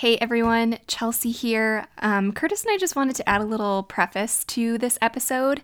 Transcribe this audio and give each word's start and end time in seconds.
Hey 0.00 0.16
everyone, 0.16 0.78
Chelsea 0.86 1.30
here. 1.30 1.86
Um, 1.98 2.32
Curtis 2.32 2.64
and 2.64 2.72
I 2.72 2.78
just 2.78 2.96
wanted 2.96 3.16
to 3.16 3.28
add 3.28 3.42
a 3.42 3.44
little 3.44 3.82
preface 3.82 4.44
to 4.44 4.78
this 4.78 4.98
episode. 5.02 5.60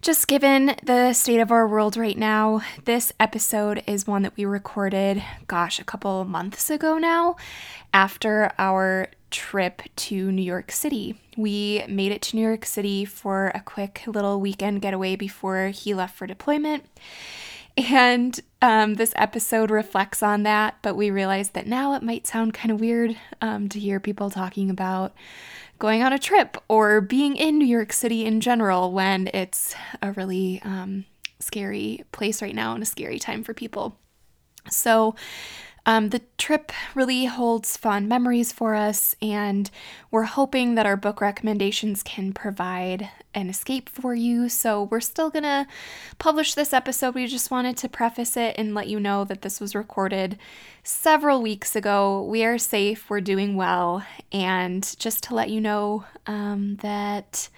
Just 0.00 0.28
given 0.28 0.76
the 0.84 1.12
state 1.12 1.40
of 1.40 1.50
our 1.50 1.66
world 1.66 1.96
right 1.96 2.16
now, 2.16 2.62
this 2.84 3.12
episode 3.18 3.82
is 3.84 4.06
one 4.06 4.22
that 4.22 4.36
we 4.36 4.44
recorded, 4.44 5.24
gosh, 5.48 5.80
a 5.80 5.84
couple 5.84 6.24
months 6.24 6.70
ago 6.70 6.98
now, 6.98 7.34
after 7.92 8.52
our 8.60 9.08
trip 9.32 9.82
to 9.96 10.30
New 10.30 10.40
York 10.40 10.70
City. 10.70 11.16
We 11.36 11.82
made 11.88 12.12
it 12.12 12.22
to 12.22 12.36
New 12.36 12.42
York 12.42 12.64
City 12.64 13.04
for 13.04 13.50
a 13.56 13.60
quick 13.60 14.04
little 14.06 14.40
weekend 14.40 14.82
getaway 14.82 15.16
before 15.16 15.70
he 15.70 15.94
left 15.94 16.16
for 16.16 16.28
deployment. 16.28 16.84
And 17.78 18.40
um, 18.60 18.94
this 18.94 19.12
episode 19.14 19.70
reflects 19.70 20.20
on 20.20 20.42
that, 20.42 20.78
but 20.82 20.96
we 20.96 21.12
realized 21.12 21.54
that 21.54 21.68
now 21.68 21.94
it 21.94 22.02
might 22.02 22.26
sound 22.26 22.52
kind 22.52 22.72
of 22.72 22.80
weird 22.80 23.16
um, 23.40 23.68
to 23.68 23.78
hear 23.78 24.00
people 24.00 24.30
talking 24.30 24.68
about 24.68 25.14
going 25.78 26.02
on 26.02 26.12
a 26.12 26.18
trip 26.18 26.56
or 26.66 27.00
being 27.00 27.36
in 27.36 27.56
New 27.56 27.66
York 27.66 27.92
City 27.92 28.24
in 28.24 28.40
general 28.40 28.90
when 28.90 29.28
it's 29.32 29.76
a 30.02 30.10
really 30.12 30.60
um, 30.64 31.04
scary 31.38 32.02
place 32.10 32.42
right 32.42 32.54
now 32.54 32.74
and 32.74 32.82
a 32.82 32.86
scary 32.86 33.20
time 33.20 33.44
for 33.44 33.54
people. 33.54 33.96
So, 34.68 35.14
um, 35.86 36.10
the 36.10 36.20
trip 36.36 36.72
really 36.94 37.24
holds 37.26 37.76
fond 37.76 38.08
memories 38.08 38.52
for 38.52 38.74
us, 38.74 39.16
and 39.22 39.70
we're 40.10 40.24
hoping 40.24 40.74
that 40.74 40.84
our 40.84 40.98
book 40.98 41.22
recommendations 41.22 42.02
can 42.02 42.34
provide 42.34 43.08
an 43.38 43.48
escape 43.48 43.88
for 43.88 44.14
you. 44.14 44.48
So, 44.48 44.84
we're 44.84 45.00
still 45.00 45.30
gonna 45.30 45.66
publish 46.18 46.54
this 46.54 46.72
episode. 46.72 47.14
We 47.14 47.26
just 47.26 47.50
wanted 47.50 47.76
to 47.78 47.88
preface 47.88 48.36
it 48.36 48.54
and 48.58 48.74
let 48.74 48.88
you 48.88 49.00
know 49.00 49.24
that 49.24 49.42
this 49.42 49.60
was 49.60 49.74
recorded 49.74 50.38
several 50.82 51.42
weeks 51.42 51.76
ago. 51.76 52.22
We 52.22 52.44
are 52.44 52.58
safe, 52.58 53.08
we're 53.10 53.20
doing 53.20 53.56
well, 53.56 54.04
and 54.32 54.94
just 54.98 55.22
to 55.24 55.34
let 55.34 55.50
you 55.50 55.60
know 55.60 56.04
um, 56.26 56.76
that 56.76 57.48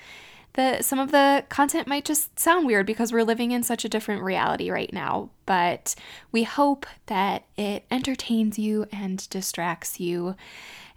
the 0.54 0.82
some 0.82 0.98
of 0.98 1.12
the 1.12 1.44
content 1.48 1.86
might 1.86 2.04
just 2.04 2.38
sound 2.38 2.66
weird 2.66 2.86
because 2.86 3.12
we're 3.12 3.24
living 3.24 3.52
in 3.52 3.62
such 3.62 3.84
a 3.84 3.88
different 3.88 4.22
reality 4.22 4.70
right 4.70 4.92
now, 4.92 5.30
but 5.47 5.94
we 6.32 6.42
hope 6.42 6.86
that 7.06 7.44
it 7.56 7.84
entertains 7.91 8.58
you 8.58 8.86
and 8.92 9.28
distracts 9.30 10.00
you. 10.00 10.34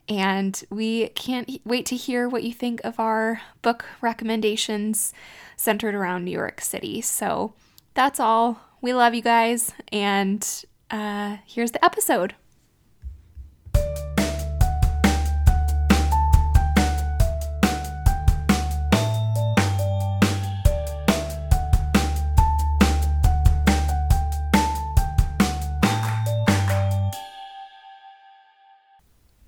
And 0.10 0.62
we 0.70 1.08
can't 1.10 1.50
wait 1.66 1.86
to 1.88 1.96
hear 1.96 2.28
what 2.28 2.44
you 2.44 2.54
think 2.54 2.82
of 2.84 3.00
our 3.00 3.42
book 3.62 3.86
recommendations 4.02 5.14
centered 5.56 5.96
around 5.96 6.26
New 6.26 6.32
York 6.32 6.62
City. 6.62 7.02
So 7.02 7.54
that's 7.94 8.20
all. 8.20 8.60
We 8.82 8.94
love 8.94 9.14
you 9.14 9.22
guys, 9.22 9.72
and 9.94 10.46
uh, 10.92 11.38
here's 11.46 11.72
the 11.72 11.84
episode. 11.86 12.36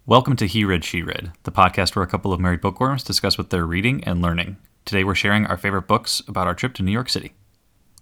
Welcome 0.07 0.35
to 0.35 0.45
He 0.45 0.63
Read, 0.63 0.85
She 0.85 1.01
Read, 1.01 1.31
the 1.45 1.51
podcast 1.51 1.95
where 1.95 2.03
a 2.03 2.07
couple 2.07 2.31
of 2.31 2.39
married 2.39 2.61
bookworms 2.61 3.03
discuss 3.03 3.39
what 3.39 3.49
they're 3.49 3.65
reading 3.65 4.03
and 4.03 4.21
learning. 4.21 4.57
Today 4.85 5.03
we're 5.03 5.15
sharing 5.15 5.47
our 5.47 5.57
favorite 5.57 5.87
books 5.87 6.21
about 6.27 6.45
our 6.45 6.53
trip 6.53 6.75
to 6.75 6.83
New 6.83 6.91
York 6.91 7.09
City. 7.09 7.33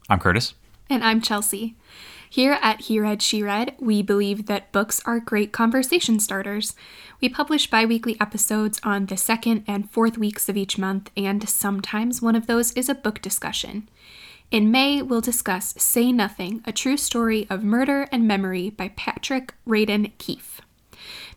I'm 0.09 0.19
Curtis. 0.19 0.53
And 0.89 1.01
I'm 1.01 1.21
Chelsea. 1.21 1.77
Here 2.29 2.59
at 2.61 2.81
He 2.81 2.99
Read, 2.99 3.21
She 3.21 3.41
Read, 3.41 3.77
we 3.79 4.01
believe 4.01 4.47
that 4.47 4.73
books 4.73 4.99
are 5.05 5.21
great 5.21 5.53
conversation 5.53 6.19
starters. 6.19 6.75
We 7.21 7.29
publish 7.29 7.69
bi 7.69 7.85
weekly 7.85 8.19
episodes 8.19 8.81
on 8.83 9.05
the 9.05 9.15
second 9.15 9.63
and 9.65 9.89
fourth 9.89 10.17
weeks 10.17 10.49
of 10.49 10.57
each 10.57 10.77
month, 10.77 11.09
and 11.15 11.47
sometimes 11.47 12.21
one 12.21 12.35
of 12.35 12.47
those 12.47 12.73
is 12.73 12.89
a 12.89 12.95
book 12.95 13.21
discussion. 13.21 13.87
In 14.51 14.71
May, 14.71 15.01
we'll 15.01 15.21
discuss 15.21 15.73
Say 15.77 16.11
Nothing, 16.11 16.63
a 16.65 16.73
true 16.73 16.97
story 16.97 17.47
of 17.49 17.63
murder 17.63 18.09
and 18.11 18.27
memory 18.27 18.71
by 18.71 18.89
Patrick 18.89 19.53
Radden 19.65 20.11
Keefe. 20.17 20.59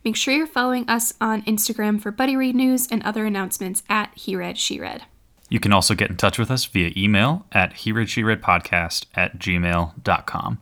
Make 0.07 0.15
sure 0.15 0.33
you're 0.33 0.47
following 0.47 0.89
us 0.89 1.15
on 1.21 1.43
Instagram 1.43 2.01
for 2.01 2.13
Buddy 2.13 2.37
Read 2.37 2.55
news 2.55 2.87
and 2.89 3.03
other 3.03 3.27
announcements 3.27 3.83
at 3.89 4.13
He 4.15 4.37
Read, 4.37 4.57
She 4.57 4.79
Read. 4.79 5.03
You 5.49 5.59
can 5.59 5.73
also 5.73 5.97
get 5.97 6.11
in 6.11 6.17
touch 6.17 6.39
with 6.39 6.49
us 6.49 6.65
via 6.65 6.93
email 6.97 7.45
at 7.51 7.73
he 7.73 7.91
read 7.91 8.09
she 8.09 8.23
read 8.23 8.41
podcast 8.41 9.07
at 9.17 9.41
gmail.com. 9.41 10.61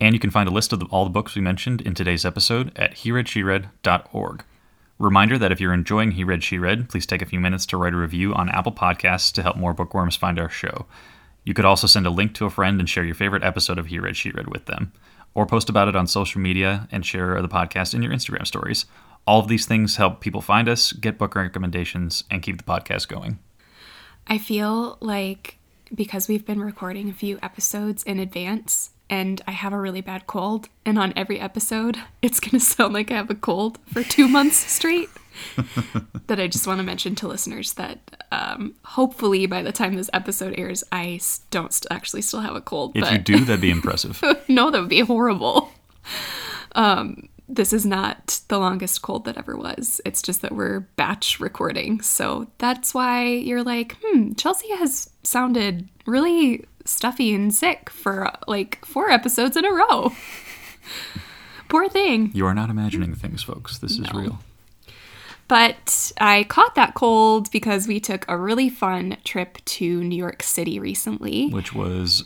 And 0.00 0.14
you 0.14 0.20
can 0.20 0.30
find 0.30 0.48
a 0.48 0.52
list 0.52 0.72
of 0.72 0.78
the, 0.78 0.86
all 0.92 1.02
the 1.02 1.10
books 1.10 1.34
we 1.34 1.42
mentioned 1.42 1.80
in 1.80 1.94
today's 1.94 2.24
episode 2.24 2.70
at 2.78 2.98
hereadsheread.org. 2.98 4.44
Reminder 5.00 5.38
that 5.38 5.50
if 5.50 5.60
you're 5.60 5.74
enjoying 5.74 6.12
He 6.12 6.22
Read, 6.22 6.44
She 6.44 6.56
Read, 6.56 6.88
please 6.88 7.04
take 7.04 7.20
a 7.20 7.26
few 7.26 7.40
minutes 7.40 7.66
to 7.66 7.76
write 7.76 7.94
a 7.94 7.96
review 7.96 8.32
on 8.32 8.48
Apple 8.48 8.70
Podcasts 8.70 9.32
to 9.32 9.42
help 9.42 9.56
more 9.56 9.74
bookworms 9.74 10.14
find 10.14 10.38
our 10.38 10.48
show. 10.48 10.86
You 11.42 11.52
could 11.52 11.64
also 11.64 11.88
send 11.88 12.06
a 12.06 12.10
link 12.10 12.32
to 12.34 12.46
a 12.46 12.50
friend 12.50 12.78
and 12.78 12.88
share 12.88 13.02
your 13.02 13.16
favorite 13.16 13.42
episode 13.42 13.80
of 13.80 13.86
He 13.86 13.98
Read, 13.98 14.16
She 14.16 14.30
Read 14.30 14.46
with 14.46 14.66
them 14.66 14.92
or 15.34 15.46
post 15.46 15.68
about 15.68 15.88
it 15.88 15.96
on 15.96 16.06
social 16.06 16.40
media 16.40 16.88
and 16.90 17.04
share 17.04 17.40
the 17.40 17.48
podcast 17.48 17.94
in 17.94 18.02
your 18.02 18.12
Instagram 18.12 18.46
stories. 18.46 18.86
All 19.26 19.40
of 19.40 19.48
these 19.48 19.66
things 19.66 19.96
help 19.96 20.20
people 20.20 20.40
find 20.40 20.68
us, 20.68 20.92
get 20.92 21.18
book 21.18 21.34
recommendations, 21.34 22.24
and 22.30 22.42
keep 22.42 22.56
the 22.56 22.64
podcast 22.64 23.08
going. 23.08 23.38
I 24.26 24.38
feel 24.38 24.98
like 25.00 25.58
because 25.94 26.28
we've 26.28 26.44
been 26.44 26.60
recording 26.60 27.08
a 27.08 27.14
few 27.14 27.38
episodes 27.42 28.02
in 28.02 28.18
advance 28.18 28.90
and 29.10 29.40
I 29.46 29.52
have 29.52 29.72
a 29.72 29.78
really 29.78 30.00
bad 30.00 30.26
cold, 30.26 30.68
and 30.84 30.98
on 30.98 31.12
every 31.16 31.40
episode, 31.40 31.98
it's 32.22 32.40
going 32.40 32.52
to 32.52 32.60
sound 32.60 32.94
like 32.94 33.10
I 33.10 33.14
have 33.14 33.30
a 33.30 33.34
cold 33.34 33.78
for 33.92 34.02
two 34.02 34.28
months 34.28 34.56
straight. 34.56 35.08
that 36.26 36.40
I 36.40 36.48
just 36.48 36.66
want 36.66 36.78
to 36.78 36.82
mention 36.82 37.14
to 37.16 37.28
listeners 37.28 37.74
that 37.74 38.24
um, 38.32 38.74
hopefully 38.84 39.46
by 39.46 39.62
the 39.62 39.70
time 39.70 39.94
this 39.94 40.10
episode 40.12 40.52
airs, 40.58 40.82
I 40.90 41.20
don't 41.52 41.72
st- 41.72 41.86
actually 41.92 42.22
still 42.22 42.40
have 42.40 42.56
a 42.56 42.60
cold. 42.60 42.96
If 42.96 43.02
but... 43.02 43.12
you 43.12 43.18
do, 43.18 43.44
that'd 43.44 43.60
be 43.60 43.70
impressive. 43.70 44.20
no, 44.48 44.72
that 44.72 44.80
would 44.80 44.88
be 44.88 45.00
horrible. 45.00 45.70
Um, 46.72 47.28
this 47.48 47.72
is 47.72 47.86
not 47.86 48.40
the 48.48 48.58
longest 48.58 49.00
cold 49.02 49.24
that 49.24 49.38
ever 49.38 49.56
was. 49.56 50.00
It's 50.04 50.20
just 50.20 50.42
that 50.42 50.52
we're 50.52 50.80
batch 50.96 51.40
recording. 51.40 52.00
So 52.02 52.48
that's 52.58 52.92
why 52.92 53.26
you're 53.26 53.62
like, 53.62 53.96
hmm, 54.02 54.32
Chelsea 54.34 54.68
has 54.76 55.08
sounded 55.22 55.88
really 56.06 56.66
stuffy 56.88 57.34
and 57.34 57.54
sick 57.54 57.90
for 57.90 58.30
like 58.46 58.84
four 58.84 59.10
episodes 59.10 59.56
in 59.56 59.64
a 59.64 59.72
row. 59.72 60.12
Poor 61.68 61.88
thing. 61.88 62.30
You 62.34 62.46
are 62.46 62.54
not 62.54 62.70
imagining 62.70 63.14
things, 63.14 63.42
folks. 63.42 63.78
This 63.78 63.98
no. 63.98 64.08
is 64.08 64.14
real. 64.14 64.38
But 65.48 66.12
I 66.20 66.44
caught 66.44 66.74
that 66.74 66.94
cold 66.94 67.50
because 67.50 67.88
we 67.88 68.00
took 68.00 68.24
a 68.28 68.36
really 68.36 68.68
fun 68.68 69.16
trip 69.24 69.58
to 69.64 70.02
New 70.02 70.16
York 70.16 70.42
City 70.42 70.78
recently, 70.78 71.48
which 71.48 71.74
was 71.74 72.24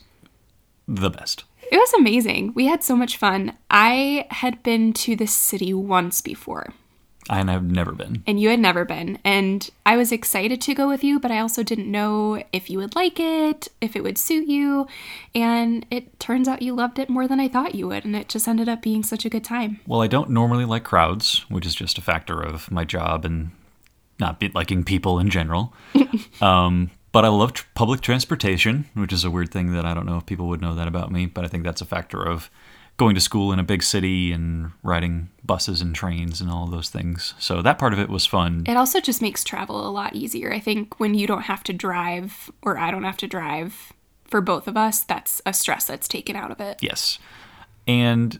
the 0.88 1.10
best. 1.10 1.44
It 1.70 1.76
was 1.76 1.92
amazing. 1.94 2.52
We 2.54 2.66
had 2.66 2.82
so 2.82 2.96
much 2.96 3.16
fun. 3.16 3.56
I 3.70 4.26
had 4.30 4.62
been 4.62 4.92
to 4.94 5.16
the 5.16 5.26
city 5.26 5.72
once 5.72 6.20
before. 6.20 6.74
I 7.30 7.44
have 7.44 7.62
never 7.62 7.92
been. 7.92 8.22
And 8.26 8.40
you 8.40 8.48
had 8.48 8.58
never 8.58 8.84
been. 8.84 9.18
And 9.24 9.68
I 9.86 9.96
was 9.96 10.10
excited 10.10 10.60
to 10.62 10.74
go 10.74 10.88
with 10.88 11.04
you, 11.04 11.20
but 11.20 11.30
I 11.30 11.38
also 11.38 11.62
didn't 11.62 11.90
know 11.90 12.42
if 12.52 12.68
you 12.68 12.78
would 12.78 12.96
like 12.96 13.20
it, 13.20 13.68
if 13.80 13.94
it 13.94 14.02
would 14.02 14.18
suit 14.18 14.48
you. 14.48 14.86
And 15.34 15.86
it 15.90 16.18
turns 16.18 16.48
out 16.48 16.62
you 16.62 16.74
loved 16.74 16.98
it 16.98 17.08
more 17.08 17.28
than 17.28 17.38
I 17.38 17.48
thought 17.48 17.74
you 17.74 17.88
would. 17.88 18.04
And 18.04 18.16
it 18.16 18.28
just 18.28 18.48
ended 18.48 18.68
up 18.68 18.82
being 18.82 19.02
such 19.02 19.24
a 19.24 19.30
good 19.30 19.44
time. 19.44 19.80
Well, 19.86 20.02
I 20.02 20.08
don't 20.08 20.30
normally 20.30 20.64
like 20.64 20.84
crowds, 20.84 21.48
which 21.48 21.66
is 21.66 21.74
just 21.74 21.98
a 21.98 22.02
factor 22.02 22.40
of 22.42 22.70
my 22.70 22.84
job 22.84 23.24
and 23.24 23.52
not 24.18 24.40
be- 24.40 24.50
liking 24.54 24.84
people 24.84 25.18
in 25.18 25.30
general. 25.30 25.72
um, 26.40 26.90
but 27.12 27.24
I 27.24 27.28
love 27.28 27.52
tr- 27.52 27.66
public 27.74 28.00
transportation, 28.00 28.86
which 28.94 29.12
is 29.12 29.24
a 29.24 29.30
weird 29.30 29.50
thing 29.50 29.72
that 29.72 29.84
I 29.84 29.94
don't 29.94 30.06
know 30.06 30.16
if 30.16 30.26
people 30.26 30.48
would 30.48 30.62
know 30.62 30.74
that 30.74 30.88
about 30.88 31.12
me, 31.12 31.26
but 31.26 31.44
I 31.44 31.48
think 31.48 31.62
that's 31.62 31.80
a 31.80 31.86
factor 31.86 32.22
of 32.26 32.50
going 32.96 33.14
to 33.14 33.20
school 33.20 33.52
in 33.52 33.58
a 33.58 33.64
big 33.64 33.82
city 33.82 34.32
and 34.32 34.70
riding 34.82 35.30
buses 35.44 35.80
and 35.80 35.94
trains 35.94 36.40
and 36.40 36.50
all 36.50 36.66
those 36.66 36.90
things. 36.90 37.34
So 37.38 37.62
that 37.62 37.78
part 37.78 37.92
of 37.92 37.98
it 37.98 38.08
was 38.08 38.26
fun. 38.26 38.64
It 38.66 38.76
also 38.76 39.00
just 39.00 39.22
makes 39.22 39.42
travel 39.42 39.88
a 39.88 39.90
lot 39.90 40.14
easier. 40.14 40.52
I 40.52 40.60
think 40.60 41.00
when 41.00 41.14
you 41.14 41.26
don't 41.26 41.42
have 41.42 41.64
to 41.64 41.72
drive 41.72 42.50
or 42.62 42.78
I 42.78 42.90
don't 42.90 43.04
have 43.04 43.16
to 43.18 43.26
drive 43.26 43.92
for 44.24 44.40
both 44.40 44.68
of 44.68 44.76
us, 44.76 45.02
that's 45.02 45.42
a 45.44 45.52
stress 45.52 45.86
that's 45.86 46.06
taken 46.06 46.36
out 46.36 46.50
of 46.50 46.60
it. 46.60 46.78
Yes. 46.80 47.18
And 47.86 48.38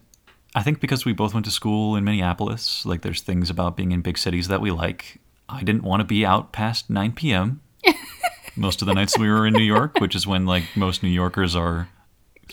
I 0.55 0.63
think 0.63 0.81
because 0.81 1.05
we 1.05 1.13
both 1.13 1.35
went 1.35 1.47
to 1.47 1.53
school 1.53 1.97
in 1.97 2.05
Minneapolis, 2.05 2.85
like 2.85 3.03
there's 3.03 3.23
things 3.23 3.51
about 3.51 3.77
being 3.77 3.93
in 3.93 4.03
big 4.03 4.19
cities 4.19 4.49
that 4.49 4.61
we 4.61 4.71
like. 4.71 5.19
I 5.49 5.63
didn't 5.63 5.83
want 5.83 6.01
to 6.01 6.05
be 6.05 6.25
out 6.25 6.53
past 6.53 6.89
9 6.89 7.13
p.m. 7.13 7.63
most 8.57 8.83
of 8.83 8.87
the 8.87 8.95
nights 8.95 9.19
we 9.19 9.29
were 9.29 9.47
in 9.47 9.55
New 9.55 9.63
York, 9.63 9.99
which 9.99 10.15
is 10.15 10.27
when 10.27 10.47
like 10.47 10.65
most 10.77 11.03
New 11.03 11.09
Yorkers 11.09 11.57
are 11.57 11.89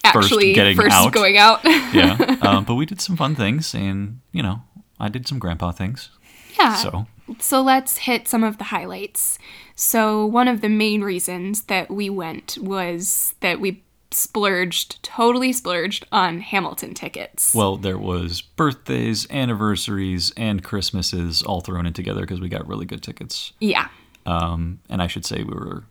actually 0.03 0.53
first 0.53 0.55
getting 0.55 0.77
first 0.77 0.95
out. 0.95 1.11
going 1.13 1.37
out. 1.37 1.63
yeah, 1.65 2.37
um, 2.41 2.65
but 2.65 2.75
we 2.75 2.85
did 2.85 3.01
some 3.01 3.15
fun 3.15 3.35
things, 3.35 3.73
and 3.73 4.19
you 4.31 4.43
know, 4.43 4.61
I 4.99 5.09
did 5.09 5.27
some 5.27 5.39
grandpa 5.39 5.71
things. 5.71 6.09
Yeah. 6.57 6.75
So 6.75 7.07
so 7.39 7.61
let's 7.61 7.99
hit 7.99 8.27
some 8.27 8.43
of 8.43 8.57
the 8.57 8.65
highlights. 8.65 9.37
So 9.75 10.25
one 10.25 10.47
of 10.47 10.61
the 10.61 10.69
main 10.69 11.01
reasons 11.01 11.63
that 11.63 11.91
we 11.91 12.09
went 12.09 12.57
was 12.59 13.35
that 13.41 13.59
we 13.59 13.83
splurged, 14.11 15.01
totally 15.03 15.53
splurged 15.53 16.05
on 16.11 16.41
Hamilton 16.41 16.93
tickets. 16.95 17.53
Well, 17.53 17.77
there 17.77 17.97
was 17.97 18.41
birthdays, 18.41 19.29
anniversaries, 19.29 20.33
and 20.35 20.63
Christmases 20.63 21.43
all 21.43 21.61
thrown 21.61 21.85
in 21.85 21.93
together 21.93 22.21
because 22.21 22.41
we 22.41 22.49
got 22.49 22.67
really 22.67 22.85
good 22.85 23.03
tickets. 23.03 23.53
yeah. 23.59 23.89
Um, 24.25 24.79
and 24.89 25.01
I 25.01 25.07
should 25.07 25.25
say 25.25 25.43
we 25.43 25.53
were 25.53 25.85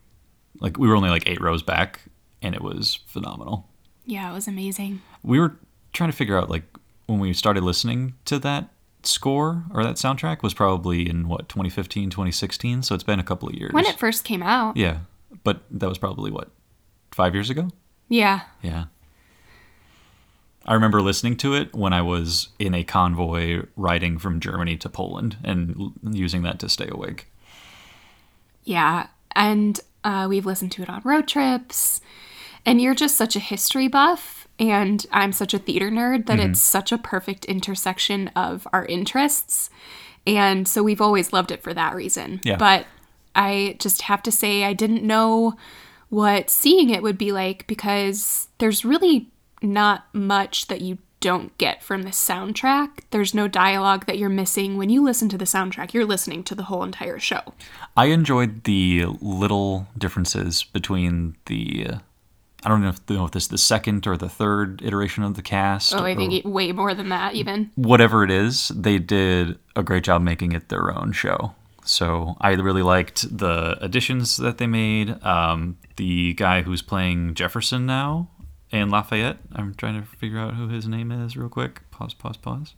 like 0.61 0.79
we 0.79 0.87
were 0.87 0.95
only 0.95 1.09
like 1.11 1.29
eight 1.29 1.41
rows 1.41 1.62
back, 1.62 2.00
and 2.43 2.55
it 2.55 2.61
was 2.61 3.00
phenomenal. 3.06 3.69
Yeah, 4.09 4.31
it 4.31 4.35
was 4.35 4.49
amazing. 4.49 5.03
We 5.23 5.39
were 5.39 5.57
trying 5.93 6.11
to 6.11 6.17
figure 6.17 6.37
out 6.39 6.49
like 6.51 6.65
when 7.07 7.19
we 7.21 7.33
started 7.35 7.63
listening 7.63 8.15
to 8.25 8.39
that 8.41 8.71
score 9.03 9.65
or 9.73 9.85
that 9.85 9.97
soundtrack 9.97 10.43
was 10.43 10.55
probably 10.55 11.09
in 11.09 11.29
what 11.29 11.49
2015 11.49 12.11
2016 12.11 12.83
so 12.83 12.95
it's 12.95 13.05
been 13.05 13.21
a 13.21 13.25
couple 13.25 13.49
of 13.49 13.55
years 13.55 13.73
When 13.73 13.87
it 13.87 13.97
first 13.99 14.25
came 14.25 14.43
out. 14.43 14.77
yeah 14.77 14.99
but 15.45 15.63
that 15.71 15.89
was 15.89 15.99
probably 15.99 16.31
what 16.33 16.51
five 17.13 17.33
years 17.33 17.49
ago 17.49 17.69
Yeah. 18.09 18.41
yeah 18.61 18.87
i 20.67 20.75
remember 20.75 21.01
listening 21.01 21.37
to 21.39 21.55
it 21.55 21.73
when 21.75 21.93
i 21.93 22.03
was 22.03 22.49
in 22.59 22.75
a 22.75 22.83
convoy 22.83 23.63
riding 23.77 24.19
from 24.19 24.41
germany 24.41 24.77
to 24.79 24.89
poland 24.89 25.37
and 25.45 25.77
l- 25.79 25.93
using 26.13 26.43
that 26.43 26.59
to 26.59 26.69
stay 26.69 26.89
awake 26.91 27.31
Yeah. 28.65 29.07
And 29.35 29.79
uh, 30.05 30.27
we've 30.29 30.45
listened 30.47 30.73
to 30.73 30.83
it 30.83 30.89
on 30.91 31.01
road 31.05 31.29
trips. 31.29 32.01
And 32.69 32.81
you're 32.81 32.94
just 32.94 33.17
such 33.17 33.37
a 33.37 33.41
history 33.41 33.88
buff. 33.88 34.47
And 34.61 35.06
I'm 35.12 35.32
such 35.32 35.55
a 35.55 35.59
theater 35.59 35.91
nerd 35.91 36.26
that 36.26 36.38
Mm-hmm. 36.38 36.50
it's 36.50 36.61
such 36.61 36.91
a 36.93 36.99
perfect 36.99 37.44
intersection 37.44 38.29
of 38.35 38.67
our 38.73 38.85
interests. 38.87 39.70
And 40.26 40.67
so 40.67 40.82
we've 40.82 41.00
always 41.00 41.32
loved 41.32 41.50
it 41.53 41.62
for 41.62 41.73
that 41.75 41.94
reason. 41.94 42.41
Yeah. 42.43 42.56
But 42.56 42.87
I 43.35 43.76
just 43.79 44.03
have 44.03 44.23
to 44.25 44.32
say, 44.32 44.65
I 44.65 44.73
didn't 44.73 45.05
know 45.05 45.56
what 46.09 46.50
seeing 46.50 46.91
it 46.91 47.03
would 47.03 47.19
be 47.19 47.31
like 47.32 47.67
because 47.67 48.49
there's 48.59 48.85
really 48.85 49.29
not 49.62 50.06
much 50.12 50.67
that 50.67 50.81
you 50.81 50.99
don't 51.21 51.56
get 51.59 51.82
from 51.82 52.03
the 52.03 52.11
soundtrack. 52.11 53.00
There's 53.11 53.35
no 53.35 53.49
dialogue 53.49 54.06
that 54.06 54.19
you're 54.19 54.29
missing. 54.29 54.76
When 54.76 54.88
you 54.91 55.03
listen 55.03 55.29
to 55.31 55.38
the 55.38 55.44
soundtrack, 55.44 55.93
you're 55.93 56.05
listening 56.05 56.44
to 56.44 56.55
the 56.55 56.64
whole 56.64 56.82
entire 56.85 57.19
show. 57.19 57.55
I 57.97 58.06
enjoyed 58.06 58.64
the 58.64 59.06
little 59.21 59.87
differences 59.97 60.64
between 60.64 61.37
the. 61.47 61.99
I 62.65 62.69
don't 62.69 62.83
know 62.83 62.89
if, 62.89 63.09
know 63.09 63.25
if 63.25 63.31
this 63.31 63.45
is 63.45 63.49
the 63.49 63.59
second 63.59 64.07
or 64.07 64.17
the 64.17 64.29
third 64.29 64.83
iteration 64.83 65.23
of 65.23 65.35
the 65.35 65.43
cast. 65.43 65.95
Oh, 65.95 65.99
I 66.05 66.15
think 66.17 66.45
way 66.45 66.73
more 66.73 66.93
than 66.95 67.09
that, 67.11 67.35
even. 67.35 67.71
whatever 67.77 68.25
it 68.25 68.31
is, 68.31 68.69
they 68.69 68.99
did 68.99 69.59
a 69.77 69.83
great 69.83 70.03
job 70.03 70.23
making 70.23 70.53
it 70.53 70.69
their 70.69 70.97
own 70.97 71.13
show. 71.13 71.55
So 71.85 72.37
I 72.41 72.51
really 72.53 72.83
liked 72.83 73.39
the 73.39 73.79
additions 73.81 74.37
that 74.39 74.59
they 74.59 74.67
made. 74.67 75.23
Um, 75.25 75.79
the 75.97 76.35
guy 76.35 76.63
who's 76.63 76.83
playing 76.83 77.35
Jefferson 77.35 77.87
now 77.87 78.29
and 78.71 78.91
Lafayette. 78.91 79.39
I'm 79.53 79.75
trying 79.75 80.01
to 80.01 80.07
figure 80.07 80.39
out 80.39 80.55
who 80.55 80.69
his 80.69 80.87
name 80.87 81.11
is 81.11 81.37
real 81.37 81.49
quick. 81.49 81.89
Pause, 81.91 82.15
pause, 82.15 82.37
pause. 82.37 82.75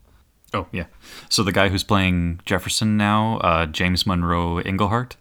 Oh 0.52 0.66
yeah. 0.72 0.86
So 1.28 1.42
the 1.42 1.52
guy 1.52 1.68
who's 1.68 1.84
playing 1.84 2.40
Jefferson 2.44 2.96
now, 2.96 3.38
uh, 3.38 3.66
James 3.66 4.06
Monroe 4.06 4.60
Iglehart. 4.62 5.12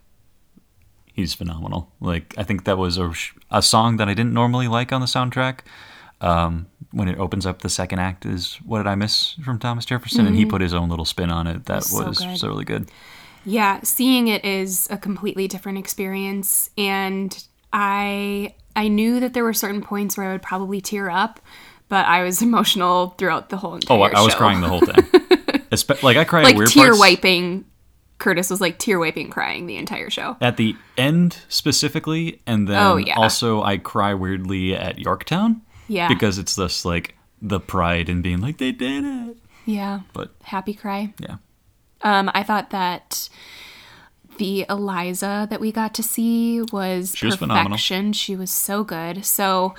He's 1.19 1.33
phenomenal. 1.33 1.91
Like 1.99 2.33
I 2.37 2.43
think 2.43 2.63
that 2.65 2.77
was 2.77 2.97
a, 2.97 3.13
a 3.51 3.61
song 3.61 3.97
that 3.97 4.07
I 4.07 4.13
didn't 4.13 4.33
normally 4.33 4.67
like 4.67 4.91
on 4.91 5.01
the 5.01 5.07
soundtrack. 5.07 5.59
Um, 6.21 6.67
when 6.91 7.07
it 7.07 7.17
opens 7.17 7.45
up, 7.45 7.61
the 7.61 7.69
second 7.69 7.99
act 7.99 8.25
is 8.25 8.55
"What 8.65 8.79
Did 8.79 8.87
I 8.87 8.95
Miss" 8.95 9.35
from 9.45 9.59
Thomas 9.59 9.85
Jefferson, 9.85 10.25
and 10.27 10.35
he 10.35 10.45
put 10.45 10.61
his 10.61 10.73
own 10.73 10.89
little 10.89 11.05
spin 11.05 11.29
on 11.29 11.47
it. 11.47 11.65
That 11.65 11.83
Mm-hmm. 11.83 12.13
so 12.13 12.25
was 12.27 12.39
so 12.41 12.47
really 12.47 12.65
good. 12.65 12.89
Yeah, 13.45 13.79
seeing 13.83 14.27
it 14.27 14.43
is 14.43 14.87
a 14.91 14.97
completely 14.97 15.47
different 15.47 15.77
experience 15.77 16.69
and 16.77 17.41
I 17.71 18.53
I 18.75 18.87
knew 18.89 19.19
that 19.21 19.33
there 19.33 19.43
were 19.43 19.53
certain 19.53 19.81
points 19.81 20.17
where 20.17 20.27
I 20.27 20.31
would 20.33 20.41
probably 20.41 20.81
tear 20.81 21.09
up, 21.09 21.39
but 21.87 22.05
I 22.05 22.23
was 22.23 22.41
emotional 22.49 23.15
throughout 23.17 23.49
the 23.49 23.57
whole 23.57 23.75
entire 23.75 23.97
Oh, 23.97 24.01
I, 24.01 24.09
I 24.09 24.21
was 24.21 24.35
crying 24.35 24.59
the 24.61 24.67
whole 24.67 24.81
time. 24.81 25.03
Espe- 25.71 26.01
like 26.03 26.17
I 26.17 26.23
cry 26.25 26.43
like 26.43 26.55
at 26.55 26.57
weird 26.57 26.69
tear 26.69 26.85
parts. 26.87 26.99
wiping. 26.99 27.65
Curtis 28.19 28.49
was 28.49 28.61
like 28.61 28.77
tear 28.77 28.99
wiping 28.99 29.29
crying 29.29 29.65
the 29.65 29.77
entire 29.77 30.09
show. 30.09 30.37
at 30.41 30.57
the 30.57 30.75
end 30.97 31.39
specifically, 31.49 32.41
and 32.45 32.67
then 32.67 32.77
Oh, 32.81 32.97
yeah. 32.97 33.15
also 33.17 33.63
I 33.63 33.77
cry 33.77 34.13
weirdly 34.13 34.75
at 34.75 34.99
Yorktown. 34.99 35.61
Yeah. 35.87 36.07
because 36.07 36.37
it's 36.37 36.55
this 36.55 36.85
like 36.85 37.15
the 37.41 37.59
pride 37.59 38.09
in 38.09 38.21
being 38.21 38.41
like 38.41 38.57
they 38.59 38.71
did 38.71 39.03
it. 39.05 39.37
Yeah. 39.65 40.01
But 40.13 40.31
Happy 40.43 40.73
cry. 40.75 41.13
yeah, 41.19 41.37
Um, 42.03 42.29
I 42.35 42.43
thought 42.43 42.69
that 42.69 43.27
the 44.37 44.65
Eliza 44.69 45.47
that 45.49 45.59
we 45.59 45.71
got 45.71 45.93
to 45.95 46.03
see 46.03 46.61
was 46.71 47.15
She 47.15 47.25
was 47.25 47.35
phenomenal. 47.37 47.77
She 47.77 48.35
was 48.35 48.51
so 48.51 48.83
good. 48.83 49.25
So 49.25 49.73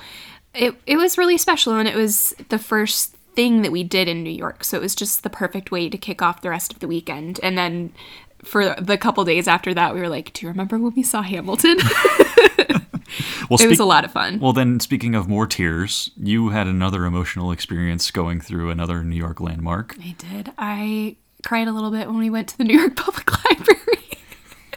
it 0.53 0.75
it 0.85 0.97
was 0.97 1.17
really 1.17 1.37
special, 1.37 1.75
and 1.75 1.87
it 1.87 1.95
was 1.95 2.33
the 2.49 2.59
first 2.59 3.15
thing 3.35 3.61
that 3.61 3.71
we 3.71 3.83
did 3.83 4.07
in 4.09 4.21
New 4.23 4.29
York. 4.29 4.63
So 4.65 4.75
it 4.77 4.81
was 4.81 4.93
just 4.93 5.23
the 5.23 5.29
perfect 5.29 5.71
way 5.71 5.89
to 5.89 5.97
kick 5.97 6.21
off 6.21 6.41
the 6.41 6.49
rest 6.49 6.73
of 6.73 6.79
the 6.79 6.87
weekend. 6.87 7.39
And 7.41 7.57
then 7.57 7.93
for 8.43 8.75
the 8.79 8.97
couple 8.97 9.23
days 9.25 9.47
after 9.47 9.73
that, 9.73 9.93
we 9.93 9.99
were 10.01 10.09
like, 10.09 10.33
"Do 10.33 10.45
you 10.45 10.49
remember 10.49 10.77
when 10.77 10.93
we 10.95 11.03
saw 11.03 11.21
Hamilton?" 11.21 11.77
well, 13.49 13.61
it 13.61 13.67
was 13.67 13.79
a 13.79 13.85
lot 13.85 14.05
of 14.05 14.11
fun. 14.11 14.39
Well, 14.39 14.53
then 14.53 14.79
speaking 14.79 15.15
of 15.15 15.27
more 15.27 15.47
tears, 15.47 16.11
you 16.17 16.49
had 16.49 16.67
another 16.67 17.05
emotional 17.05 17.51
experience 17.51 18.09
going 18.11 18.41
through 18.41 18.69
another 18.69 19.03
New 19.03 19.15
York 19.15 19.39
landmark. 19.39 19.95
I 20.01 20.15
did. 20.17 20.51
I 20.57 21.17
cried 21.43 21.67
a 21.67 21.71
little 21.71 21.91
bit 21.91 22.07
when 22.07 22.17
we 22.17 22.29
went 22.29 22.47
to 22.49 22.57
the 22.57 22.63
New 22.63 22.77
York 22.77 22.95
Public 22.97 23.29
Library. 23.45 23.77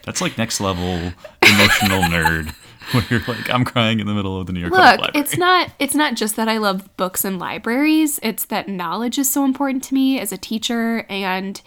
That's 0.04 0.20
like 0.20 0.36
next 0.36 0.60
level 0.60 1.12
emotional 1.42 2.02
nerd, 2.10 2.54
where 2.92 3.04
you're 3.08 3.22
like, 3.26 3.48
I'm 3.48 3.64
crying 3.64 4.00
in 4.00 4.06
the 4.06 4.14
middle 4.14 4.38
of 4.38 4.46
the 4.46 4.52
New 4.52 4.60
York 4.60 4.72
Public 4.72 4.92
Look, 4.92 5.00
Library. 5.00 5.24
it's 5.24 5.38
not 5.38 5.70
it's 5.78 5.94
not 5.94 6.14
just 6.14 6.36
that 6.36 6.48
I 6.48 6.58
love 6.58 6.94
books 6.96 7.24
and 7.24 7.38
libraries. 7.38 8.20
It's 8.22 8.44
that 8.46 8.68
knowledge 8.68 9.18
is 9.18 9.30
so 9.30 9.44
important 9.44 9.82
to 9.84 9.94
me 9.94 10.18
as 10.20 10.32
a 10.32 10.36
teacher 10.36 11.06
and 11.08 11.60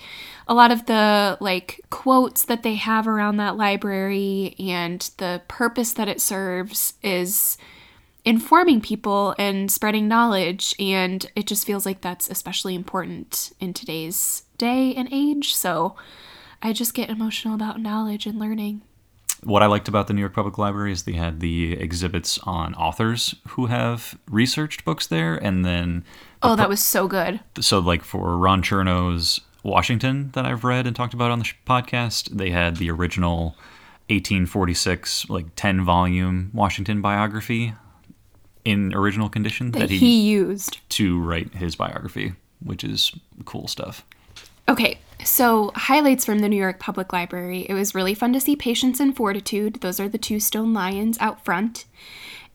a 0.47 0.53
lot 0.53 0.71
of 0.71 0.85
the 0.85 1.37
like 1.41 1.81
quotes 1.89 2.45
that 2.45 2.63
they 2.63 2.75
have 2.75 3.07
around 3.07 3.37
that 3.37 3.57
library 3.57 4.55
and 4.59 5.09
the 5.17 5.41
purpose 5.47 5.93
that 5.93 6.07
it 6.07 6.21
serves 6.21 6.93
is 7.03 7.57
informing 8.25 8.81
people 8.81 9.33
and 9.37 9.71
spreading 9.71 10.07
knowledge 10.07 10.75
and 10.79 11.29
it 11.35 11.47
just 11.47 11.65
feels 11.65 11.85
like 11.85 12.01
that's 12.01 12.29
especially 12.29 12.75
important 12.75 13.51
in 13.59 13.73
today's 13.73 14.43
day 14.57 14.93
and 14.95 15.07
age. 15.11 15.53
So 15.53 15.95
I 16.61 16.73
just 16.73 16.93
get 16.93 17.09
emotional 17.09 17.53
about 17.55 17.79
knowledge 17.79 18.25
and 18.25 18.39
learning. 18.39 18.81
what 19.43 19.61
I 19.63 19.67
liked 19.67 19.87
about 19.87 20.07
the 20.07 20.13
New 20.13 20.21
York 20.21 20.33
Public 20.33 20.57
Library 20.57 20.91
is 20.91 21.03
they 21.03 21.13
had 21.13 21.39
the 21.39 21.73
exhibits 21.73 22.37
on 22.39 22.73
authors 22.75 23.35
who 23.49 23.67
have 23.67 24.17
researched 24.29 24.83
books 24.83 25.05
there, 25.07 25.35
and 25.35 25.63
then 25.63 26.03
Oh, 26.41 26.55
that 26.55 26.67
was 26.69 26.81
so 26.81 27.07
good. 27.07 27.39
so 27.59 27.79
like 27.79 28.03
for 28.03 28.35
Ron 28.37 28.61
Chernow's 28.63 29.39
Washington 29.67 30.31
that 30.33 30.45
I've 30.45 30.63
read 30.63 30.87
and 30.87 30.95
talked 30.95 31.13
about 31.13 31.29
on 31.29 31.39
the 31.39 31.45
sh- 31.45 31.53
podcast, 31.67 32.29
they 32.29 32.49
had 32.49 32.77
the 32.77 32.89
original 32.89 33.55
1846 34.09 35.29
like 35.29 35.45
10 35.55 35.83
volume 35.83 36.49
Washington 36.53 37.01
biography 37.01 37.73
in 38.65 38.93
original 38.93 39.29
condition 39.29 39.71
That 39.71 39.79
that 39.79 39.89
he, 39.89 39.97
he 39.97 40.21
used. 40.29 40.79
to 40.89 41.19
write 41.21 41.53
his 41.55 41.75
biography, 41.75 42.33
which 42.63 42.83
is 42.83 43.11
cool 43.45 43.67
stuff. 43.67 44.05
Okay, 44.69 44.99
so 45.23 45.71
highlights 45.75 46.25
from 46.25 46.39
the 46.39 46.49
New 46.49 46.57
York 46.57 46.79
Public 46.79 47.13
Library. 47.13 47.65
It 47.69 47.73
was 47.73 47.95
really 47.95 48.13
fun 48.13 48.33
to 48.33 48.39
see 48.41 48.55
Patience 48.57 48.99
and 48.99 49.15
Fortitude. 49.15 49.75
Those 49.75 49.99
are 49.99 50.09
the 50.09 50.17
two 50.17 50.39
stone 50.41 50.73
lions 50.73 51.17
out 51.21 51.45
front. 51.45 51.85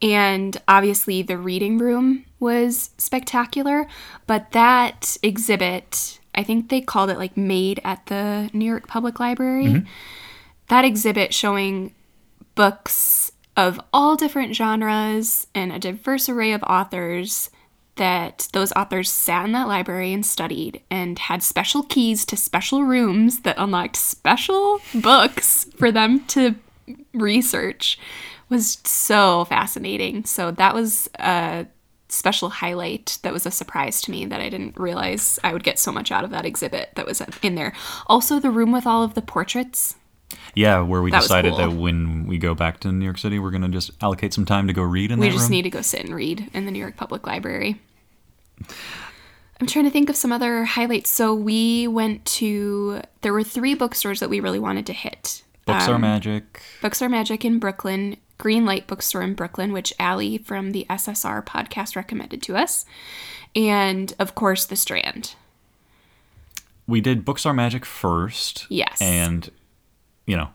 And 0.02 0.60
obviously, 0.68 1.22
the 1.22 1.38
reading 1.38 1.78
room 1.78 2.24
was 2.40 2.90
spectacular. 2.98 3.86
But 4.26 4.50
that 4.52 5.16
exhibit, 5.22 6.18
I 6.34 6.42
think 6.42 6.68
they 6.68 6.80
called 6.80 7.10
it 7.10 7.18
like 7.18 7.36
Made 7.36 7.80
at 7.84 8.06
the 8.06 8.50
New 8.52 8.64
York 8.64 8.88
Public 8.88 9.20
Library. 9.20 9.66
Mm-hmm. 9.66 9.86
That 10.68 10.84
exhibit 10.84 11.34
showing 11.34 11.94
books 12.54 13.32
of 13.56 13.80
all 13.92 14.16
different 14.16 14.56
genres 14.56 15.46
and 15.54 15.72
a 15.72 15.78
diverse 15.78 16.28
array 16.28 16.52
of 16.52 16.62
authors 16.62 17.50
that 17.96 18.48
those 18.52 18.72
authors 18.72 19.10
sat 19.10 19.44
in 19.44 19.52
that 19.52 19.68
library 19.68 20.12
and 20.14 20.24
studied 20.24 20.80
and 20.90 21.18
had 21.18 21.42
special 21.42 21.82
keys 21.82 22.24
to 22.24 22.36
special 22.36 22.84
rooms 22.84 23.40
that 23.40 23.56
unlocked 23.58 23.96
special 23.96 24.80
books 24.94 25.66
for 25.76 25.92
them 25.92 26.24
to 26.26 26.54
research 27.12 27.98
was 28.48 28.78
so 28.84 29.44
fascinating. 29.46 30.24
So 30.24 30.50
that 30.52 30.74
was 30.74 31.08
a 31.18 31.66
special 32.12 32.50
highlight 32.50 33.18
that 33.22 33.32
was 33.32 33.46
a 33.46 33.50
surprise 33.50 34.00
to 34.02 34.10
me 34.10 34.26
that 34.26 34.40
I 34.40 34.48
didn't 34.48 34.78
realize 34.78 35.38
I 35.42 35.52
would 35.52 35.64
get 35.64 35.78
so 35.78 35.90
much 35.92 36.12
out 36.12 36.24
of 36.24 36.30
that 36.30 36.44
exhibit 36.44 36.90
that 36.96 37.06
was 37.06 37.22
in 37.42 37.54
there. 37.54 37.72
Also 38.06 38.38
the 38.38 38.50
room 38.50 38.70
with 38.72 38.86
all 38.86 39.02
of 39.02 39.14
the 39.14 39.22
portraits 39.22 39.94
Yeah, 40.54 40.80
where 40.80 41.00
we 41.02 41.10
That 41.10 41.22
decided 41.22 41.50
cool. 41.52 41.58
that 41.58 41.72
when 41.72 42.26
we 42.26 42.38
go 42.38 42.54
back 42.54 42.80
to 42.80 42.92
New 42.92 43.04
York 43.04 43.18
City, 43.18 43.38
we're 43.38 43.50
going 43.50 43.62
to 43.62 43.68
just 43.68 43.90
allocate 44.02 44.32
some 44.34 44.44
time 44.44 44.66
to 44.66 44.72
go 44.72 44.82
read 44.82 45.10
in 45.10 45.18
We 45.18 45.26
that 45.28 45.32
just 45.32 45.44
room. 45.44 45.50
need 45.52 45.62
to 45.62 45.70
go 45.70 45.82
sit 45.82 46.04
and 46.04 46.14
read 46.14 46.50
in 46.52 46.64
the 46.66 46.70
New 46.70 46.78
York 46.78 46.96
Public 46.96 47.26
Library. 47.26 47.80
I'm 49.60 49.66
trying 49.66 49.84
to 49.84 49.90
think 49.90 50.10
of 50.10 50.16
some 50.16 50.32
other 50.32 50.64
highlights. 50.64 51.08
So 51.10 51.34
we 51.34 51.86
went 51.86 52.24
to 52.26 53.02
there 53.20 53.32
were 53.32 53.44
three 53.44 53.74
bookstores 53.74 54.20
that 54.20 54.28
we 54.30 54.40
really 54.40 54.58
wanted 54.58 54.86
to 54.86 54.92
hit. 54.92 55.42
Books 55.66 55.86
Um, 55.88 55.94
are 55.94 55.98
magic. 55.98 56.62
Books 56.80 57.00
Are 57.02 57.08
Magic 57.08 57.44
in 57.44 57.58
Brooklyn, 57.58 58.16
Greenlight 58.38 58.86
Bookstore 58.88 59.22
in 59.22 59.34
Brooklyn, 59.34 59.72
which 59.72 59.92
Allie 59.98 60.38
from 60.38 60.72
the 60.72 60.86
SSR 60.90 61.44
podcast 61.44 61.94
recommended 61.94 62.42
to 62.42 62.56
us, 62.56 62.84
and 63.54 64.12
of 64.18 64.34
course, 64.34 64.64
The 64.64 64.74
Strand. 64.76 65.34
We 66.88 67.00
did 67.00 67.24
Books 67.24 67.46
Are 67.46 67.54
Magic 67.54 67.84
first. 67.84 68.66
Yes. 68.68 69.00
And, 69.00 69.50
you 70.26 70.36
know, 70.36 70.48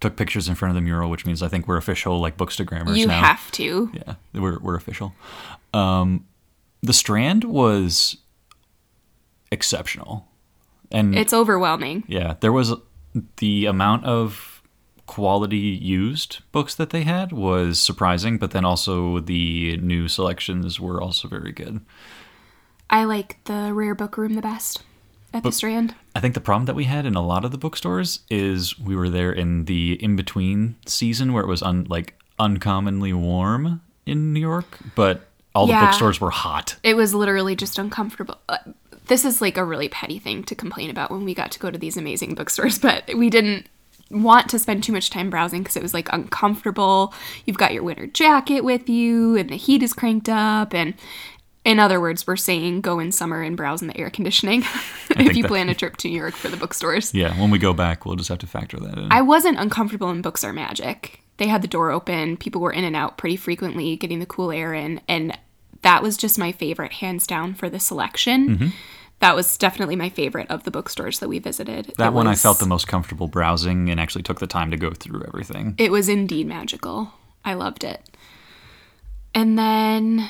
took 0.00 0.16
pictures 0.16 0.48
in 0.48 0.54
front 0.54 0.70
of 0.70 0.74
the 0.76 0.80
mural, 0.80 1.10
which 1.10 1.26
means 1.26 1.42
I 1.42 1.48
think 1.48 1.68
we're 1.68 1.76
official, 1.76 2.18
like 2.18 2.36
Bookstagrammers 2.38 2.96
You 2.96 3.06
now. 3.06 3.18
You 3.18 3.24
have 3.24 3.50
to. 3.52 3.90
Yeah, 3.92 4.14
we're, 4.32 4.58
we're 4.60 4.76
official. 4.76 5.14
Um, 5.74 6.24
the 6.82 6.94
Strand 6.94 7.44
was 7.44 8.16
exceptional. 9.50 10.26
And 10.90 11.14
It's 11.14 11.34
overwhelming. 11.34 12.04
yeah, 12.08 12.36
there 12.40 12.52
was 12.52 12.72
the 13.36 13.66
amount 13.66 14.04
of 14.04 14.62
quality 15.06 15.56
used 15.56 16.40
books 16.52 16.74
that 16.74 16.90
they 16.90 17.02
had 17.02 17.32
was 17.32 17.80
surprising, 17.80 18.38
but 18.38 18.50
then 18.50 18.64
also 18.64 19.20
the 19.20 19.76
new 19.78 20.06
selections 20.06 20.78
were 20.78 21.00
also 21.00 21.26
very 21.28 21.52
good. 21.52 21.80
I 22.90 23.04
like 23.04 23.42
the 23.44 23.72
rare 23.74 23.94
book 23.94 24.16
room 24.16 24.34
the 24.34 24.42
best 24.42 24.82
at 25.32 25.42
the 25.42 25.52
Strand. 25.52 25.94
I 26.14 26.20
think 26.20 26.34
the 26.34 26.40
problem 26.40 26.66
that 26.66 26.74
we 26.74 26.84
had 26.84 27.04
in 27.04 27.14
a 27.14 27.24
lot 27.24 27.44
of 27.44 27.50
the 27.50 27.58
bookstores 27.58 28.20
is 28.30 28.78
we 28.78 28.96
were 28.96 29.08
there 29.08 29.32
in 29.32 29.64
the 29.64 30.02
in 30.02 30.16
between 30.16 30.76
season 30.86 31.32
where 31.32 31.42
it 31.42 31.48
was 31.48 31.62
un, 31.62 31.86
like 31.88 32.14
uncommonly 32.38 33.12
warm 33.12 33.82
in 34.06 34.32
New 34.32 34.40
York, 34.40 34.78
but 34.94 35.28
all 35.54 35.66
the 35.66 35.74
bookstores 35.74 36.20
were 36.20 36.30
hot. 36.30 36.76
It 36.82 36.94
was 36.94 37.14
literally 37.14 37.56
just 37.56 37.78
uncomfortable. 37.78 38.38
Uh, 38.48 38.58
This 39.08 39.24
is 39.24 39.40
like 39.40 39.56
a 39.56 39.64
really 39.64 39.88
petty 39.88 40.18
thing 40.18 40.44
to 40.44 40.54
complain 40.54 40.90
about 40.90 41.10
when 41.10 41.24
we 41.24 41.34
got 41.34 41.50
to 41.52 41.58
go 41.58 41.70
to 41.70 41.78
these 41.78 41.96
amazing 41.96 42.34
bookstores, 42.34 42.78
but 42.88 43.04
we 43.16 43.30
didn't 43.30 43.66
want 44.10 44.48
to 44.50 44.58
spend 44.58 44.82
too 44.82 44.92
much 44.92 45.10
time 45.10 45.28
browsing 45.28 45.62
because 45.62 45.76
it 45.76 45.82
was 45.82 45.94
like 45.94 46.08
uncomfortable. 46.12 47.12
You've 47.44 47.58
got 47.58 47.74
your 47.74 47.82
winter 47.82 48.06
jacket 48.06 48.62
with 48.62 48.88
you, 48.88 49.36
and 49.36 49.50
the 49.50 49.56
heat 49.56 49.82
is 49.82 49.92
cranked 49.92 50.28
up. 50.28 50.72
And 50.72 50.94
in 51.64 51.78
other 51.78 52.00
words, 52.00 52.26
we're 52.26 52.36
saying 52.36 52.80
go 52.80 52.98
in 52.98 53.12
summer 53.12 53.42
and 53.42 53.56
browse 53.56 53.82
in 53.82 53.88
the 53.88 53.98
air 53.98 54.08
conditioning 54.08 54.60
if 55.10 55.36
you 55.36 55.42
that- 55.42 55.48
plan 55.48 55.68
a 55.68 55.74
trip 55.74 55.96
to 55.98 56.08
New 56.08 56.16
York 56.16 56.34
for 56.34 56.48
the 56.48 56.56
bookstores. 56.56 57.12
Yeah, 57.14 57.38
when 57.38 57.50
we 57.50 57.58
go 57.58 57.74
back, 57.74 58.06
we'll 58.06 58.16
just 58.16 58.28
have 58.30 58.38
to 58.38 58.46
factor 58.46 58.78
that 58.78 58.96
in. 58.96 59.12
I 59.12 59.22
wasn't 59.22 59.58
uncomfortable 59.58 60.10
in 60.10 60.22
Books 60.22 60.44
Are 60.44 60.52
Magic. 60.52 61.20
They 61.36 61.46
had 61.46 61.62
the 61.62 61.68
door 61.68 61.92
open, 61.92 62.36
people 62.36 62.60
were 62.60 62.72
in 62.72 62.84
and 62.84 62.96
out 62.96 63.16
pretty 63.16 63.36
frequently, 63.36 63.96
getting 63.96 64.18
the 64.18 64.26
cool 64.26 64.50
air 64.50 64.74
in, 64.74 65.00
and 65.06 65.38
that 65.82 66.02
was 66.02 66.16
just 66.16 66.38
my 66.38 66.52
favorite, 66.52 66.94
hands 66.94 67.26
down, 67.26 67.54
for 67.54 67.68
the 67.70 67.80
selection. 67.80 68.48
Mm-hmm. 68.48 68.68
That 69.20 69.34
was 69.34 69.58
definitely 69.58 69.96
my 69.96 70.10
favorite 70.10 70.48
of 70.48 70.62
the 70.62 70.70
bookstores 70.70 71.18
that 71.18 71.28
we 71.28 71.40
visited. 71.40 71.92
that 71.98 72.08
It 72.08 72.12
one 72.12 72.28
I 72.28 72.36
felt 72.36 72.60
the 72.60 72.66
most 72.66 72.86
comfortable 72.86 73.26
browsing 73.26 73.90
and 73.90 73.98
actually 73.98 74.22
took 74.22 74.38
the 74.38 74.46
time 74.46 74.70
to 74.70 74.76
go 74.76 74.90
through 74.90 75.24
everything. 75.26 75.74
It 75.76 75.90
was 75.90 76.08
indeed 76.08 76.46
magical. 76.46 77.12
I 77.44 77.54
loved 77.54 77.82
it. 77.82 78.08
And 79.34 79.58
then 79.58 80.28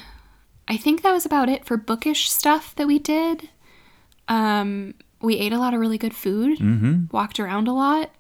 I 0.67 0.77
think 0.77 1.03
that 1.03 1.13
was 1.13 1.27
about 1.27 1.49
it 1.49 1.65
for 1.65 1.77
bookish 1.77 2.31
stuff 2.31 2.75
that 2.77 2.87
we 2.87 2.99
did. 2.99 3.49
Um, 4.27 4.95
we 5.21 5.39
ate 5.39 5.53
a 5.53 5.59
lot 5.59 5.75
of 5.75 5.81
really 5.81 5.99
good 5.99 6.15
food, 6.15 6.59
mm-hmm. 6.59 7.05
walked 7.11 7.41
around 7.41 7.69
a 7.69 7.73
lot, 7.73 8.11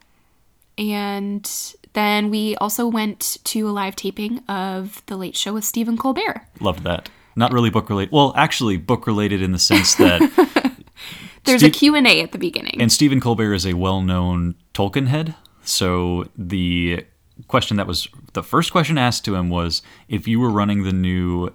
and 0.76 1.50
then 1.92 2.30
we 2.30 2.56
also 2.56 2.86
went 2.86 3.38
to 3.44 3.68
a 3.68 3.72
live 3.72 3.96
taping 3.96 4.38
of 4.48 5.02
The 5.06 5.16
Late 5.16 5.36
Show 5.36 5.52
with 5.54 5.64
Stephen 5.64 5.96
Colbert. 5.96 6.46
Loved 6.60 6.84
that. 6.84 7.08
Not 7.38 7.52
really 7.52 7.70
book 7.70 7.88
related. 7.88 8.10
Well, 8.12 8.32
actually, 8.36 8.76
book 8.78 9.06
related 9.06 9.40
in 9.40 9.52
the 9.52 9.60
sense 9.60 9.94
that 9.94 10.20
There's 11.44 11.60
Steve- 11.60 11.72
a 11.72 11.78
Q&A 11.78 12.20
at 12.20 12.32
the 12.32 12.38
beginning. 12.38 12.80
And 12.80 12.90
Stephen 12.90 13.20
Colbert 13.20 13.54
is 13.54 13.64
a 13.64 13.74
well-known 13.74 14.56
Tolkien 14.74 15.06
head. 15.06 15.36
So 15.62 16.26
the 16.36 17.04
question 17.46 17.76
that 17.76 17.86
was 17.86 18.08
the 18.32 18.42
first 18.42 18.72
question 18.72 18.98
asked 18.98 19.24
to 19.26 19.36
him 19.36 19.50
was 19.50 19.82
if 20.08 20.26
you 20.26 20.40
were 20.40 20.50
running 20.50 20.82
the 20.82 20.92
new 20.92 21.54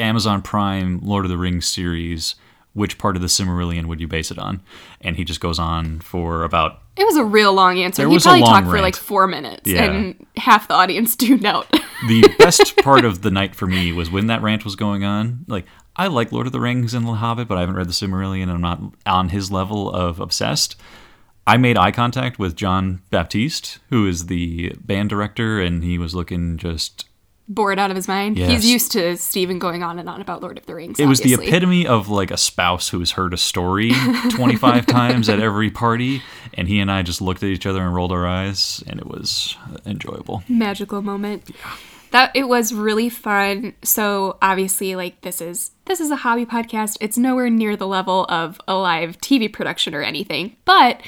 Amazon 0.00 0.42
Prime 0.42 0.98
Lord 1.00 1.24
of 1.24 1.30
the 1.30 1.38
Rings 1.38 1.66
series, 1.66 2.34
which 2.74 2.98
part 2.98 3.16
of 3.16 3.22
the 3.22 3.28
Silmarillion 3.28 3.86
would 3.86 4.00
you 4.00 4.06
base 4.08 4.30
it 4.30 4.38
on? 4.38 4.60
And 5.00 5.16
he 5.16 5.24
just 5.24 5.40
goes 5.40 5.58
on 5.58 6.00
for 6.00 6.42
about 6.44 6.80
it 6.96 7.04
was 7.04 7.16
a 7.16 7.24
real 7.24 7.52
long 7.52 7.78
answer. 7.78 8.02
There 8.02 8.08
he 8.08 8.14
was 8.14 8.24
a 8.24 8.28
probably 8.28 8.42
long 8.42 8.50
talked 8.52 8.66
for 8.68 8.80
like 8.80 8.94
four 8.96 9.26
minutes, 9.26 9.62
Yeah. 9.68 9.84
and 9.84 10.26
half 10.36 10.68
the 10.68 10.74
audience 10.74 11.16
tuned 11.16 11.44
out. 11.46 11.68
the 12.08 12.32
best 12.38 12.76
part 12.78 13.04
of 13.04 13.22
the 13.22 13.30
night 13.30 13.54
for 13.56 13.66
me 13.66 13.92
was 13.92 14.10
when 14.10 14.26
that 14.28 14.42
rant 14.42 14.64
was 14.64 14.76
going 14.76 15.02
on. 15.04 15.44
Like, 15.48 15.64
I 15.96 16.06
like 16.08 16.30
Lord 16.32 16.46
of 16.46 16.52
the 16.52 16.60
Rings 16.60 16.94
and 16.94 17.06
The 17.06 17.14
Hobbit, 17.14 17.48
but 17.48 17.56
I 17.56 17.60
haven't 17.60 17.76
read 17.76 17.88
the 17.88 17.92
Silmarillion 17.92 18.44
and 18.44 18.52
I'm 18.52 18.60
not 18.60 18.80
on 19.06 19.28
his 19.30 19.50
level 19.50 19.90
of 19.92 20.20
obsessed. 20.20 20.76
I 21.46 21.56
made 21.56 21.76
eye 21.76 21.90
contact 21.90 22.38
with 22.38 22.56
Jon 22.56 23.02
Batiste, 23.10 23.78
who 23.90 24.06
is 24.06 24.26
the 24.26 24.72
band 24.80 25.10
director, 25.10 25.60
and 25.60 25.84
he 25.84 25.98
was 25.98 26.14
looking 26.14 26.56
just. 26.56 27.06
Bored 27.46 27.78
out 27.78 27.90
of 27.90 27.96
his 27.96 28.08
mind. 28.08 28.38
Yes. 28.38 28.50
He's 28.50 28.70
used 28.70 28.92
to 28.92 29.18
Stephen 29.18 29.58
going 29.58 29.82
on 29.82 29.98
and 29.98 30.08
on 30.08 30.22
about 30.22 30.40
Lord 30.40 30.56
of 30.56 30.64
the 30.64 30.74
Rings. 30.74 30.98
It 30.98 31.04
was 31.04 31.20
the 31.20 31.34
epitome 31.34 31.86
of 31.86 32.08
like 32.08 32.30
a 32.30 32.38
spouse 32.38 32.88
who 32.88 33.00
has 33.00 33.10
heard 33.12 33.34
a 33.34 33.36
story 33.36 33.92
25 34.30 34.86
times 34.86 35.28
at 35.28 35.40
every 35.40 35.70
party, 35.70 36.22
and 36.54 36.68
he 36.68 36.80
and 36.80 36.90
I 36.90 37.02
just 37.02 37.20
looked 37.20 37.42
at 37.42 37.50
each 37.50 37.66
other 37.66 37.82
and 37.82 37.94
rolled 37.94 38.12
our 38.12 38.26
eyes, 38.26 38.82
and 38.86 38.98
it 38.98 39.06
was 39.06 39.56
enjoyable. 39.84 40.42
magical 40.48 41.02
moment. 41.02 41.50
That 42.12 42.30
it 42.34 42.48
was 42.48 42.72
really 42.72 43.08
fun. 43.10 43.74
So 43.82 44.38
obviously, 44.40 44.94
like 44.96 45.20
this 45.22 45.40
is 45.40 45.72
this 45.84 46.00
is 46.00 46.10
a 46.10 46.16
hobby 46.16 46.46
podcast. 46.46 46.96
It's 47.00 47.18
nowhere 47.18 47.50
near 47.50 47.76
the 47.76 47.88
level 47.88 48.24
of 48.28 48.58
a 48.66 48.74
live 48.76 49.18
TV 49.18 49.52
production 49.52 49.94
or 49.94 50.02
anything, 50.02 50.56
but 50.64 51.02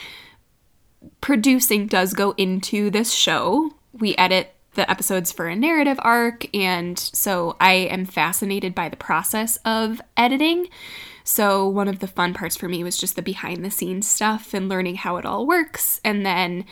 producing 1.21 1.87
does 1.87 2.13
go 2.13 2.35
into 2.37 2.91
this 2.91 3.13
show. 3.13 3.71
We 3.93 4.17
edit 4.17 4.53
the 4.77 4.89
episodes 4.91 5.33
for 5.33 5.47
a 5.47 5.57
narrative 5.57 5.99
arc, 6.03 6.47
and 6.55 6.99
so 6.99 7.57
I 7.61 7.73
am 7.73 8.05
fascinated 8.05 8.75
by 8.75 8.89
the 8.89 8.97
process 8.97 9.57
of 9.65 10.01
editing. 10.17 10.69
So, 11.25 11.67
one 11.67 11.89
of 11.89 11.99
the 11.99 12.07
fun 12.07 12.35
parts 12.35 12.57
for 12.57 12.69
me 12.69 12.85
was 12.85 12.97
just 12.97 13.17
the 13.17 13.23
behind 13.23 13.65
the 13.65 13.71
scenes 13.71 14.07
stuff 14.07 14.55
and 14.55 14.69
learning 14.69 14.97
how 14.97 15.17
it 15.17 15.27
all 15.27 15.45
works, 15.47 16.01
and 16.05 16.25
then 16.25 16.65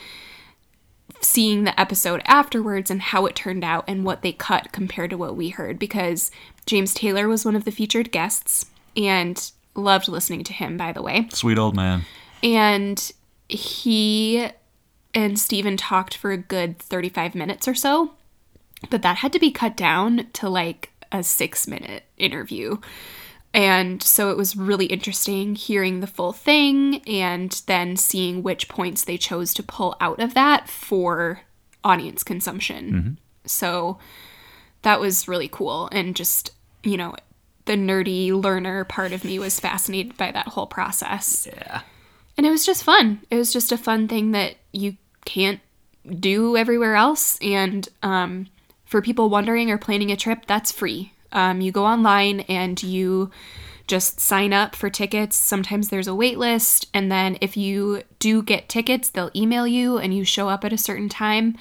seeing 1.21 1.63
the 1.63 1.79
episode 1.79 2.21
afterwards 2.25 2.89
and 2.89 3.01
how 3.01 3.25
it 3.25 3.35
turned 3.35 3.63
out 3.63 3.83
and 3.87 4.05
what 4.05 4.21
they 4.21 4.31
cut 4.31 4.71
compared 4.71 5.09
to 5.09 5.17
what 5.17 5.35
we 5.35 5.49
heard 5.49 5.79
because 5.79 6.29
James 6.65 6.93
Taylor 6.93 7.27
was 7.27 7.45
one 7.45 7.55
of 7.55 7.65
the 7.65 7.71
featured 7.71 8.11
guests 8.11 8.65
and 8.95 9.51
loved 9.75 10.07
listening 10.07 10.43
to 10.43 10.53
him 10.53 10.77
by 10.77 10.91
the 10.91 11.01
way 11.01 11.27
Sweet 11.31 11.57
old 11.57 11.75
man. 11.75 12.03
and 12.43 13.11
he 13.47 14.47
and 15.15 15.39
Stephen 15.39 15.77
talked 15.77 16.15
for 16.15 16.31
a 16.31 16.37
good 16.37 16.77
35 16.77 17.33
minutes 17.33 17.67
or 17.67 17.73
so 17.73 18.11
but 18.89 19.01
that 19.01 19.17
had 19.17 19.33
to 19.33 19.39
be 19.39 19.49
cut 19.49 19.75
down 19.75 20.27
to 20.33 20.49
like 20.49 20.91
a 21.11 21.23
6 21.23 21.67
minute 21.67 22.03
interview 22.17 22.77
and 23.55 24.03
so 24.03 24.31
it 24.31 24.37
was 24.37 24.57
really 24.57 24.87
interesting 24.87 25.55
hearing 25.55 26.01
the 26.01 26.07
full 26.07 26.33
thing 26.33 27.01
and 27.07 27.61
then 27.67 27.95
seeing 27.95 28.43
which 28.43 28.67
points 28.67 29.05
they 29.05 29.17
chose 29.17 29.53
to 29.53 29.63
pull 29.63 29.95
out 30.01 30.19
of 30.19 30.33
that 30.33 30.67
for 30.67 31.39
audience 31.81 32.21
consumption. 32.21 32.91
Mm-hmm. 32.91 33.13
So 33.45 33.97
that 34.81 34.99
was 34.99 35.29
really 35.29 35.47
cool. 35.47 35.87
And 35.93 36.17
just, 36.17 36.51
you 36.83 36.97
know, 36.97 37.15
the 37.63 37.77
nerdy 37.77 38.33
learner 38.33 38.83
part 38.83 39.13
of 39.13 39.23
me 39.23 39.39
was 39.39 39.57
fascinated 39.57 40.17
by 40.17 40.31
that 40.31 40.49
whole 40.49 40.67
process. 40.67 41.47
Yeah. 41.49 41.79
And 42.37 42.45
it 42.45 42.49
was 42.49 42.65
just 42.65 42.83
fun. 42.83 43.21
It 43.31 43.37
was 43.37 43.53
just 43.53 43.71
a 43.71 43.77
fun 43.77 44.09
thing 44.09 44.31
that 44.31 44.55
you 44.73 44.97
can't 45.25 45.59
do 46.19 46.55
everywhere 46.55 46.95
else. 46.95 47.37
And 47.41 47.87
um, 48.03 48.47
for 48.85 49.01
people 49.01 49.29
wondering 49.29 49.71
or 49.71 49.77
planning 49.77 50.11
a 50.11 50.15
trip, 50.15 50.45
that's 50.47 50.71
free. 50.71 51.11
Um, 51.31 51.61
you 51.61 51.71
go 51.71 51.85
online 51.85 52.41
and 52.41 52.81
you 52.81 53.31
just 53.87 54.19
sign 54.19 54.53
up 54.53 54.75
for 54.75 54.89
tickets. 54.89 55.35
Sometimes 55.35 55.89
there's 55.89 56.07
a 56.07 56.15
wait 56.15 56.37
list. 56.37 56.87
And 56.93 57.11
then 57.11 57.37
if 57.41 57.55
you 57.57 58.03
do 58.19 58.41
get 58.41 58.69
tickets, 58.69 59.09
they'll 59.09 59.31
email 59.35 59.67
you 59.67 59.97
and 59.97 60.15
you 60.15 60.23
show 60.23 60.49
up 60.49 60.63
at 60.63 60.73
a 60.73 60.77
certain 60.77 61.09
time. 61.09 61.57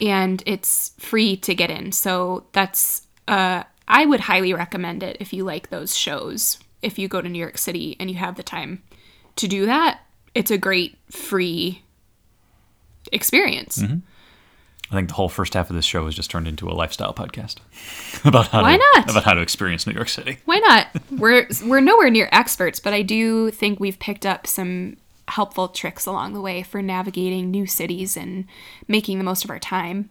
And 0.00 0.42
it's 0.46 0.92
free 0.98 1.36
to 1.38 1.54
get 1.54 1.70
in. 1.70 1.92
So 1.92 2.44
that's, 2.52 3.06
uh, 3.26 3.64
I 3.88 4.06
would 4.06 4.20
highly 4.20 4.52
recommend 4.52 5.02
it 5.02 5.16
if 5.20 5.32
you 5.32 5.44
like 5.44 5.70
those 5.70 5.96
shows. 5.96 6.58
If 6.82 6.98
you 6.98 7.08
go 7.08 7.20
to 7.20 7.28
New 7.28 7.38
York 7.38 7.58
City 7.58 7.96
and 7.98 8.10
you 8.10 8.16
have 8.16 8.36
the 8.36 8.42
time 8.42 8.82
to 9.36 9.48
do 9.48 9.66
that, 9.66 10.00
it's 10.34 10.50
a 10.50 10.58
great 10.58 10.98
free 11.10 11.82
experience. 13.12 13.82
I 13.82 14.94
think 14.94 15.08
the 15.08 15.14
whole 15.14 15.28
first 15.28 15.54
half 15.54 15.70
of 15.70 15.76
this 15.76 15.84
show 15.84 16.04
has 16.04 16.14
just 16.14 16.30
turned 16.30 16.46
into 16.46 16.68
a 16.68 16.72
lifestyle 16.72 17.14
podcast 17.14 17.56
about 18.24 18.48
how 18.48 18.62
Why 18.62 18.76
to, 18.76 18.84
not? 18.94 19.10
about 19.10 19.24
how 19.24 19.34
to 19.34 19.40
experience 19.40 19.86
New 19.86 19.94
York 19.94 20.08
City. 20.08 20.38
Why 20.44 20.58
not? 20.58 20.88
We're 21.10 21.48
we're 21.64 21.80
nowhere 21.80 22.10
near 22.10 22.28
experts, 22.32 22.80
but 22.80 22.92
I 22.92 23.02
do 23.02 23.50
think 23.50 23.80
we've 23.80 23.98
picked 23.98 24.26
up 24.26 24.46
some 24.46 24.96
helpful 25.28 25.68
tricks 25.68 26.04
along 26.06 26.34
the 26.34 26.40
way 26.40 26.62
for 26.62 26.82
navigating 26.82 27.50
new 27.50 27.66
cities 27.66 28.16
and 28.16 28.44
making 28.86 29.18
the 29.18 29.24
most 29.24 29.42
of 29.44 29.50
our 29.50 29.58
time. 29.58 30.10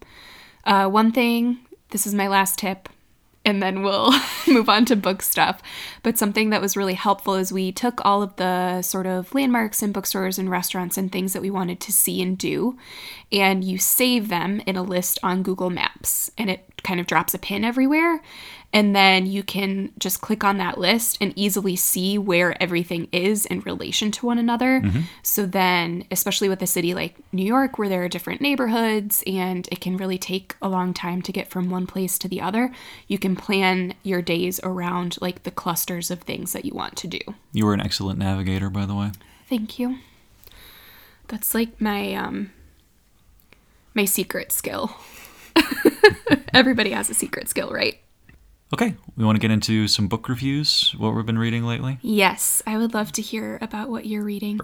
Uh, 0.66 0.90
one 0.90 1.12
thing, 1.12 1.60
this 1.92 2.08
is 2.08 2.16
my 2.16 2.28
last 2.28 2.58
tip. 2.58 2.90
And 3.46 3.62
then 3.62 3.84
we'll 3.84 4.14
move 4.48 4.70
on 4.70 4.86
to 4.86 4.96
book 4.96 5.22
stuff. 5.22 5.62
But 6.02 6.18
something 6.18 6.50
that 6.50 6.62
was 6.62 6.78
really 6.78 6.94
helpful 6.94 7.36
is 7.36 7.52
we 7.52 7.72
took 7.72 8.04
all 8.06 8.22
of 8.22 8.36
the 8.38 8.82
sort 8.82 9.06
of 9.06 9.34
landmarks 9.34 9.82
and 9.82 9.94
bookstores 9.94 10.40
and 10.40 10.50
restaurants 10.50 10.98
and 10.98 11.12
things 11.12 11.34
that 11.34 11.42
we 11.42 11.50
wanted 11.50 11.80
to 11.82 11.92
see 11.92 12.22
and 12.22 12.38
do, 12.38 12.78
and 13.32 13.64
you 13.64 13.78
save 13.78 14.30
them 14.30 14.62
in 14.66 14.76
a 14.76 14.84
list 14.84 15.20
on 15.24 15.44
Google 15.44 15.70
Maps, 15.70 16.32
and 16.38 16.50
it 16.50 16.66
kind 16.84 17.00
of 17.00 17.08
drops 17.08 17.34
a 17.34 17.40
pin 17.40 17.64
everywhere. 17.64 18.22
And 18.74 18.96
then 18.96 19.28
you 19.28 19.44
can 19.44 19.92
just 20.00 20.20
click 20.20 20.44
on 20.44 20.58
that 20.58 20.80
list 20.80 21.20
and 21.22 21.32
easily 21.36 21.76
see 21.76 22.18
where 22.18 22.62
everything 22.62 23.08
is 23.12 23.46
in 23.46 23.60
relation 23.62 24.10
to 24.12 24.26
one 24.26 24.40
another. 24.40 24.82
So 25.22 25.46
then, 25.46 26.06
especially 26.10 26.50
with 26.50 26.60
a 26.64 26.68
city 26.68 26.96
like 26.96 27.16
New 27.32 27.46
York, 27.46 27.78
where 27.78 27.88
there 27.88 28.04
are 28.04 28.10
different 28.10 28.42
neighborhoods 28.42 29.24
and 29.28 29.68
it 29.72 29.80
can 29.80 29.96
really 29.96 30.18
take 30.18 30.56
a 30.60 30.68
long 30.68 30.92
time 30.94 31.22
to 31.22 31.32
get 31.32 31.50
from 31.50 31.70
one 31.70 31.86
place 31.86 32.18
to 32.18 32.28
the 32.28 32.42
other, 32.42 32.72
you 33.08 33.20
can 33.20 33.36
plan 33.36 33.94
your 34.02 34.24
days 34.24 34.60
around 34.64 35.18
like 35.22 35.44
the 35.44 35.52
clusters 35.52 36.10
of 36.10 36.22
things 36.22 36.52
that 36.54 36.66
you 36.66 36.74
want 36.74 36.96
to 36.98 37.08
do. 37.08 37.20
You 37.52 37.68
were 37.68 37.76
an 37.76 37.82
excellent 37.82 38.18
navigator, 38.18 38.72
by 38.72 38.88
the 38.88 38.96
way. 38.96 39.12
Thank 39.48 39.78
you. 39.78 40.00
That's 41.28 41.54
like 41.54 41.80
my 41.80 42.14
um 42.16 42.52
my 43.94 44.06
secret 44.06 44.52
skill. 44.52 44.96
Everybody 46.54 46.92
has 46.92 47.10
a 47.10 47.14
secret 47.14 47.50
skill, 47.50 47.70
right? 47.72 48.00
Okay, 48.74 48.96
we 49.16 49.24
want 49.24 49.36
to 49.36 49.40
get 49.40 49.52
into 49.52 49.88
some 49.88 50.08
book 50.08 50.28
reviews, 50.28 50.96
what 50.98 51.14
we've 51.14 51.28
been 51.28 51.38
reading 51.38 51.64
lately. 51.64 52.00
Yes, 52.02 52.64
I 52.66 52.80
would 52.80 52.96
love 52.96 53.12
to 53.12 53.22
hear 53.22 53.60
about 53.62 53.88
what 53.88 54.08
you're 54.08 54.24
reading. 54.24 54.60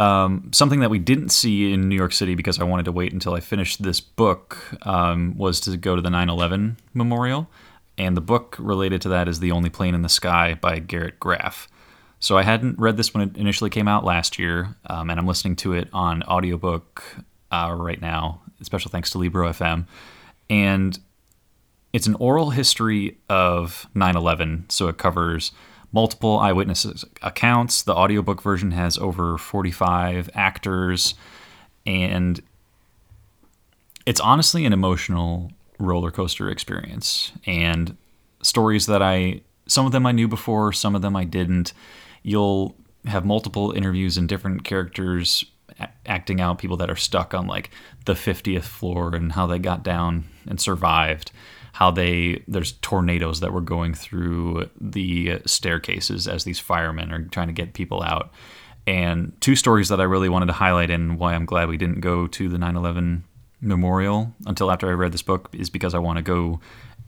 Um, 0.00 0.50
something 0.52 0.80
that 0.80 0.90
we 0.90 0.98
didn't 0.98 1.28
see 1.28 1.72
in 1.72 1.88
New 1.88 1.94
York 1.94 2.12
City 2.12 2.34
because 2.34 2.58
I 2.58 2.64
wanted 2.64 2.86
to 2.86 2.92
wait 2.92 3.12
until 3.12 3.34
I 3.34 3.40
finished 3.40 3.80
this 3.80 4.00
book 4.00 4.58
um, 4.84 5.36
was 5.38 5.60
to 5.60 5.76
go 5.76 5.94
to 5.94 6.02
the 6.02 6.10
9 6.10 6.28
11 6.28 6.78
memorial. 6.92 7.48
And 7.96 8.16
the 8.16 8.20
book 8.20 8.56
related 8.58 9.00
to 9.02 9.08
that 9.10 9.28
is 9.28 9.38
The 9.38 9.52
Only 9.52 9.70
Plane 9.70 9.94
in 9.94 10.02
the 10.02 10.08
Sky 10.08 10.54
by 10.60 10.80
Garrett 10.80 11.20
Graff. 11.20 11.68
So 12.18 12.36
I 12.36 12.42
hadn't 12.42 12.80
read 12.80 12.96
this 12.96 13.14
when 13.14 13.28
it 13.28 13.36
initially 13.36 13.70
came 13.70 13.86
out 13.86 14.04
last 14.04 14.40
year, 14.40 14.74
um, 14.86 15.08
and 15.08 15.20
I'm 15.20 15.26
listening 15.26 15.54
to 15.56 15.74
it 15.74 15.88
on 15.92 16.24
audiobook 16.24 17.04
uh, 17.52 17.76
right 17.78 18.00
now. 18.00 18.42
Special 18.60 18.90
thanks 18.90 19.10
to 19.10 19.18
Libro 19.18 19.48
FM. 19.50 19.86
And 20.50 20.98
it's 21.92 22.06
an 22.06 22.14
oral 22.16 22.50
history 22.50 23.18
of 23.28 23.86
9 23.94 24.16
11, 24.16 24.66
so 24.68 24.88
it 24.88 24.98
covers 24.98 25.52
multiple 25.92 26.38
eyewitness 26.38 27.04
accounts. 27.20 27.82
The 27.82 27.94
audiobook 27.94 28.42
version 28.42 28.70
has 28.70 28.96
over 28.96 29.36
45 29.36 30.30
actors, 30.34 31.14
and 31.86 32.40
it's 34.06 34.20
honestly 34.20 34.64
an 34.64 34.72
emotional 34.72 35.52
roller 35.78 36.10
coaster 36.10 36.48
experience. 36.48 37.32
And 37.46 37.96
stories 38.40 38.86
that 38.86 39.02
I, 39.02 39.42
some 39.66 39.84
of 39.84 39.92
them 39.92 40.06
I 40.06 40.12
knew 40.12 40.28
before, 40.28 40.72
some 40.72 40.94
of 40.94 41.02
them 41.02 41.14
I 41.14 41.24
didn't. 41.24 41.74
You'll 42.22 42.74
have 43.04 43.24
multiple 43.24 43.72
interviews 43.72 44.16
and 44.16 44.28
different 44.28 44.64
characters 44.64 45.44
acting 46.06 46.40
out 46.40 46.58
people 46.58 46.76
that 46.76 46.90
are 46.90 46.96
stuck 46.96 47.34
on 47.34 47.46
like 47.46 47.70
the 48.04 48.12
50th 48.14 48.64
floor 48.64 49.14
and 49.14 49.32
how 49.32 49.46
they 49.46 49.58
got 49.58 49.82
down 49.82 50.24
and 50.46 50.60
survived 50.60 51.32
how 51.72 51.90
they 51.90 52.42
there's 52.46 52.72
tornadoes 52.72 53.40
that 53.40 53.52
were 53.52 53.60
going 53.60 53.94
through 53.94 54.68
the 54.80 55.40
staircases 55.46 56.28
as 56.28 56.44
these 56.44 56.58
firemen 56.58 57.12
are 57.12 57.24
trying 57.24 57.48
to 57.48 57.52
get 57.52 57.74
people 57.74 58.02
out. 58.02 58.30
And 58.86 59.32
two 59.40 59.54
stories 59.54 59.88
that 59.88 60.00
i 60.00 60.04
really 60.04 60.28
wanted 60.28 60.46
to 60.46 60.52
highlight 60.54 60.90
and 60.90 61.18
why 61.18 61.34
i'm 61.34 61.46
glad 61.46 61.68
we 61.68 61.76
didn't 61.76 62.00
go 62.00 62.26
to 62.26 62.48
the 62.48 62.58
9-11 62.58 63.22
memorial 63.60 64.34
until 64.44 64.72
after 64.72 64.88
i 64.88 64.92
read 64.92 65.12
this 65.12 65.22
book 65.22 65.48
is 65.52 65.70
because 65.70 65.94
i 65.94 65.98
want 65.98 66.16
to 66.16 66.22
go 66.22 66.60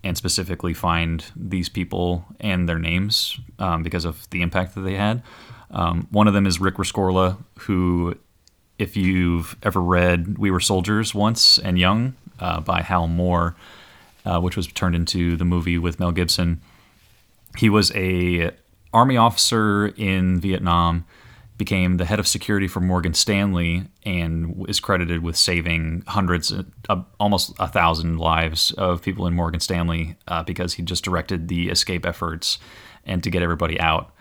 and 0.04 0.16
specifically 0.16 0.72
find 0.72 1.24
these 1.34 1.68
people 1.68 2.24
and 2.38 2.68
their 2.68 2.78
names 2.78 3.40
um, 3.58 3.82
because 3.82 4.04
of 4.04 4.28
the 4.30 4.42
impact 4.42 4.74
that 4.74 4.82
they 4.82 4.94
had. 4.94 5.22
Um, 5.70 6.06
one 6.10 6.28
of 6.28 6.34
them 6.34 6.46
is 6.46 6.60
rick 6.60 6.76
rescorla 6.76 7.38
who 7.60 8.16
if 8.78 8.96
you've 8.96 9.56
ever 9.62 9.80
read 9.80 10.38
We 10.38 10.50
Were 10.50 10.60
Soldiers 10.60 11.14
Once 11.14 11.58
and 11.58 11.78
Young 11.78 12.14
uh, 12.40 12.60
by 12.60 12.82
Hal 12.82 13.06
Moore, 13.06 13.54
uh, 14.24 14.40
which 14.40 14.56
was 14.56 14.66
turned 14.66 14.94
into 14.94 15.36
the 15.36 15.44
movie 15.44 15.78
with 15.78 16.00
Mel 16.00 16.12
Gibson, 16.12 16.60
he 17.56 17.68
was 17.68 17.92
a 17.94 18.50
army 18.92 19.16
officer 19.16 19.88
in 19.96 20.40
Vietnam, 20.40 21.04
became 21.56 21.98
the 21.98 22.04
head 22.04 22.18
of 22.18 22.26
security 22.26 22.66
for 22.66 22.80
Morgan 22.80 23.14
Stanley, 23.14 23.84
and 24.04 24.64
is 24.68 24.80
credited 24.80 25.22
with 25.22 25.36
saving 25.36 26.02
hundreds, 26.06 26.52
uh, 26.88 27.02
almost 27.20 27.52
a 27.58 27.68
thousand 27.68 28.18
lives 28.18 28.72
of 28.72 29.02
people 29.02 29.26
in 29.26 29.34
Morgan 29.34 29.60
Stanley 29.60 30.16
uh, 30.26 30.42
because 30.42 30.74
he 30.74 30.82
just 30.82 31.04
directed 31.04 31.48
the 31.48 31.68
escape 31.68 32.04
efforts 32.04 32.58
and 33.04 33.22
to 33.22 33.30
get 33.30 33.42
everybody 33.42 33.78
out 33.78 34.14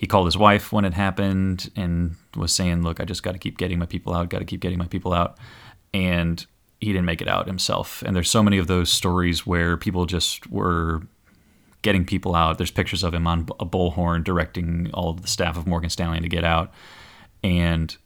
he 0.00 0.06
called 0.06 0.26
his 0.26 0.38
wife 0.38 0.72
when 0.72 0.86
it 0.86 0.94
happened 0.94 1.70
and 1.76 2.16
was 2.34 2.54
saying, 2.54 2.82
"Look, 2.82 3.00
I 3.00 3.04
just 3.04 3.22
got 3.22 3.32
to 3.32 3.38
keep 3.38 3.58
getting 3.58 3.78
my 3.78 3.84
people 3.84 4.14
out. 4.14 4.30
Got 4.30 4.38
to 4.38 4.46
keep 4.46 4.60
getting 4.62 4.78
my 4.78 4.86
people 4.86 5.12
out." 5.12 5.36
And 5.92 6.46
he 6.80 6.92
didn't 6.92 7.04
make 7.04 7.20
it 7.20 7.28
out 7.28 7.46
himself. 7.46 8.02
And 8.02 8.16
there's 8.16 8.30
so 8.30 8.42
many 8.42 8.58
of 8.58 8.66
those 8.66 8.90
stories 8.90 9.46
where 9.46 9.76
people 9.76 10.06
just 10.06 10.50
were 10.50 11.02
getting 11.82 12.04
people 12.04 12.34
out. 12.34 12.58
There's 12.58 12.70
pictures 12.70 13.02
of 13.02 13.14
him 13.14 13.26
on 13.26 13.48
a 13.58 13.66
bullhorn 13.66 14.24
directing 14.24 14.90
all 14.92 15.10
of 15.10 15.22
the 15.22 15.28
staff 15.28 15.56
of 15.56 15.66
Morgan 15.66 15.90
Stanley 15.90 16.20
to 16.20 16.28
get 16.28 16.44
out. 16.44 16.72
And 17.42 17.96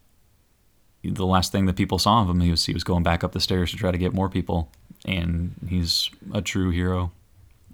the 1.03 1.27
last 1.27 1.53
thing 1.53 1.67
that 1.67 1.77
people 1.77 1.99
saw 1.99 2.23
of 2.23 2.31
him, 2.31 2.41
he 2.41 2.51
was 2.51 2.65
he 2.67 2.73
was 2.73 2.85
going 2.85 3.03
back 3.03 3.23
up 3.23 3.33
the 3.33 3.41
stairs 3.41 3.71
to 3.71 3.77
try 3.77 3.91
to 3.91 3.99
get 3.99 4.13
more 4.13 4.29
people. 4.29 4.71
And 5.05 5.55
he's 5.69 6.11
a 6.33 6.41
true 6.41 6.71
hero 6.71 7.13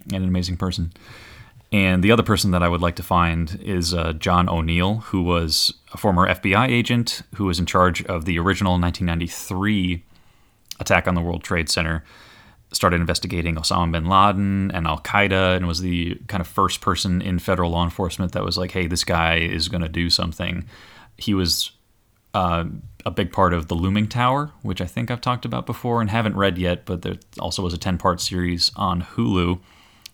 and 0.05 0.23
an 0.23 0.29
amazing 0.29 0.57
person. 0.57 0.93
And 1.73 2.03
the 2.03 2.11
other 2.11 2.25
person 2.25 2.51
that 2.51 2.63
I 2.63 2.69
would 2.69 2.81
like 2.81 2.97
to 2.97 3.03
find 3.03 3.61
is 3.63 3.95
uh, 3.95 4.13
John 4.15 4.49
O'Neill, 4.49 4.97
who 4.97 5.23
was 5.23 5.73
a 5.93 5.97
former 5.97 6.27
FBI 6.27 6.69
agent 6.69 7.23
who 7.37 7.45
was 7.45 7.61
in 7.61 7.67
charge 7.67 8.05
of 8.07 8.25
the 8.25 8.39
original 8.41 8.73
1993 8.73 10.03
attack 10.81 11.07
on 11.07 11.15
the 11.15 11.21
World 11.21 11.45
Trade 11.45 11.69
Center. 11.69 12.05
Started 12.73 13.01
investigating 13.01 13.57
Osama 13.57 13.93
bin 13.93 14.07
Laden 14.07 14.71
and 14.73 14.87
Al 14.87 15.01
Qaeda, 15.01 15.57
and 15.57 15.67
was 15.67 15.81
the 15.81 16.15
kind 16.29 16.41
of 16.41 16.47
first 16.47 16.81
person 16.81 17.21
in 17.21 17.39
federal 17.39 17.71
law 17.71 17.85
enforcement 17.85 18.33
that 18.33 18.45
was 18.45 18.57
like, 18.57 18.71
"Hey, 18.71 18.87
this 18.87 19.05
guy 19.05 19.37
is 19.37 19.69
going 19.69 19.83
to 19.83 19.89
do 19.89 20.09
something." 20.09 20.65
He 21.17 21.35
was 21.35 21.73
uh, 22.35 22.65
a 23.05 23.11
big 23.11 23.33
part 23.33 23.53
of 23.53 23.69
the 23.69 23.75
Looming 23.75 24.09
Tower, 24.09 24.53
which 24.63 24.81
I 24.81 24.87
think 24.87 25.11
I've 25.11 25.21
talked 25.21 25.45
about 25.45 25.67
before 25.67 26.01
and 26.01 26.11
haven't 26.11 26.37
read 26.37 26.59
yet, 26.59 26.85
but 26.85 27.03
there 27.03 27.17
also 27.39 27.63
was 27.63 27.75
a 27.75 27.79
10 27.79 27.99
part 27.99 28.21
series 28.21 28.71
on 28.77 29.03
Hulu. 29.03 29.61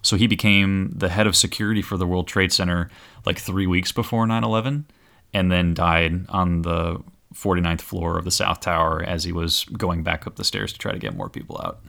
So 0.02 0.16
he 0.16 0.26
became 0.26 0.92
the 0.94 1.08
head 1.08 1.26
of 1.26 1.36
security 1.36 1.82
for 1.82 1.96
the 1.96 2.06
World 2.06 2.28
Trade 2.28 2.52
Center 2.52 2.88
like 3.24 3.38
three 3.38 3.66
weeks 3.66 3.92
before 3.92 4.26
9 4.26 4.44
11 4.44 4.86
and 5.34 5.50
then 5.50 5.74
died 5.74 6.26
on 6.28 6.62
the 6.62 7.02
49th 7.36 7.82
floor 7.82 8.18
of 8.18 8.24
the 8.24 8.30
South 8.30 8.60
Tower 8.60 9.02
as 9.02 9.24
he 9.24 9.32
was 9.32 9.64
going 9.64 10.02
back 10.02 10.26
up 10.26 10.36
the 10.36 10.44
stairs 10.44 10.72
to 10.72 10.78
try 10.78 10.92
to 10.92 10.98
get 10.98 11.14
more 11.14 11.28
people 11.28 11.60
out. 11.62 11.80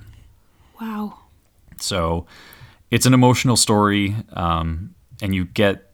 Wow. 0.79 1.17
So 1.79 2.25
it's 2.91 3.05
an 3.05 3.13
emotional 3.13 3.55
story, 3.55 4.15
um, 4.33 4.93
and 5.21 5.33
you 5.33 5.45
get 5.45 5.89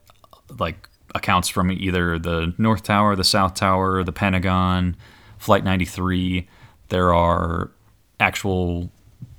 like 0.58 0.88
accounts 1.14 1.48
from 1.48 1.70
either 1.70 2.18
the 2.18 2.52
North 2.58 2.82
Tower, 2.82 3.14
the 3.16 3.24
South 3.24 3.54
Tower, 3.54 4.02
the 4.02 4.12
Pentagon, 4.12 4.96
Flight 5.38 5.64
93. 5.64 6.48
There 6.88 7.14
are 7.14 7.70
actual 8.18 8.90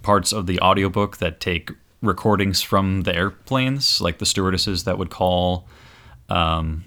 parts 0.01 0.32
of 0.32 0.47
the 0.47 0.60
audiobook 0.62 1.17
that 1.17 1.39
take 1.39 1.71
recordings 2.01 2.62
from 2.62 3.01
the 3.01 3.15
airplanes, 3.15 3.99
like 3.99 4.19
the 4.19 4.25
stewardesses 4.25 4.84
that 4.86 4.97
would 4.97 5.10
call 5.10 5.67
um, 6.30 6.84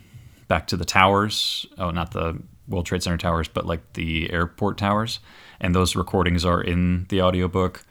back 0.46 0.66
to 0.68 0.76
the 0.76 0.84
towers. 0.84 1.66
Oh, 1.76 1.90
not 1.90 2.12
the 2.12 2.40
World 2.68 2.86
Trade 2.86 3.02
Center 3.02 3.16
towers, 3.16 3.48
but 3.48 3.66
like 3.66 3.92
the 3.94 4.30
airport 4.32 4.78
towers. 4.78 5.20
And 5.60 5.74
those 5.74 5.96
recordings 5.96 6.44
are 6.44 6.60
in 6.60 7.06
the 7.08 7.22
audiobook. 7.22 7.84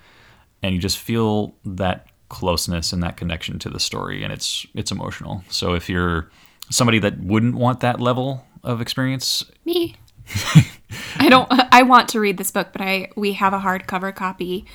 And 0.64 0.74
you 0.74 0.80
just 0.80 0.98
feel 0.98 1.56
that 1.66 2.08
closeness 2.30 2.92
and 2.92 3.02
that 3.04 3.16
connection 3.18 3.58
to 3.60 3.70
the 3.70 3.80
story 3.80 4.24
and 4.24 4.34
it's 4.34 4.66
it's 4.74 4.92
emotional. 4.92 5.44
So 5.50 5.74
if 5.76 5.90
you're 5.90 6.30
somebody 6.70 7.00
that 7.00 7.20
wouldn't 7.20 7.56
want 7.56 7.80
that 7.80 8.00
level 8.02 8.46
of 8.64 8.82
experience, 8.82 9.46
Me. 9.64 9.96
I 11.16 11.30
don't 11.30 11.48
I 11.50 11.84
want 11.84 12.10
to 12.10 12.20
read 12.20 12.38
this 12.38 12.52
book, 12.52 12.70
but 12.74 12.82
I 12.82 13.10
we 13.16 13.34
have 13.34 13.54
a 13.54 13.60
hardcover 13.60 14.14
copy 14.14 14.66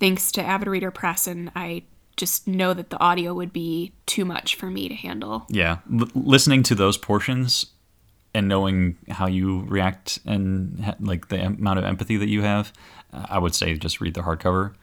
thanks 0.00 0.32
to 0.32 0.42
Avid 0.42 0.66
Reader 0.68 0.90
Press 0.90 1.26
and 1.28 1.52
I 1.54 1.84
just 2.16 2.48
know 2.48 2.74
that 2.74 2.90
the 2.90 2.98
audio 2.98 3.32
would 3.32 3.52
be 3.52 3.92
too 4.06 4.24
much 4.24 4.56
for 4.56 4.66
me 4.66 4.88
to 4.88 4.94
handle. 4.96 5.46
yeah, 5.48 5.78
l- 5.92 6.08
listening 6.14 6.64
to 6.64 6.74
those 6.74 6.96
portions 6.96 7.66
and 8.34 8.48
knowing 8.48 8.96
how 9.08 9.26
you 9.26 9.64
react 9.68 10.18
and 10.26 10.80
ha- 10.84 10.96
like 11.00 11.28
the 11.28 11.46
amount 11.46 11.78
of 11.78 11.84
empathy 11.84 12.16
that 12.16 12.28
you 12.28 12.42
have, 12.42 12.72
uh, 13.12 13.26
I 13.28 13.38
would 13.38 13.54
say 13.54 13.74
just 13.74 14.00
read 14.00 14.14
the 14.14 14.22
hardcover. 14.22 14.74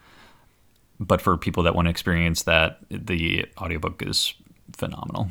But 0.99 1.21
for 1.21 1.37
people 1.37 1.63
that 1.63 1.75
want 1.75 1.87
to 1.87 1.89
experience 1.89 2.43
that, 2.43 2.79
the 2.89 3.45
audiobook 3.57 4.01
is 4.01 4.33
phenomenal. 4.73 5.29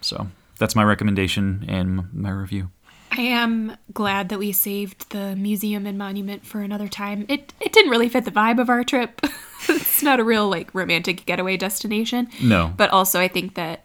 So 0.00 0.28
that's 0.58 0.74
my 0.74 0.84
recommendation 0.84 1.64
and 1.68 2.12
my 2.14 2.30
review. 2.30 2.70
I 3.10 3.20
am 3.20 3.76
glad 3.92 4.30
that 4.30 4.38
we 4.38 4.52
saved 4.52 5.10
the 5.10 5.36
museum 5.36 5.86
and 5.86 5.98
monument 5.98 6.46
for 6.46 6.60
another 6.62 6.88
time. 6.88 7.26
It 7.28 7.52
it 7.60 7.72
didn't 7.72 7.90
really 7.90 8.08
fit 8.08 8.24
the 8.24 8.30
vibe 8.30 8.58
of 8.58 8.70
our 8.70 8.84
trip. 8.84 9.20
it's 9.68 10.02
not 10.02 10.18
a 10.18 10.24
real 10.24 10.48
like 10.48 10.74
romantic 10.74 11.26
getaway 11.26 11.58
destination. 11.58 12.28
No. 12.42 12.72
But 12.74 12.88
also 12.90 13.20
I 13.20 13.28
think 13.28 13.54
that 13.54 13.84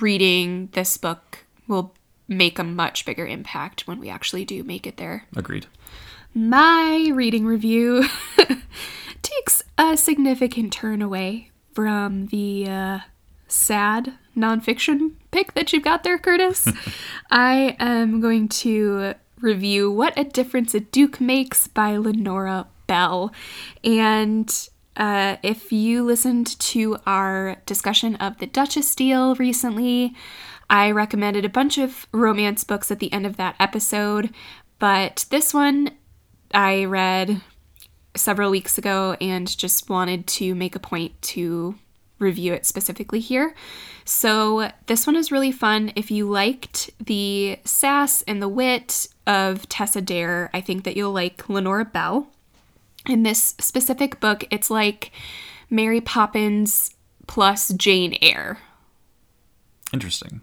reading 0.00 0.70
this 0.72 0.96
book 0.96 1.44
will 1.68 1.94
make 2.36 2.58
a 2.58 2.64
much 2.64 3.04
bigger 3.04 3.26
impact 3.26 3.86
when 3.86 3.98
we 3.98 4.08
actually 4.08 4.44
do 4.44 4.62
make 4.64 4.86
it 4.86 4.96
there. 4.96 5.26
Agreed. 5.36 5.66
My 6.34 7.10
reading 7.12 7.44
review 7.44 8.06
takes 9.22 9.62
a 9.76 9.96
significant 9.96 10.72
turn 10.72 11.02
away 11.02 11.50
from 11.72 12.26
the 12.26 12.68
uh, 12.68 12.98
sad 13.48 14.14
nonfiction 14.36 15.12
pick 15.30 15.54
that 15.54 15.72
you've 15.72 15.82
got 15.82 16.04
there, 16.04 16.18
Curtis. 16.18 16.68
I 17.30 17.76
am 17.78 18.20
going 18.20 18.48
to 18.48 19.14
review 19.40 19.90
What 19.90 20.16
a 20.18 20.24
Difference 20.24 20.74
a 20.74 20.80
Duke 20.80 21.20
Makes 21.20 21.68
by 21.68 21.96
Lenora 21.96 22.66
Bell. 22.86 23.32
And 23.84 24.68
uh, 24.96 25.36
if 25.42 25.72
you 25.72 26.04
listened 26.04 26.58
to 26.60 26.98
our 27.06 27.56
discussion 27.66 28.16
of 28.16 28.38
the 28.38 28.46
Duchess 28.46 28.94
deal 28.94 29.34
recently, 29.34 30.14
I 30.72 30.90
recommended 30.90 31.44
a 31.44 31.50
bunch 31.50 31.76
of 31.76 32.06
romance 32.12 32.64
books 32.64 32.90
at 32.90 32.98
the 32.98 33.12
end 33.12 33.26
of 33.26 33.36
that 33.36 33.56
episode, 33.60 34.30
but 34.78 35.26
this 35.28 35.52
one 35.52 35.90
I 36.54 36.86
read 36.86 37.42
several 38.16 38.50
weeks 38.50 38.78
ago 38.78 39.14
and 39.20 39.54
just 39.58 39.90
wanted 39.90 40.26
to 40.28 40.54
make 40.54 40.74
a 40.74 40.80
point 40.80 41.20
to 41.22 41.74
review 42.18 42.54
it 42.54 42.64
specifically 42.64 43.20
here. 43.20 43.54
So, 44.06 44.70
this 44.86 45.06
one 45.06 45.14
is 45.14 45.30
really 45.30 45.52
fun. 45.52 45.92
If 45.94 46.10
you 46.10 46.26
liked 46.28 46.88
the 47.04 47.58
sass 47.64 48.22
and 48.22 48.40
the 48.40 48.48
wit 48.48 49.08
of 49.26 49.68
Tessa 49.68 50.00
Dare, 50.00 50.48
I 50.54 50.62
think 50.62 50.84
that 50.84 50.96
you'll 50.96 51.12
like 51.12 51.50
Lenora 51.50 51.84
Bell. 51.84 52.28
In 53.06 53.24
this 53.24 53.54
specific 53.60 54.20
book, 54.20 54.44
it's 54.50 54.70
like 54.70 55.12
Mary 55.68 56.00
Poppins 56.00 56.94
plus 57.26 57.68
Jane 57.74 58.16
Eyre. 58.22 58.58
Interesting. 59.92 60.40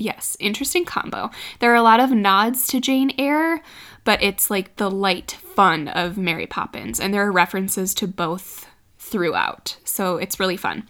Yes, 0.00 0.34
interesting 0.40 0.86
combo. 0.86 1.30
There 1.58 1.70
are 1.70 1.76
a 1.76 1.82
lot 1.82 2.00
of 2.00 2.10
nods 2.10 2.66
to 2.68 2.80
Jane 2.80 3.12
Eyre, 3.18 3.60
but 4.04 4.22
it's 4.22 4.50
like 4.50 4.76
the 4.76 4.90
light 4.90 5.32
fun 5.32 5.88
of 5.88 6.16
Mary 6.16 6.46
Poppins, 6.46 6.98
and 6.98 7.12
there 7.12 7.26
are 7.26 7.30
references 7.30 7.92
to 7.94 8.08
both 8.08 8.66
throughout. 8.98 9.76
So 9.84 10.16
it's 10.16 10.40
really 10.40 10.56
fun. 10.56 10.88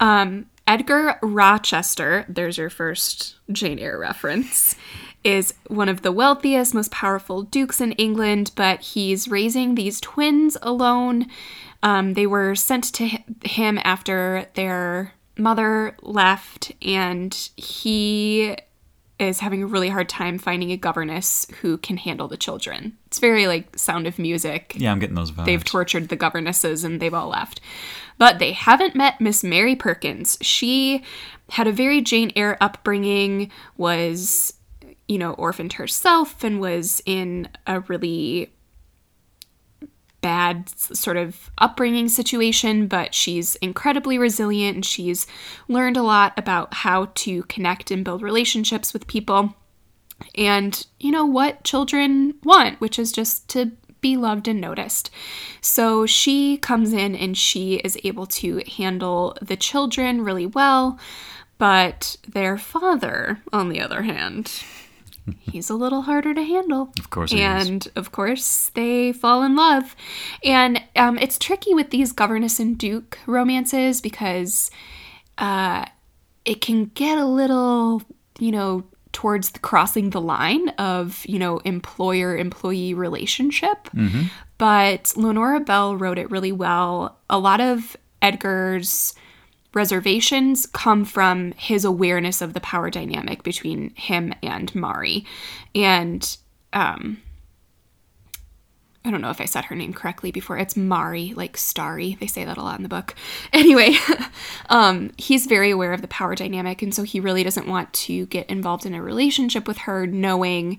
Um, 0.00 0.46
Edgar 0.66 1.18
Rochester, 1.22 2.26
there's 2.28 2.58
your 2.58 2.68
first 2.68 3.36
Jane 3.50 3.78
Eyre 3.78 3.98
reference, 3.98 4.76
is 5.24 5.54
one 5.68 5.88
of 5.88 6.02
the 6.02 6.12
wealthiest, 6.12 6.74
most 6.74 6.90
powerful 6.90 7.42
dukes 7.42 7.80
in 7.80 7.92
England, 7.92 8.50
but 8.54 8.80
he's 8.80 9.28
raising 9.28 9.76
these 9.76 9.98
twins 9.98 10.58
alone. 10.60 11.26
Um, 11.82 12.12
they 12.14 12.26
were 12.26 12.54
sent 12.54 12.84
to 12.94 13.08
him 13.44 13.80
after 13.82 14.48
their 14.54 15.14
mother 15.36 15.96
left, 16.02 16.72
and 16.82 17.34
he 17.56 18.56
is 19.18 19.40
having 19.40 19.62
a 19.62 19.66
really 19.66 19.88
hard 19.88 20.08
time 20.08 20.38
finding 20.38 20.72
a 20.72 20.76
governess 20.76 21.46
who 21.60 21.78
can 21.78 21.96
handle 21.96 22.28
the 22.28 22.36
children. 22.36 22.98
It's 23.06 23.18
very 23.18 23.46
like 23.46 23.78
Sound 23.78 24.06
of 24.06 24.18
Music. 24.18 24.74
Yeah, 24.76 24.90
I'm 24.90 24.98
getting 24.98 25.14
those 25.14 25.30
vibes. 25.30 25.44
They've 25.44 25.64
tortured 25.64 26.08
the 26.08 26.16
governesses 26.16 26.82
and 26.82 27.00
they've 27.00 27.14
all 27.14 27.28
left. 27.28 27.60
But 28.18 28.38
they 28.38 28.52
haven't 28.52 28.96
met 28.96 29.20
Miss 29.20 29.44
Mary 29.44 29.76
Perkins. 29.76 30.38
She 30.40 31.02
had 31.50 31.66
a 31.66 31.72
very 31.72 32.00
Jane 32.00 32.32
Eyre 32.34 32.56
upbringing, 32.60 33.50
was, 33.76 34.54
you 35.06 35.18
know, 35.18 35.34
orphaned 35.34 35.74
herself 35.74 36.42
and 36.42 36.60
was 36.60 37.00
in 37.06 37.48
a 37.66 37.80
really 37.80 38.52
bad 40.22 40.68
sort 40.70 41.18
of 41.18 41.50
upbringing 41.58 42.08
situation, 42.08 42.86
but 42.86 43.14
she's 43.14 43.56
incredibly 43.56 44.16
resilient 44.16 44.76
and 44.76 44.86
she's 44.86 45.26
learned 45.68 45.98
a 45.98 46.02
lot 46.02 46.32
about 46.38 46.72
how 46.72 47.10
to 47.16 47.42
connect 47.44 47.90
and 47.90 48.04
build 48.04 48.22
relationships 48.22 48.92
with 48.92 49.06
people. 49.06 49.54
And 50.36 50.86
you 51.00 51.10
know 51.10 51.26
what 51.26 51.64
children 51.64 52.34
want, 52.44 52.80
which 52.80 52.98
is 52.98 53.12
just 53.12 53.48
to 53.50 53.72
be 54.00 54.16
loved 54.16 54.48
and 54.48 54.60
noticed. 54.60 55.10
So 55.60 56.06
she 56.06 56.56
comes 56.56 56.92
in 56.92 57.14
and 57.14 57.36
she 57.36 57.76
is 57.76 57.98
able 58.04 58.26
to 58.26 58.62
handle 58.76 59.36
the 59.42 59.56
children 59.56 60.22
really 60.22 60.46
well, 60.46 60.98
but 61.58 62.16
their 62.26 62.58
father, 62.58 63.40
on 63.52 63.68
the 63.68 63.80
other 63.80 64.02
hand, 64.02 64.52
he's 65.38 65.70
a 65.70 65.74
little 65.74 66.02
harder 66.02 66.34
to 66.34 66.42
handle. 66.42 66.92
Of 66.98 67.10
course, 67.10 67.32
he 67.32 67.40
and 67.42 67.86
of 67.96 68.12
course 68.12 68.70
they 68.74 69.12
fall 69.12 69.42
in 69.42 69.56
love. 69.56 69.94
And 70.44 70.82
um, 70.96 71.18
it's 71.18 71.38
tricky 71.38 71.74
with 71.74 71.90
these 71.90 72.12
governess 72.12 72.58
and 72.60 72.76
duke 72.76 73.18
romances 73.26 74.00
because 74.00 74.70
uh, 75.38 75.86
it 76.44 76.60
can 76.60 76.86
get 76.94 77.18
a 77.18 77.26
little, 77.26 78.02
you 78.38 78.50
know, 78.52 78.84
towards 79.12 79.50
the 79.50 79.58
crossing 79.58 80.10
the 80.10 80.20
line 80.20 80.70
of, 80.70 81.24
you 81.26 81.38
know, 81.38 81.58
employer 81.58 82.36
employee 82.36 82.94
relationship. 82.94 83.88
But 84.58 85.12
Lenora 85.16 85.60
Bell 85.60 85.96
wrote 85.96 86.18
it 86.18 86.30
really 86.30 86.52
well. 86.52 87.18
A 87.28 87.38
lot 87.38 87.60
of 87.60 87.96
Edgar's 88.22 89.14
reservations 89.74 90.66
come 90.66 91.04
from 91.04 91.52
his 91.52 91.84
awareness 91.84 92.42
of 92.42 92.54
the 92.54 92.60
power 92.60 92.90
dynamic 92.90 93.42
between 93.42 93.94
him 93.94 94.34
and 94.42 94.74
Mari. 94.74 95.24
And 95.74 96.36
um 96.72 97.22
I 99.04 99.10
don't 99.10 99.20
know 99.20 99.30
if 99.30 99.40
I 99.40 99.46
said 99.46 99.64
her 99.64 99.74
name 99.74 99.92
correctly 99.92 100.30
before. 100.30 100.58
It's 100.58 100.76
Mari, 100.76 101.34
like 101.34 101.56
starry. 101.56 102.16
They 102.20 102.28
say 102.28 102.44
that 102.44 102.56
a 102.56 102.62
lot 102.62 102.78
in 102.78 102.84
the 102.84 102.88
book. 102.88 103.14
Anyway, 103.52 103.94
um, 104.70 105.10
he's 105.18 105.46
very 105.46 105.70
aware 105.70 105.92
of 105.92 106.00
the 106.00 106.08
power 106.08 106.34
dynamic, 106.34 106.82
and 106.82 106.94
so 106.94 107.02
he 107.02 107.20
really 107.20 107.42
doesn't 107.42 107.66
want 107.66 107.92
to 107.92 108.26
get 108.26 108.48
involved 108.48 108.86
in 108.86 108.94
a 108.94 109.02
relationship 109.02 109.68
with 109.68 109.78
her, 109.78 110.06
knowing, 110.06 110.78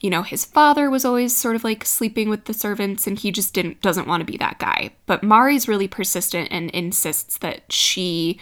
you 0.00 0.08
know, 0.10 0.22
his 0.22 0.44
father 0.44 0.88
was 0.88 1.04
always 1.04 1.36
sort 1.36 1.56
of 1.56 1.62
like 1.64 1.84
sleeping 1.84 2.28
with 2.30 2.46
the 2.46 2.54
servants, 2.54 3.06
and 3.06 3.18
he 3.18 3.30
just 3.30 3.52
didn't 3.52 3.80
doesn't 3.82 4.08
want 4.08 4.22
to 4.22 4.30
be 4.30 4.38
that 4.38 4.58
guy. 4.58 4.92
But 5.06 5.22
Mari's 5.22 5.68
really 5.68 5.88
persistent 5.88 6.48
and 6.50 6.70
insists 6.70 7.38
that 7.38 7.70
she 7.70 8.38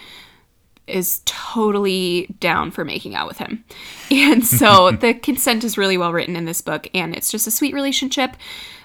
is 0.86 1.20
totally 1.26 2.34
down 2.40 2.70
for 2.70 2.82
making 2.84 3.14
out 3.14 3.28
with 3.28 3.38
him. 3.38 3.64
And 4.10 4.46
so 4.46 4.90
the 5.02 5.12
consent 5.12 5.64
is 5.64 5.76
really 5.76 5.98
well 5.98 6.14
written 6.14 6.34
in 6.34 6.46
this 6.46 6.62
book, 6.62 6.88
and 6.94 7.14
it's 7.14 7.30
just 7.30 7.46
a 7.46 7.50
sweet 7.50 7.74
relationship. 7.74 8.36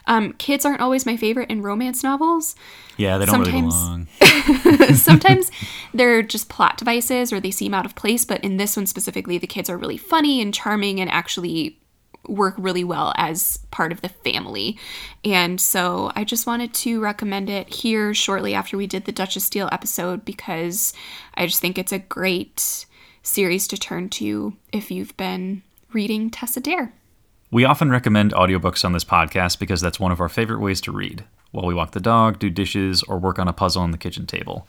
Um, 0.05 0.33
kids 0.33 0.65
aren't 0.65 0.81
always 0.81 1.05
my 1.05 1.15
favorite 1.15 1.49
in 1.49 1.61
romance 1.61 2.03
novels. 2.03 2.55
Yeah, 2.97 3.17
they 3.17 3.25
don't 3.25 3.39
really 3.39 3.51
Sometimes- 3.69 4.07
belong. 4.19 4.93
Sometimes 4.95 5.51
they're 5.93 6.21
just 6.21 6.49
plot 6.49 6.77
devices 6.77 7.31
or 7.31 7.39
they 7.39 7.51
seem 7.51 7.73
out 7.73 7.85
of 7.85 7.95
place, 7.95 8.25
but 8.25 8.43
in 8.43 8.57
this 8.57 8.75
one 8.75 8.85
specifically, 8.85 9.37
the 9.37 9.47
kids 9.47 9.69
are 9.69 9.77
really 9.77 9.95
funny 9.95 10.41
and 10.41 10.53
charming 10.53 10.99
and 10.99 11.09
actually 11.09 11.79
work 12.27 12.55
really 12.57 12.83
well 12.83 13.13
as 13.17 13.57
part 13.71 13.91
of 13.91 14.01
the 14.01 14.09
family. 14.09 14.77
And 15.23 15.59
so 15.59 16.11
I 16.15 16.23
just 16.23 16.47
wanted 16.47 16.73
to 16.75 17.01
recommend 17.01 17.49
it 17.49 17.73
here 17.73 18.13
shortly 18.13 18.53
after 18.53 18.77
we 18.77 18.87
did 18.87 19.05
the 19.05 19.11
Duchess 19.11 19.49
Deal 19.49 19.69
episode 19.71 20.25
because 20.25 20.93
I 21.35 21.45
just 21.45 21.59
think 21.59 21.77
it's 21.77 21.91
a 21.91 21.99
great 21.99 22.85
series 23.23 23.67
to 23.69 23.77
turn 23.77 24.09
to 24.09 24.53
if 24.71 24.91
you've 24.91 25.15
been 25.17 25.63
reading 25.91 26.29
Tessa 26.29 26.59
Dare. 26.59 26.93
We 27.51 27.65
often 27.65 27.91
recommend 27.91 28.33
audiobooks 28.33 28.83
on 28.83 28.93
this 28.93 29.05
podcast 29.05 29.59
because 29.59 29.79
that's 29.79 29.99
one 29.99 30.11
of 30.11 30.19
our 30.19 30.29
favorite 30.29 30.59
ways 30.59 30.81
to 30.81 30.91
read 30.91 31.23
while 31.51 31.67
we 31.67 31.73
walk 31.75 31.91
the 31.91 31.99
dog, 31.99 32.39
do 32.39 32.49
dishes, 32.49 33.03
or 33.03 33.19
work 33.19 33.37
on 33.37 33.47
a 33.47 33.53
puzzle 33.53 33.83
on 33.83 33.91
the 33.91 33.97
kitchen 33.97 34.25
table. 34.25 34.67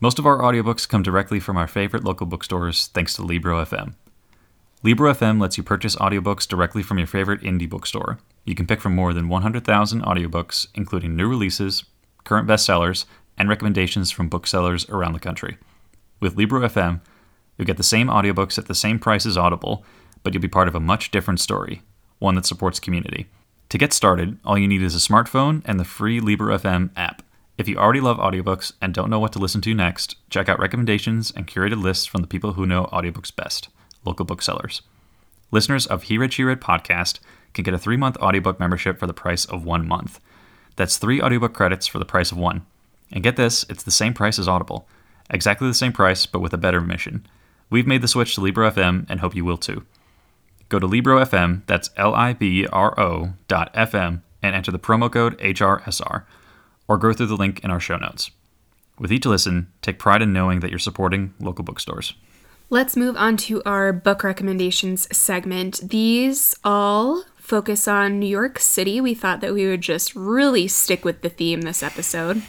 Most 0.00 0.18
of 0.18 0.26
our 0.26 0.38
audiobooks 0.38 0.88
come 0.88 1.02
directly 1.02 1.38
from 1.38 1.56
our 1.56 1.68
favorite 1.68 2.04
local 2.04 2.26
bookstores 2.26 2.88
thanks 2.88 3.14
to 3.14 3.22
Libro 3.22 3.62
FM. 3.62 3.94
Libro 4.84 5.12
FM 5.12 5.40
lets 5.40 5.56
you 5.56 5.62
purchase 5.62 5.94
audiobooks 5.96 6.48
directly 6.48 6.82
from 6.82 6.98
your 6.98 7.06
favorite 7.06 7.40
indie 7.42 7.70
bookstore. 7.70 8.18
You 8.44 8.56
can 8.56 8.66
pick 8.66 8.80
from 8.80 8.96
more 8.96 9.12
than 9.12 9.28
100,000 9.28 10.02
audiobooks, 10.02 10.66
including 10.74 11.14
new 11.14 11.28
releases, 11.28 11.84
current 12.24 12.48
bestsellers, 12.48 13.04
and 13.38 13.48
recommendations 13.48 14.10
from 14.10 14.28
booksellers 14.28 14.88
around 14.88 15.12
the 15.12 15.20
country. 15.20 15.56
With 16.18 16.36
Libro 16.36 16.66
FM, 16.66 17.00
you'll 17.56 17.66
get 17.66 17.76
the 17.76 17.84
same 17.84 18.08
audiobooks 18.08 18.58
at 18.58 18.66
the 18.66 18.74
same 18.74 18.98
price 18.98 19.24
as 19.24 19.38
Audible, 19.38 19.84
but 20.24 20.34
you'll 20.34 20.42
be 20.42 20.48
part 20.48 20.66
of 20.66 20.74
a 20.74 20.80
much 20.80 21.12
different 21.12 21.38
story, 21.38 21.82
one 22.18 22.34
that 22.34 22.46
supports 22.46 22.80
community. 22.80 23.28
To 23.68 23.78
get 23.78 23.92
started, 23.92 24.36
all 24.44 24.58
you 24.58 24.66
need 24.66 24.82
is 24.82 24.96
a 24.96 24.98
smartphone 24.98 25.62
and 25.64 25.78
the 25.78 25.84
free 25.84 26.18
Libro 26.18 26.58
FM 26.58 26.90
app. 26.96 27.22
If 27.56 27.68
you 27.68 27.76
already 27.76 28.00
love 28.00 28.18
audiobooks 28.18 28.72
and 28.82 28.92
don't 28.92 29.10
know 29.10 29.20
what 29.20 29.32
to 29.34 29.38
listen 29.38 29.60
to 29.60 29.74
next, 29.74 30.16
check 30.28 30.48
out 30.48 30.58
recommendations 30.58 31.30
and 31.30 31.46
curated 31.46 31.80
lists 31.80 32.06
from 32.06 32.20
the 32.20 32.26
people 32.26 32.54
who 32.54 32.66
know 32.66 32.86
audiobooks 32.86 33.34
best, 33.34 33.68
local 34.04 34.24
booksellers. 34.24 34.82
Listeners 35.50 35.86
of 35.86 36.04
He 36.04 36.18
Read 36.18 36.32
She 36.32 36.44
Read 36.44 36.60
podcast 36.60 37.20
can 37.52 37.64
get 37.64 37.74
a 37.74 37.78
three 37.78 37.96
month 37.96 38.16
audiobook 38.18 38.58
membership 38.58 38.98
for 38.98 39.06
the 39.06 39.14
price 39.14 39.44
of 39.44 39.64
one 39.64 39.86
month. 39.86 40.20
That's 40.76 40.96
three 40.96 41.20
audiobook 41.20 41.52
credits 41.52 41.86
for 41.86 41.98
the 41.98 42.04
price 42.04 42.32
of 42.32 42.38
one. 42.38 42.64
And 43.12 43.22
get 43.22 43.36
this, 43.36 43.64
it's 43.68 43.82
the 43.82 43.90
same 43.90 44.14
price 44.14 44.38
as 44.38 44.48
Audible. 44.48 44.88
Exactly 45.30 45.68
the 45.68 45.74
same 45.74 45.92
price, 45.92 46.26
but 46.26 46.40
with 46.40 46.54
a 46.54 46.58
better 46.58 46.80
mission. 46.80 47.26
We've 47.70 47.86
made 47.86 48.02
the 48.02 48.08
switch 48.08 48.34
to 48.34 48.40
Libro 48.40 48.70
FM 48.70 49.06
and 49.08 49.20
hope 49.20 49.34
you 49.34 49.44
will 49.44 49.58
too. 49.58 49.84
Go 50.68 50.78
to 50.78 50.86
Libro 50.86 51.22
FM, 51.22 51.62
that's 51.66 51.90
L 51.96 52.14
I 52.14 52.32
B 52.32 52.66
R 52.66 52.98
O 52.98 53.34
dot 53.48 53.72
FM, 53.74 54.22
and 54.42 54.54
enter 54.56 54.72
the 54.72 54.78
promo 54.78 55.12
code 55.12 55.38
HRSR, 55.38 56.24
or 56.88 56.96
go 56.96 57.12
through 57.12 57.26
the 57.26 57.36
link 57.36 57.62
in 57.62 57.70
our 57.70 57.80
show 57.80 57.96
notes. 57.96 58.30
With 58.98 59.12
each 59.12 59.26
listen, 59.26 59.70
take 59.82 59.98
pride 59.98 60.22
in 60.22 60.32
knowing 60.32 60.60
that 60.60 60.70
you're 60.70 60.78
supporting 60.78 61.34
local 61.40 61.64
bookstores. 61.64 62.14
Let's 62.72 62.96
move 62.96 63.18
on 63.18 63.36
to 63.36 63.62
our 63.66 63.92
book 63.92 64.24
recommendations 64.24 65.06
segment. 65.14 65.90
These 65.90 66.56
all 66.64 67.22
focus 67.36 67.86
on 67.86 68.18
New 68.18 68.24
York 68.24 68.58
City. 68.58 68.98
We 68.98 69.12
thought 69.12 69.42
that 69.42 69.52
we 69.52 69.66
would 69.66 69.82
just 69.82 70.16
really 70.16 70.66
stick 70.68 71.04
with 71.04 71.20
the 71.20 71.28
theme 71.28 71.60
this 71.60 71.82
episode. 71.82 72.40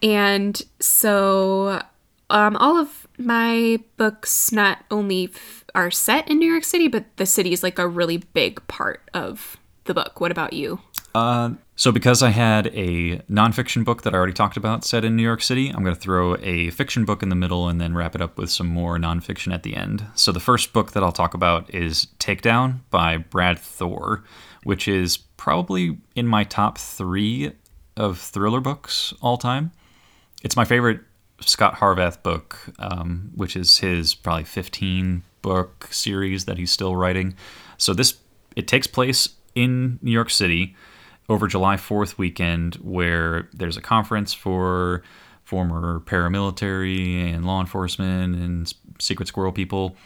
And 0.00 0.62
so, 0.78 1.82
um, 2.30 2.56
all 2.58 2.78
of 2.78 3.08
my 3.18 3.80
books 3.96 4.52
not 4.52 4.84
only 4.92 5.30
f- 5.34 5.64
are 5.74 5.90
set 5.90 6.28
in 6.28 6.38
New 6.38 6.48
York 6.48 6.62
City, 6.62 6.86
but 6.86 7.06
the 7.16 7.26
city 7.26 7.52
is 7.52 7.64
like 7.64 7.80
a 7.80 7.88
really 7.88 8.18
big 8.18 8.64
part 8.68 9.10
of 9.12 9.56
the 9.84 9.94
book. 9.94 10.20
What 10.20 10.30
about 10.30 10.52
you? 10.52 10.80
Uh, 11.14 11.50
so, 11.76 11.92
because 11.92 12.22
I 12.22 12.30
had 12.30 12.68
a 12.68 13.18
nonfiction 13.30 13.84
book 13.84 14.02
that 14.02 14.14
I 14.14 14.16
already 14.16 14.32
talked 14.32 14.56
about 14.56 14.84
set 14.84 15.04
in 15.04 15.16
New 15.16 15.22
York 15.22 15.42
City, 15.42 15.68
I'm 15.68 15.82
going 15.82 15.94
to 15.94 16.00
throw 16.00 16.36
a 16.36 16.70
fiction 16.70 17.04
book 17.04 17.22
in 17.22 17.28
the 17.28 17.34
middle 17.34 17.68
and 17.68 17.80
then 17.80 17.94
wrap 17.94 18.14
it 18.14 18.22
up 18.22 18.38
with 18.38 18.50
some 18.50 18.66
more 18.66 18.96
nonfiction 18.98 19.52
at 19.52 19.62
the 19.62 19.76
end. 19.76 20.06
So, 20.14 20.32
the 20.32 20.40
first 20.40 20.72
book 20.72 20.92
that 20.92 21.02
I'll 21.02 21.12
talk 21.12 21.34
about 21.34 21.72
is 21.74 22.06
Takedown 22.18 22.80
by 22.90 23.18
Brad 23.18 23.58
Thor, 23.58 24.24
which 24.64 24.88
is 24.88 25.16
probably 25.16 25.98
in 26.14 26.26
my 26.26 26.44
top 26.44 26.78
three 26.78 27.52
of 27.96 28.18
thriller 28.18 28.60
books 28.60 29.12
all 29.20 29.36
time. 29.36 29.72
It's 30.42 30.56
my 30.56 30.64
favorite 30.64 31.00
Scot 31.40 31.74
Harvath 31.74 32.22
book, 32.22 32.58
um, 32.78 33.32
which 33.34 33.54
is 33.54 33.78
his 33.78 34.14
probably 34.14 34.44
15 34.44 35.24
book 35.42 35.88
series 35.90 36.46
that 36.46 36.56
he's 36.56 36.72
still 36.72 36.96
writing. 36.96 37.34
So, 37.76 37.92
this 37.92 38.14
it 38.56 38.66
takes 38.66 38.86
place 38.86 39.28
in 39.54 39.98
New 40.02 40.10
York 40.10 40.30
City 40.30 40.74
over 41.28 41.46
July 41.46 41.76
4th 41.76 42.18
weekend 42.18 42.74
where 42.76 43.48
there's 43.52 43.76
a 43.76 43.80
conference 43.80 44.32
for 44.34 45.02
former 45.44 46.00
paramilitary 46.00 47.32
and 47.32 47.44
law 47.44 47.60
enforcement 47.60 48.34
and 48.36 48.72
secret 48.98 49.28
squirrel 49.28 49.52
people. 49.52 49.96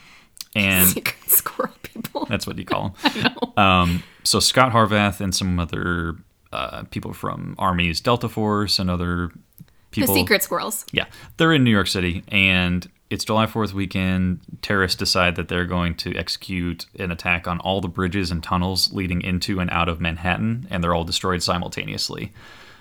And 0.54 0.88
secret 0.98 1.30
squirrel 1.30 1.74
people. 1.82 2.26
That's 2.26 2.46
what 2.46 2.58
you 2.58 2.64
call 2.64 2.94
them. 3.02 3.32
Um, 3.56 4.02
so 4.22 4.38
Scot 4.38 4.72
Harvath 4.72 5.18
and 5.22 5.34
some 5.34 5.58
other 5.58 6.14
uh, 6.52 6.82
people 6.90 7.14
from 7.14 7.54
Army's 7.58 8.02
Delta 8.02 8.28
Force 8.28 8.78
and 8.78 8.90
other 8.90 9.30
people. 9.92 10.14
The 10.14 10.20
secret 10.20 10.42
squirrels. 10.42 10.84
Yeah, 10.92 11.06
they're 11.38 11.54
in 11.54 11.64
New 11.64 11.70
York 11.70 11.86
City, 11.86 12.22
and 12.28 12.86
it's 13.08 13.24
July 13.24 13.46
4th 13.46 13.72
weekend. 13.72 14.40
Terrorists 14.62 14.98
decide 14.98 15.36
that 15.36 15.48
they're 15.48 15.66
going 15.66 15.94
to 15.96 16.14
execute 16.16 16.86
an 16.98 17.10
attack 17.10 17.46
on 17.46 17.60
all 17.60 17.80
the 17.80 17.88
bridges 17.88 18.30
and 18.30 18.42
tunnels 18.42 18.92
leading 18.92 19.22
into 19.22 19.60
and 19.60 19.70
out 19.70 19.88
of 19.88 20.00
Manhattan, 20.00 20.66
and 20.70 20.82
they're 20.82 20.94
all 20.94 21.04
destroyed 21.04 21.42
simultaneously. 21.42 22.32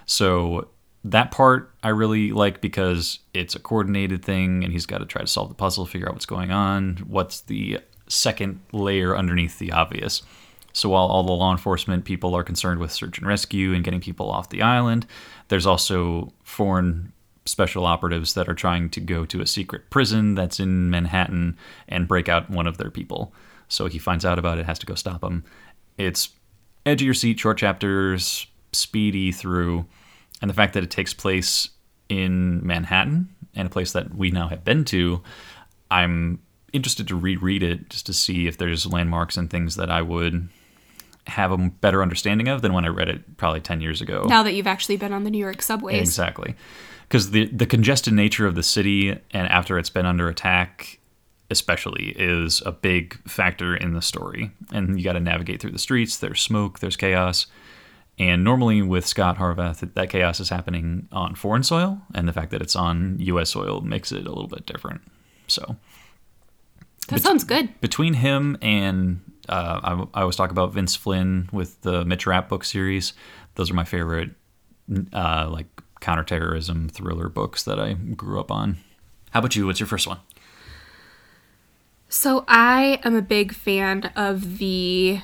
So 0.06 0.70
that 1.04 1.32
part 1.32 1.74
I 1.84 1.90
really 1.90 2.32
like 2.32 2.62
because 2.62 3.20
it's 3.34 3.56
a 3.56 3.60
coordinated 3.60 4.26
thing, 4.26 4.64
and 4.64 4.74
he's 4.74 4.88
got 4.88 4.98
to 5.00 5.06
try 5.06 5.22
to 5.22 5.28
solve 5.28 5.50
the 5.50 5.56
puzzle, 5.56 5.86
figure 5.86 6.08
out 6.08 6.14
what's 6.14 6.26
going 6.26 6.52
on, 6.52 6.98
what's 7.08 7.42
the 7.42 7.80
second 8.08 8.62
layer 8.72 9.16
underneath 9.16 9.60
the 9.60 9.72
obvious. 9.72 10.24
So 10.74 10.90
while 10.90 11.06
all 11.06 11.24
the 11.24 11.32
law 11.32 11.52
enforcement 11.52 12.04
people 12.04 12.36
are 12.36 12.44
concerned 12.44 12.80
with 12.80 12.92
search 12.92 13.18
and 13.18 13.28
rescue 13.28 13.74
and 13.74 13.84
getting 13.84 14.02
people 14.02 14.30
off 14.30 14.50
the 14.50 14.62
island, 14.62 15.08
there's 15.48 15.66
also 15.66 16.34
foreign 16.44 17.14
special 17.46 17.86
operatives 17.86 18.34
that 18.34 18.50
are 18.50 18.56
trying 18.56 18.90
to 18.90 19.00
go 19.00 19.26
to 19.26 19.42
a 19.42 19.48
secret 19.48 19.90
prison 19.90 20.36
that's 20.36 20.60
in 20.60 20.90
Manhattan 20.90 21.58
and 21.88 22.08
break 22.08 22.28
out 22.28 22.50
one 22.50 22.68
of 22.68 22.78
their 22.78 22.90
people. 22.90 23.34
So 23.68 23.88
he 23.88 24.00
finds 24.00 24.26
out 24.26 24.40
about 24.40 24.58
it, 24.58 24.66
has 24.66 24.80
to 24.80 24.86
go 24.86 24.96
stop 24.96 25.22
them. 25.22 25.44
It's 25.98 26.30
edge 26.86 27.02
of 27.02 27.06
your 27.06 27.14
seat, 27.14 27.40
short 27.40 27.58
chapters, 27.58 28.48
speedy 28.74 29.32
through, 29.32 29.86
and 30.42 30.50
the 30.50 30.54
fact 30.54 30.74
that 30.74 30.84
it 30.84 30.92
takes 30.92 31.14
place 31.14 31.70
in 32.10 32.66
Manhattan 32.66 33.30
and 33.56 33.68
a 33.68 33.72
place 33.72 33.94
that 33.94 34.14
we 34.14 34.32
now 34.32 34.48
have 34.48 34.64
been 34.64 34.84
to, 34.86 35.22
I'm 35.90 36.40
interested 36.74 37.08
to 37.08 37.16
reread 37.16 37.64
it 37.64 37.90
just 37.90 38.06
to 38.08 38.14
see 38.14 38.48
if 38.48 38.58
there's 38.58 38.86
landmarks 38.86 39.38
and 39.38 39.50
things 39.50 39.76
that 39.78 39.90
I 39.90 40.02
would 40.02 40.50
have 41.28 41.52
a 41.52 41.58
better 41.58 42.02
understanding 42.02 42.48
of 42.48 42.62
than 42.62 42.74
when 42.74 42.86
I 42.86 42.90
read 42.90 43.10
it 43.10 43.38
probably 43.38 43.62
10 43.62 43.82
years 43.82 44.02
ago. 44.02 44.26
Now 44.28 44.44
that 44.44 44.54
you've 44.54 44.68
actually 44.68 44.98
been 44.98 45.14
on 45.14 45.24
the 45.24 45.32
New 45.32 45.40
York 45.40 45.62
subways. 45.62 46.02
Exactly. 46.02 46.56
Because 47.16 47.32
the, 47.32 47.46
the 47.46 47.66
congested 47.66 48.12
nature 48.12 48.46
of 48.46 48.56
the 48.56 48.62
city 48.62 49.12
and 49.32 49.48
after 49.48 49.80
it's 49.80 49.90
been 49.90 50.06
under 50.06 50.28
attack, 50.28 51.00
especially, 51.50 52.14
is 52.18 52.62
a 52.66 52.74
big 52.74 53.18
factor 53.26 53.74
in 53.74 53.94
the 53.94 54.02
story. 54.02 54.52
And 54.74 54.98
you 54.98 55.06
got 55.06 55.14
to 55.14 55.22
navigate 55.22 55.62
through 55.62 55.72
the 55.72 55.80
streets. 55.80 56.18
There's 56.18 56.42
smoke, 56.42 56.80
there's 56.80 56.98
chaos. 56.98 57.48
And 58.20 58.44
normally 58.44 58.82
with 58.82 59.06
Scot 59.06 59.38
Harvath, 59.38 59.94
that 59.94 60.10
chaos 60.10 60.42
is 60.42 60.50
happening 60.50 61.08
on 61.14 61.36
foreign 61.36 61.64
soil, 61.64 62.02
and 62.14 62.28
the 62.28 62.34
fact 62.34 62.52
that 62.52 62.62
it's 62.62 62.76
on 62.76 63.16
U.S. 63.22 63.52
soil 63.52 63.80
makes 63.80 64.12
it 64.12 64.26
a 64.26 64.30
little 64.30 64.50
bit 64.50 64.66
different. 64.66 65.00
So 65.48 65.78
that 67.08 67.22
sounds 67.22 67.46
good. 67.46 67.80
Between 67.80 68.16
him 68.16 68.58
and 68.62 69.22
uh, 69.48 69.80
I, 69.82 70.20
I, 70.20 70.22
always 70.24 70.36
talk 70.36 70.52
about 70.52 70.74
Vince 70.74 70.98
Flynn 70.98 71.48
with 71.54 71.80
the 71.80 72.04
Mitch 72.04 72.28
Rapp 72.28 72.50
book 72.50 72.66
series. 72.66 73.14
Those 73.54 73.72
are 73.72 73.74
my 73.74 73.86
favorite, 73.86 74.32
uh, 75.14 75.48
like 75.50 75.75
counterterrorism 76.00 76.90
thriller 76.90 77.30
books 77.30 77.64
that 77.64 77.80
I 77.80 77.94
grew 77.94 78.40
up 78.40 78.52
on. 78.52 78.78
How 79.32 79.40
about 79.40 79.56
you? 79.56 79.66
What's 79.66 79.80
your 79.80 79.88
first 79.88 80.08
one? 80.08 80.20
So 82.08 82.46
I 82.48 83.00
am 83.04 83.16
a 83.16 83.22
big 83.22 83.54
fan 83.54 84.12
of 84.16 84.58
the 84.60 85.22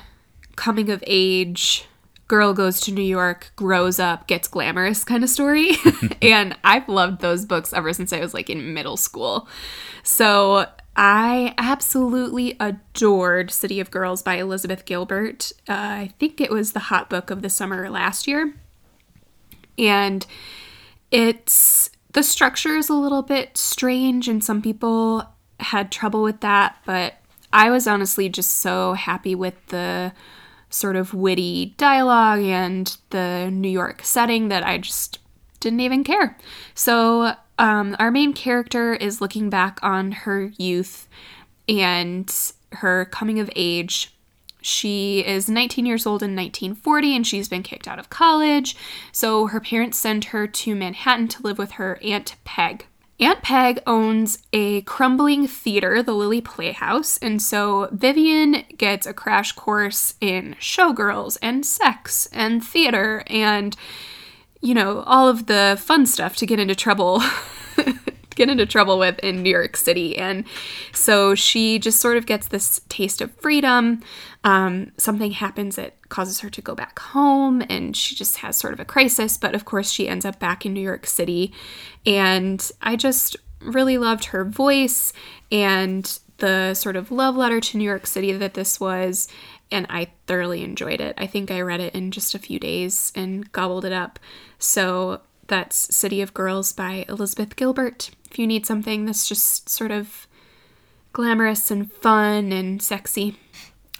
coming 0.56 0.90
of 0.90 1.02
age 1.06 1.86
girl 2.32 2.54
goes 2.54 2.80
to 2.80 2.92
New 2.92 3.02
York, 3.02 3.52
grows 3.56 3.98
up, 3.98 4.26
gets 4.26 4.48
glamorous 4.48 5.04
kind 5.04 5.22
of 5.22 5.28
story. 5.28 5.72
and 6.22 6.56
I've 6.64 6.88
loved 6.88 7.20
those 7.20 7.44
books 7.44 7.74
ever 7.74 7.92
since 7.92 8.10
I 8.10 8.20
was 8.20 8.32
like 8.32 8.48
in 8.48 8.72
middle 8.72 8.96
school. 8.96 9.48
So 10.02 10.66
I 10.96 11.52
absolutely 11.58 12.56
adored 12.58 13.50
City 13.50 13.80
of 13.80 13.90
Girls 13.90 14.22
by 14.22 14.36
Elizabeth 14.36 14.86
Gilbert. 14.86 15.52
Uh, 15.68 15.72
I 15.72 16.12
think 16.18 16.40
it 16.40 16.50
was 16.50 16.72
the 16.72 16.80
hot 16.80 17.10
book 17.10 17.30
of 17.30 17.42
the 17.42 17.50
summer 17.50 17.90
last 17.90 18.26
year. 18.26 18.54
And 19.76 20.24
it's 21.12 21.90
the 22.12 22.22
structure 22.22 22.76
is 22.76 22.88
a 22.88 22.94
little 22.94 23.22
bit 23.22 23.56
strange, 23.56 24.26
and 24.28 24.42
some 24.42 24.60
people 24.60 25.24
had 25.60 25.92
trouble 25.92 26.22
with 26.22 26.40
that, 26.40 26.76
but 26.84 27.14
I 27.52 27.70
was 27.70 27.86
honestly 27.86 28.28
just 28.28 28.58
so 28.58 28.94
happy 28.94 29.34
with 29.34 29.54
the 29.66 30.12
sort 30.70 30.96
of 30.96 31.14
witty 31.14 31.74
dialogue 31.76 32.40
and 32.40 32.96
the 33.10 33.50
New 33.52 33.68
York 33.68 34.00
setting 34.02 34.48
that 34.48 34.66
I 34.66 34.78
just 34.78 35.18
didn't 35.60 35.80
even 35.80 36.02
care. 36.02 36.36
So, 36.74 37.34
um, 37.58 37.94
our 37.98 38.10
main 38.10 38.32
character 38.32 38.94
is 38.94 39.20
looking 39.20 39.50
back 39.50 39.78
on 39.82 40.12
her 40.12 40.50
youth 40.56 41.08
and 41.68 42.34
her 42.72 43.04
coming 43.04 43.38
of 43.38 43.50
age. 43.54 44.14
She 44.62 45.24
is 45.26 45.48
19 45.48 45.84
years 45.86 46.06
old 46.06 46.22
in 46.22 46.36
1940 46.36 47.16
and 47.16 47.26
she's 47.26 47.48
been 47.48 47.62
kicked 47.62 47.88
out 47.88 47.98
of 47.98 48.10
college. 48.10 48.76
So, 49.12 49.46
her 49.48 49.60
parents 49.60 49.98
send 49.98 50.26
her 50.26 50.46
to 50.46 50.74
Manhattan 50.74 51.28
to 51.28 51.42
live 51.42 51.58
with 51.58 51.72
her 51.72 51.98
Aunt 52.02 52.36
Peg. 52.44 52.86
Aunt 53.20 53.42
Peg 53.42 53.80
owns 53.86 54.42
a 54.52 54.80
crumbling 54.82 55.46
theater, 55.46 56.02
the 56.02 56.14
Lily 56.14 56.40
Playhouse, 56.40 57.18
and 57.18 57.40
so 57.40 57.88
Vivian 57.92 58.64
gets 58.76 59.06
a 59.06 59.14
crash 59.14 59.52
course 59.52 60.14
in 60.20 60.56
showgirls 60.58 61.38
and 61.40 61.64
sex 61.64 62.28
and 62.32 62.64
theater 62.64 63.22
and, 63.28 63.76
you 64.60 64.74
know, 64.74 65.04
all 65.06 65.28
of 65.28 65.46
the 65.46 65.78
fun 65.80 66.04
stuff 66.04 66.34
to 66.36 66.46
get 66.46 66.58
into 66.58 66.74
trouble. 66.74 67.22
get 68.34 68.48
into 68.48 68.66
trouble 68.66 68.98
with 68.98 69.18
in 69.20 69.42
New 69.42 69.50
York 69.50 69.76
City. 69.76 70.16
And 70.16 70.44
so 70.92 71.34
she 71.34 71.78
just 71.78 72.00
sort 72.00 72.16
of 72.16 72.26
gets 72.26 72.48
this 72.48 72.80
taste 72.88 73.20
of 73.20 73.34
freedom. 73.36 74.02
Um, 74.44 74.92
something 74.96 75.32
happens 75.32 75.76
that 75.76 76.08
causes 76.08 76.40
her 76.40 76.50
to 76.50 76.60
go 76.60 76.74
back 76.74 76.98
home, 76.98 77.62
and 77.68 77.96
she 77.96 78.14
just 78.14 78.38
has 78.38 78.56
sort 78.56 78.74
of 78.74 78.80
a 78.80 78.84
crisis. 78.84 79.36
But 79.36 79.54
of 79.54 79.64
course, 79.64 79.90
she 79.90 80.08
ends 80.08 80.24
up 80.24 80.38
back 80.38 80.66
in 80.66 80.72
New 80.72 80.80
York 80.80 81.06
City. 81.06 81.52
And 82.04 82.70
I 82.80 82.96
just 82.96 83.36
really 83.60 83.98
loved 83.98 84.26
her 84.26 84.44
voice 84.44 85.12
and 85.50 86.18
the 86.38 86.74
sort 86.74 86.96
of 86.96 87.12
love 87.12 87.36
letter 87.36 87.60
to 87.60 87.78
New 87.78 87.84
York 87.84 88.06
City 88.06 88.32
that 88.32 88.54
this 88.54 88.80
was. 88.80 89.28
And 89.70 89.86
I 89.88 90.08
thoroughly 90.26 90.62
enjoyed 90.64 91.00
it. 91.00 91.14
I 91.16 91.26
think 91.26 91.50
I 91.50 91.60
read 91.60 91.80
it 91.80 91.94
in 91.94 92.10
just 92.10 92.34
a 92.34 92.38
few 92.38 92.58
days 92.58 93.12
and 93.14 93.50
gobbled 93.52 93.84
it 93.84 93.92
up. 93.92 94.18
So 94.58 95.22
that's 95.52 95.94
City 95.94 96.22
of 96.22 96.32
Girls 96.32 96.72
by 96.72 97.04
Elizabeth 97.10 97.56
Gilbert. 97.56 98.08
If 98.30 98.38
you 98.38 98.46
need 98.46 98.64
something 98.64 99.04
that's 99.04 99.28
just 99.28 99.68
sort 99.68 99.90
of 99.90 100.26
glamorous 101.12 101.70
and 101.70 101.92
fun 101.92 102.52
and 102.52 102.80
sexy. 102.80 103.36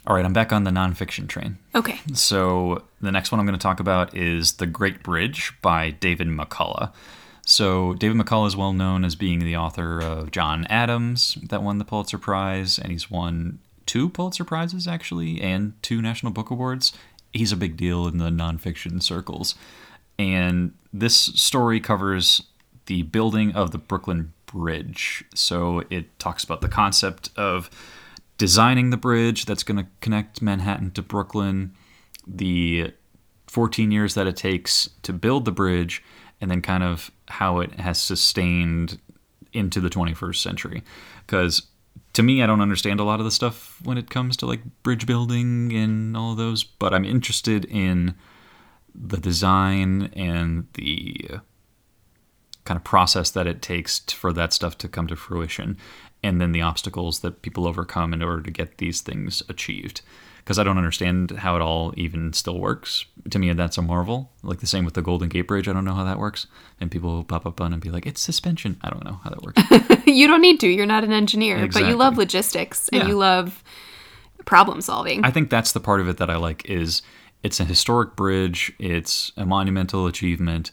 All 0.07 0.15
right, 0.15 0.25
I'm 0.25 0.33
back 0.33 0.51
on 0.51 0.63
the 0.63 0.71
nonfiction 0.71 1.29
train. 1.29 1.59
Okay. 1.75 1.99
So 2.15 2.81
the 3.01 3.11
next 3.11 3.31
one 3.31 3.39
I'm 3.39 3.45
going 3.45 3.57
to 3.57 3.61
talk 3.61 3.79
about 3.79 4.17
is 4.17 4.53
The 4.53 4.65
Great 4.65 5.03
Bridge 5.03 5.53
by 5.61 5.91
David 5.91 6.27
McCullough. 6.27 6.91
So 7.45 7.93
David 7.93 8.17
McCullough 8.17 8.47
is 8.47 8.55
well 8.55 8.73
known 8.73 9.05
as 9.05 9.13
being 9.15 9.37
the 9.37 9.55
author 9.55 9.99
of 9.99 10.31
John 10.31 10.65
Adams, 10.71 11.37
that 11.49 11.61
won 11.61 11.77
the 11.77 11.85
Pulitzer 11.85 12.17
Prize, 12.17 12.79
and 12.79 12.91
he's 12.91 13.11
won 13.11 13.59
two 13.85 14.09
Pulitzer 14.09 14.43
Prizes, 14.43 14.87
actually, 14.87 15.39
and 15.39 15.73
two 15.83 16.01
National 16.01 16.31
Book 16.31 16.49
Awards. 16.49 16.93
He's 17.31 17.51
a 17.51 17.57
big 17.57 17.77
deal 17.77 18.07
in 18.07 18.17
the 18.17 18.31
nonfiction 18.31 19.03
circles. 19.03 19.53
And 20.17 20.73
this 20.93 21.15
story 21.15 21.79
covers 21.79 22.43
the 22.85 23.01
building 23.03 23.51
of 23.53 23.71
the 23.71 23.77
Brooklyn 23.77 24.33
Bridge. 24.45 25.25
So 25.33 25.83
it 25.89 26.17
talks 26.19 26.43
about 26.43 26.61
the 26.61 26.69
concept 26.69 27.31
of 27.35 27.69
designing 28.37 28.91
the 28.91 28.97
bridge 28.97 29.45
that's 29.45 29.63
going 29.63 29.77
to 29.77 29.87
connect 29.99 30.41
Manhattan 30.41 30.91
to 30.91 31.01
Brooklyn, 31.01 31.73
the 32.27 32.93
14 33.47 33.91
years 33.91 34.13
that 34.13 34.27
it 34.27 34.35
takes 34.35 34.89
to 35.01 35.13
build 35.13 35.45
the 35.45 35.51
bridge, 35.51 36.03
and 36.39 36.51
then 36.51 36.61
kind 36.61 36.83
of 36.83 37.09
how 37.29 37.59
it 37.59 37.79
has 37.79 37.99
sustained 37.99 38.99
into 39.53 39.79
the 39.79 39.89
21st 39.89 40.37
century. 40.37 40.83
Because 41.25 41.63
to 42.13 42.23
me, 42.23 42.43
I 42.43 42.47
don't 42.47 42.61
understand 42.61 42.99
a 42.99 43.03
lot 43.03 43.19
of 43.19 43.25
the 43.25 43.31
stuff 43.31 43.79
when 43.83 43.97
it 43.97 44.09
comes 44.09 44.37
to 44.37 44.45
like 44.45 44.61
bridge 44.83 45.05
building 45.05 45.73
and 45.73 46.15
all 46.15 46.31
of 46.31 46.37
those, 46.37 46.63
but 46.63 46.93
I'm 46.93 47.05
interested 47.05 47.65
in 47.65 48.15
the 48.95 49.17
design 49.17 50.11
and 50.15 50.67
the 50.73 51.25
uh, 51.33 51.37
kind 52.65 52.77
of 52.77 52.83
process 52.83 53.31
that 53.31 53.47
it 53.47 53.61
takes 53.61 53.99
for 53.99 54.31
that 54.33 54.53
stuff 54.53 54.77
to 54.79 54.87
come 54.87 55.07
to 55.07 55.15
fruition 55.15 55.77
and 56.23 56.39
then 56.39 56.53
the 56.53 56.61
obstacles 56.61 57.19
that 57.19 57.41
people 57.41 57.67
overcome 57.67 58.13
in 58.13 58.23
order 58.23 58.41
to 58.41 58.51
get 58.51 58.77
these 58.77 59.01
things 59.01 59.43
achieved 59.49 60.01
because 60.43 60.59
I 60.59 60.63
don't 60.63 60.77
understand 60.77 61.31
how 61.31 61.55
it 61.55 61.61
all 61.61 61.93
even 61.95 62.33
still 62.33 62.59
works. 62.59 63.05
To 63.29 63.39
me, 63.39 63.51
that's 63.53 63.77
a 63.77 63.81
marvel. 63.81 64.29
Like 64.41 64.59
the 64.59 64.67
same 64.67 64.83
with 64.83 64.93
the 64.93 65.01
Golden 65.01 65.29
Gate 65.29 65.47
Bridge. 65.47 65.69
I 65.69 65.73
don't 65.73 65.85
know 65.85 65.93
how 65.93 66.03
that 66.03 66.19
works. 66.19 66.47
And 66.81 66.91
people 66.91 67.11
will 67.11 67.23
pop 67.23 67.45
up 67.45 67.61
on 67.61 67.71
and 67.71 67.81
be 67.81 67.89
like, 67.89 68.05
it's 68.05 68.19
suspension. 68.19 68.77
I 68.81 68.89
don't 68.89 69.05
know 69.05 69.19
how 69.23 69.29
that 69.29 69.41
works. 69.41 70.05
you 70.05 70.27
don't 70.27 70.41
need 70.41 70.59
to. 70.59 70.67
You're 70.67 70.85
not 70.85 71.05
an 71.05 71.13
engineer, 71.13 71.57
exactly. 71.57 71.83
but 71.83 71.89
you 71.89 71.95
love 71.95 72.17
logistics 72.17 72.89
and 72.89 73.03
yeah. 73.03 73.07
you 73.07 73.15
love 73.15 73.63
problem 74.43 74.81
solving. 74.81 75.23
I 75.23 75.31
think 75.31 75.49
that's 75.49 75.71
the 75.71 75.79
part 75.79 76.01
of 76.01 76.09
it 76.09 76.17
that 76.17 76.29
I 76.29 76.35
like 76.35 76.69
is 76.69 77.01
it's 77.43 77.59
a 77.59 77.65
historic 77.65 78.15
bridge. 78.15 78.73
It's 78.79 79.31
a 79.37 79.45
monumental 79.45 80.07
achievement 80.07 80.71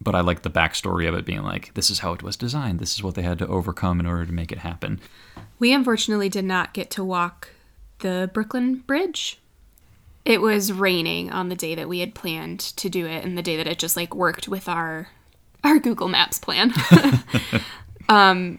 but 0.00 0.14
I 0.14 0.20
like 0.20 0.42
the 0.42 0.50
backstory 0.50 1.08
of 1.08 1.14
it 1.14 1.26
being 1.26 1.42
like, 1.42 1.74
this 1.74 1.90
is 1.90 1.98
how 1.98 2.12
it 2.12 2.22
was 2.22 2.36
designed. 2.36 2.78
This 2.78 2.94
is 2.94 3.02
what 3.02 3.14
they 3.14 3.22
had 3.22 3.38
to 3.40 3.46
overcome 3.46 4.00
in 4.00 4.06
order 4.06 4.24
to 4.24 4.32
make 4.32 4.50
it 4.50 4.58
happen. 4.58 5.00
We 5.58 5.72
unfortunately 5.72 6.30
did 6.30 6.46
not 6.46 6.72
get 6.72 6.90
to 6.92 7.04
walk 7.04 7.50
the 7.98 8.30
Brooklyn 8.32 8.76
Bridge. 8.76 9.38
It 10.24 10.40
was 10.40 10.72
raining 10.72 11.30
on 11.30 11.50
the 11.50 11.54
day 11.54 11.74
that 11.74 11.88
we 11.88 12.00
had 12.00 12.14
planned 12.14 12.60
to 12.60 12.88
do 12.88 13.06
it 13.06 13.24
and 13.24 13.36
the 13.36 13.42
day 13.42 13.56
that 13.56 13.66
it 13.66 13.78
just 13.78 13.96
like 13.96 14.14
worked 14.14 14.48
with 14.48 14.68
our 14.68 15.08
our 15.62 15.78
Google 15.78 16.08
Maps 16.08 16.38
plan. 16.38 16.72
um 18.08 18.58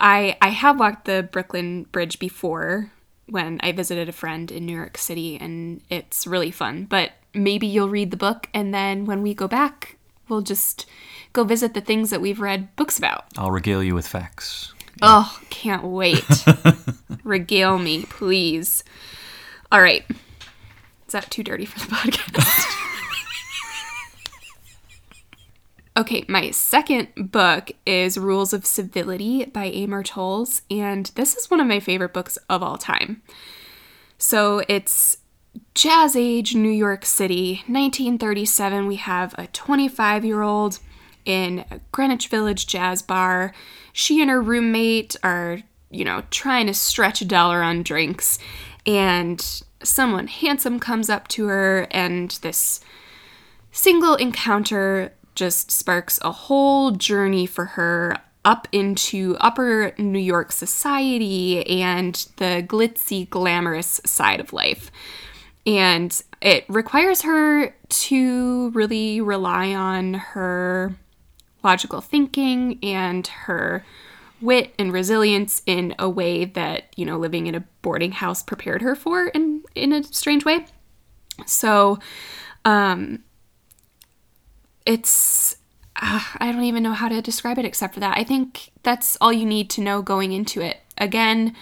I 0.00 0.36
I 0.42 0.50
have 0.50 0.78
walked 0.78 1.06
the 1.06 1.26
Brooklyn 1.30 1.84
Bridge 1.84 2.18
before 2.18 2.92
when 3.28 3.60
I 3.62 3.72
visited 3.72 4.08
a 4.08 4.12
friend 4.12 4.50
in 4.50 4.66
New 4.66 4.76
York 4.76 4.98
City 4.98 5.36
and 5.40 5.80
it's 5.90 6.26
really 6.26 6.50
fun. 6.50 6.84
But 6.84 7.12
maybe 7.34 7.66
you'll 7.66 7.88
read 7.88 8.10
the 8.10 8.16
book 8.16 8.48
and 8.54 8.72
then 8.74 9.04
when 9.04 9.22
we 9.22 9.34
go 9.34 9.48
back, 9.48 9.96
we'll 10.28 10.42
just 10.42 10.86
go 11.32 11.44
visit 11.44 11.74
the 11.74 11.80
things 11.80 12.10
that 12.10 12.20
we've 12.20 12.40
read 12.40 12.74
books 12.76 12.98
about. 12.98 13.26
I'll 13.36 13.50
regale 13.50 13.82
you 13.82 13.94
with 13.94 14.06
facts. 14.06 14.72
Oh, 15.00 15.38
can't 15.48 15.84
wait. 15.84 16.24
Regale 17.24 17.78
me, 17.78 18.04
please. 18.04 18.82
All 19.70 19.80
right. 19.80 20.04
Is 20.10 21.12
that 21.12 21.30
too 21.30 21.44
dirty 21.44 21.64
for 21.66 21.78
the 21.78 21.86
podcast? 21.94 22.74
Okay, 25.98 26.24
my 26.28 26.52
second 26.52 27.08
book 27.16 27.72
is 27.84 28.16
Rules 28.16 28.52
of 28.52 28.64
Civility 28.64 29.44
by 29.46 29.64
Amor 29.64 30.04
Towles, 30.04 30.62
and 30.70 31.06
this 31.16 31.34
is 31.34 31.50
one 31.50 31.58
of 31.58 31.66
my 31.66 31.80
favorite 31.80 32.14
books 32.14 32.38
of 32.48 32.62
all 32.62 32.78
time. 32.78 33.20
So 34.16 34.62
it's 34.68 35.16
Jazz 35.74 36.14
Age 36.14 36.54
New 36.54 36.70
York 36.70 37.04
City, 37.04 37.64
1937. 37.66 38.86
We 38.86 38.94
have 38.94 39.34
a 39.36 39.48
25 39.48 40.24
year 40.24 40.42
old 40.42 40.78
in 41.24 41.64
a 41.68 41.80
Greenwich 41.90 42.28
Village 42.28 42.68
jazz 42.68 43.02
bar. 43.02 43.52
She 43.92 44.22
and 44.22 44.30
her 44.30 44.40
roommate 44.40 45.16
are, 45.24 45.62
you 45.90 46.04
know, 46.04 46.22
trying 46.30 46.68
to 46.68 46.74
stretch 46.74 47.22
a 47.22 47.24
dollar 47.24 47.60
on 47.60 47.82
drinks, 47.82 48.38
and 48.86 49.44
someone 49.82 50.28
handsome 50.28 50.78
comes 50.78 51.10
up 51.10 51.26
to 51.28 51.48
her, 51.48 51.88
and 51.90 52.30
this 52.42 52.80
single 53.72 54.14
encounter 54.14 55.12
just 55.38 55.70
sparks 55.70 56.18
a 56.22 56.32
whole 56.32 56.90
journey 56.90 57.46
for 57.46 57.64
her 57.64 58.16
up 58.44 58.66
into 58.72 59.36
upper 59.38 59.92
New 59.96 60.18
York 60.18 60.50
society 60.50 61.64
and 61.82 62.26
the 62.36 62.64
glitzy, 62.66 63.28
glamorous 63.30 64.00
side 64.04 64.40
of 64.40 64.52
life. 64.52 64.90
And 65.64 66.20
it 66.40 66.64
requires 66.68 67.22
her 67.22 67.74
to 67.88 68.70
really 68.70 69.20
rely 69.20 69.74
on 69.74 70.14
her 70.14 70.96
logical 71.62 72.00
thinking 72.00 72.78
and 72.82 73.26
her 73.26 73.84
wit 74.40 74.74
and 74.78 74.92
resilience 74.92 75.62
in 75.66 75.94
a 75.98 76.08
way 76.08 76.44
that, 76.46 76.84
you 76.96 77.04
know, 77.04 77.18
living 77.18 77.46
in 77.46 77.54
a 77.54 77.64
boarding 77.82 78.12
house 78.12 78.42
prepared 78.42 78.82
her 78.82 78.96
for 78.96 79.28
in, 79.28 79.62
in 79.74 79.92
a 79.92 80.02
strange 80.02 80.44
way. 80.44 80.66
So, 81.46 81.98
um, 82.64 83.22
it's, 84.88 85.56
uh, 85.96 86.20
I 86.38 86.50
don't 86.50 86.64
even 86.64 86.82
know 86.82 86.94
how 86.94 87.08
to 87.08 87.20
describe 87.20 87.58
it 87.58 87.66
except 87.66 87.92
for 87.92 88.00
that. 88.00 88.16
I 88.16 88.24
think 88.24 88.72
that's 88.82 89.18
all 89.20 89.32
you 89.32 89.44
need 89.44 89.68
to 89.70 89.82
know 89.82 90.00
going 90.00 90.32
into 90.32 90.62
it. 90.62 90.78
Again, 90.96 91.54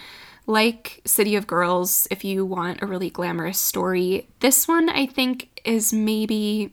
like 0.46 1.02
City 1.04 1.34
of 1.34 1.48
Girls, 1.48 2.06
if 2.08 2.24
you 2.24 2.46
want 2.46 2.80
a 2.80 2.86
really 2.86 3.10
glamorous 3.10 3.58
story, 3.58 4.28
this 4.38 4.68
one 4.68 4.88
I 4.88 5.06
think 5.06 5.60
is 5.64 5.92
maybe 5.92 6.72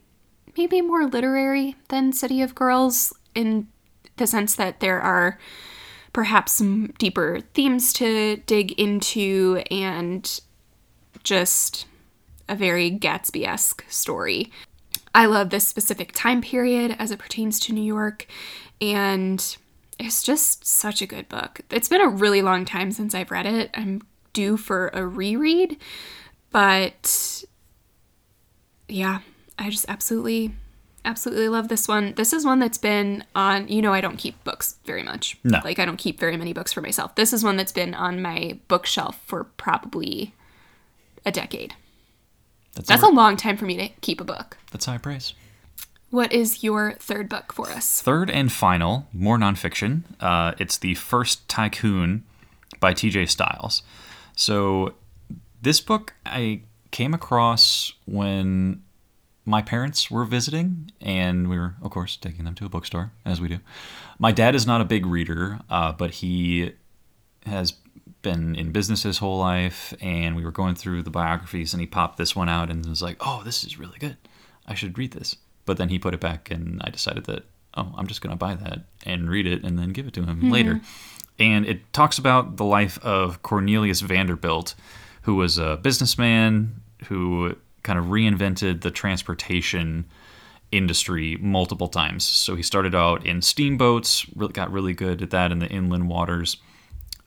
maybe 0.55 0.81
more 0.81 1.07
literary 1.07 1.75
than 1.89 2.13
City 2.13 2.43
of 2.43 2.53
Girls 2.53 3.11
in 3.33 3.67
the 4.17 4.27
sense 4.27 4.55
that 4.55 4.79
there 4.79 5.01
are 5.01 5.39
perhaps 6.13 6.51
some 6.51 6.93
deeper 6.99 7.39
themes 7.55 7.91
to 7.93 8.37
dig 8.45 8.73
into 8.73 9.63
and 9.71 10.39
just 11.23 11.87
a 12.47 12.55
very 12.55 12.91
Gatsby 12.91 13.47
esque 13.47 13.83
story. 13.89 14.51
I 15.15 15.25
love 15.25 15.49
this 15.49 15.67
specific 15.67 16.11
time 16.13 16.41
period 16.41 16.95
as 16.97 17.11
it 17.11 17.19
pertains 17.19 17.59
to 17.61 17.73
New 17.73 17.83
York, 17.83 18.25
and 18.81 19.57
it's 19.99 20.23
just 20.23 20.65
such 20.65 21.01
a 21.01 21.07
good 21.07 21.29
book. 21.29 21.61
It's 21.69 21.87
been 21.87 22.01
a 22.01 22.09
really 22.09 22.41
long 22.41 22.65
time 22.65 22.91
since 22.91 23.13
I've 23.13 23.31
read 23.31 23.45
it. 23.45 23.69
I'm 23.73 24.01
due 24.33 24.57
for 24.57 24.89
a 24.93 25.05
reread, 25.05 25.77
but 26.51 27.43
yeah, 28.87 29.19
I 29.59 29.69
just 29.69 29.85
absolutely 29.87 30.53
absolutely 31.05 31.49
love 31.49 31.67
this 31.67 31.87
one. 31.87 32.13
This 32.15 32.33
is 32.33 32.45
one 32.45 32.59
that's 32.59 32.77
been 32.77 33.23
on, 33.35 33.67
you 33.67 33.81
know, 33.81 33.93
I 33.93 34.01
don't 34.01 34.17
keep 34.17 34.41
books 34.43 34.77
very 34.85 35.03
much. 35.03 35.37
No. 35.43 35.59
Like, 35.63 35.79
I 35.79 35.85
don't 35.85 35.97
keep 35.97 36.19
very 36.19 36.37
many 36.37 36.53
books 36.53 36.71
for 36.71 36.81
myself. 36.81 37.15
This 37.15 37.33
is 37.33 37.43
one 37.43 37.57
that's 37.57 37.71
been 37.71 37.93
on 37.93 38.21
my 38.21 38.57
bookshelf 38.67 39.21
for 39.25 39.43
probably 39.43 40.33
a 41.25 41.31
decade. 41.31 41.75
That's, 42.73 42.89
that's 42.89 43.03
a, 43.03 43.07
a 43.07 43.09
long 43.09 43.37
time 43.37 43.57
for 43.57 43.65
me 43.65 43.77
to 43.77 43.89
keep 44.01 44.19
a 44.19 44.23
book. 44.23 44.57
That's 44.71 44.85
high 44.85 44.97
praise. 44.97 45.33
What 46.09 46.31
is 46.31 46.63
your 46.63 46.93
third 46.99 47.27
book 47.27 47.53
for 47.53 47.69
us? 47.69 48.01
Third 48.01 48.29
and 48.29 48.51
final, 48.51 49.07
more 49.13 49.37
nonfiction. 49.37 50.03
Uh, 50.19 50.53
it's 50.59 50.77
The 50.77 50.93
First 50.95 51.47
Tycoon 51.49 52.23
by 52.79 52.93
TJ 52.93 53.29
Stiles. 53.29 53.81
So, 54.35 54.93
this 55.61 55.81
book 55.81 56.13
I 56.25 56.61
came 56.91 57.13
across 57.13 57.93
when 58.05 58.83
my 59.45 59.61
parents 59.61 60.09
were 60.11 60.25
visiting, 60.25 60.91
and 61.01 61.49
we 61.49 61.57
were, 61.57 61.75
of 61.81 61.91
course, 61.91 62.15
taking 62.15 62.45
them 62.45 62.55
to 62.55 62.65
a 62.65 62.69
bookstore, 62.69 63.11
as 63.25 63.41
we 63.41 63.47
do. 63.47 63.59
My 64.19 64.31
dad 64.31 64.55
is 64.55 64.65
not 64.65 64.81
a 64.81 64.85
big 64.85 65.05
reader, 65.05 65.59
uh, 65.69 65.91
but 65.91 66.11
he 66.11 66.73
has 67.45 67.73
been 68.23 68.55
in 68.55 68.71
business 68.71 69.03
his 69.03 69.19
whole 69.19 69.37
life, 69.37 69.93
and 70.01 70.35
we 70.35 70.43
were 70.43 70.51
going 70.51 70.73
through 70.73 71.03
the 71.03 71.11
biographies, 71.11 71.73
and 71.73 71.81
he 71.81 71.85
popped 71.85 72.17
this 72.17 72.35
one 72.35 72.49
out 72.49 72.71
and 72.71 72.83
was 72.85 73.03
like, 73.03 73.17
"Oh, 73.19 73.43
this 73.45 73.63
is 73.63 73.77
really 73.77 73.99
good. 73.99 74.17
I 74.65 74.73
should 74.73 74.97
read 74.97 75.11
this." 75.11 75.35
But 75.65 75.77
then 75.77 75.89
he 75.89 75.99
put 75.99 76.15
it 76.15 76.19
back, 76.19 76.49
and 76.49 76.81
I 76.83 76.89
decided 76.89 77.25
that, 77.25 77.45
oh, 77.75 77.93
I'm 77.95 78.07
just 78.07 78.21
going 78.21 78.31
to 78.31 78.37
buy 78.37 78.55
that 78.55 78.85
and 79.05 79.29
read 79.29 79.45
it, 79.45 79.63
and 79.63 79.77
then 79.77 79.89
give 79.89 80.07
it 80.07 80.13
to 80.15 80.23
him 80.23 80.37
mm-hmm. 80.37 80.51
later. 80.51 80.81
And 81.39 81.65
it 81.65 81.93
talks 81.93 82.17
about 82.17 82.57
the 82.57 82.65
life 82.65 82.97
of 83.03 83.41
Cornelius 83.43 84.01
Vanderbilt, 84.01 84.75
who 85.23 85.35
was 85.35 85.57
a 85.57 85.77
businessman 85.77 86.81
who 87.05 87.55
kind 87.83 87.99
of 87.99 88.05
reinvented 88.05 88.81
the 88.81 88.91
transportation 88.91 90.05
industry 90.71 91.37
multiple 91.39 91.87
times. 91.87 92.23
So 92.23 92.55
he 92.55 92.63
started 92.63 92.95
out 92.95 93.25
in 93.25 93.41
steamboats, 93.41 94.25
really 94.35 94.53
got 94.53 94.71
really 94.71 94.93
good 94.93 95.21
at 95.21 95.29
that 95.31 95.51
in 95.51 95.59
the 95.59 95.67
inland 95.67 96.09
waters. 96.09 96.57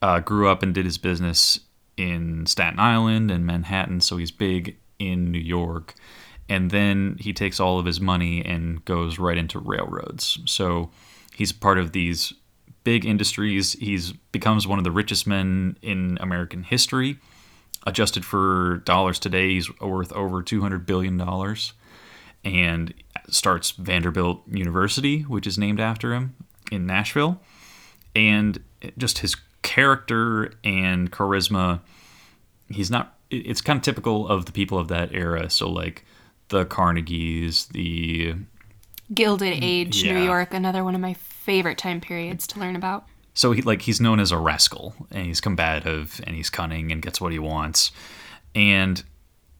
Uh, 0.01 0.19
grew 0.19 0.47
up 0.47 0.63
and 0.63 0.73
did 0.73 0.85
his 0.85 0.97
business 0.97 1.59
in 1.95 2.45
Staten 2.45 2.79
Island 2.79 3.31
and 3.31 3.45
Manhattan, 3.45 4.01
so 4.01 4.17
he's 4.17 4.31
big 4.31 4.77
in 4.99 5.31
New 5.31 5.39
York. 5.39 5.95
And 6.49 6.71
then 6.71 7.17
he 7.19 7.33
takes 7.33 7.59
all 7.59 7.79
of 7.79 7.85
his 7.85 7.99
money 7.99 8.45
and 8.45 8.83
goes 8.85 9.19
right 9.19 9.37
into 9.37 9.59
railroads. 9.59 10.39
So 10.45 10.91
he's 11.33 11.51
part 11.51 11.77
of 11.77 11.91
these 11.91 12.31
big 12.83 13.05
industries. 13.05 13.73
He's 13.73 14.13
becomes 14.31 14.67
one 14.67 14.77
of 14.77 14.85
the 14.85 14.91
richest 14.91 15.27
men 15.27 15.77
in 15.81 16.17
American 16.21 16.63
history 16.63 17.19
adjusted 17.87 18.25
for 18.25 18.81
dollars 18.85 19.17
today, 19.17 19.51
he's 19.51 19.79
worth 19.79 20.11
over 20.11 20.43
$200 20.43 20.85
billion 20.85 21.19
and 22.43 22.93
starts 23.29 23.71
Vanderbilt 23.71 24.41
University, 24.47 25.21
which 25.21 25.47
is 25.47 25.57
named 25.57 25.79
after 25.79 26.13
him 26.13 26.35
in 26.71 26.85
Nashville. 26.85 27.39
And 28.13 28.61
just 28.97 29.19
his 29.19 29.35
character 29.67 30.53
and 30.63 31.11
charisma, 31.11 31.81
he's 32.69 32.89
not, 32.89 33.17
it's 33.29 33.59
kind 33.59 33.75
of 33.75 33.83
typical 33.83 34.25
of 34.29 34.45
the 34.45 34.53
people 34.53 34.79
of 34.79 34.87
that 34.87 35.13
era. 35.13 35.49
So, 35.49 35.69
like 35.69 36.05
the 36.47 36.65
Carnegies, 36.65 37.67
the 37.67 38.35
Gilded 39.13 39.61
Age, 39.61 40.05
New. 40.05 40.23
York, 40.23 40.53
another 40.53 40.85
one 40.85 40.95
of 40.95 41.01
my 41.01 41.15
favorite 41.15 41.77
time 41.77 41.99
periods 41.99 42.47
to 42.47 42.59
learn 42.61 42.77
about. 42.77 43.05
So 43.33 43.51
he 43.51 43.61
like 43.61 43.81
he's 43.81 43.99
known 43.99 44.21
as 44.21 44.31
a 44.31 44.37
rascal, 44.37 44.95
and 45.11 45.25
he's 45.25 45.41
combative, 45.41 46.21
and 46.25 46.33
he's 46.33 46.49
cunning, 46.49 46.93
and 46.93 47.01
gets 47.01 47.19
what 47.19 47.33
he 47.33 47.39
wants. 47.39 47.91
And 48.55 49.03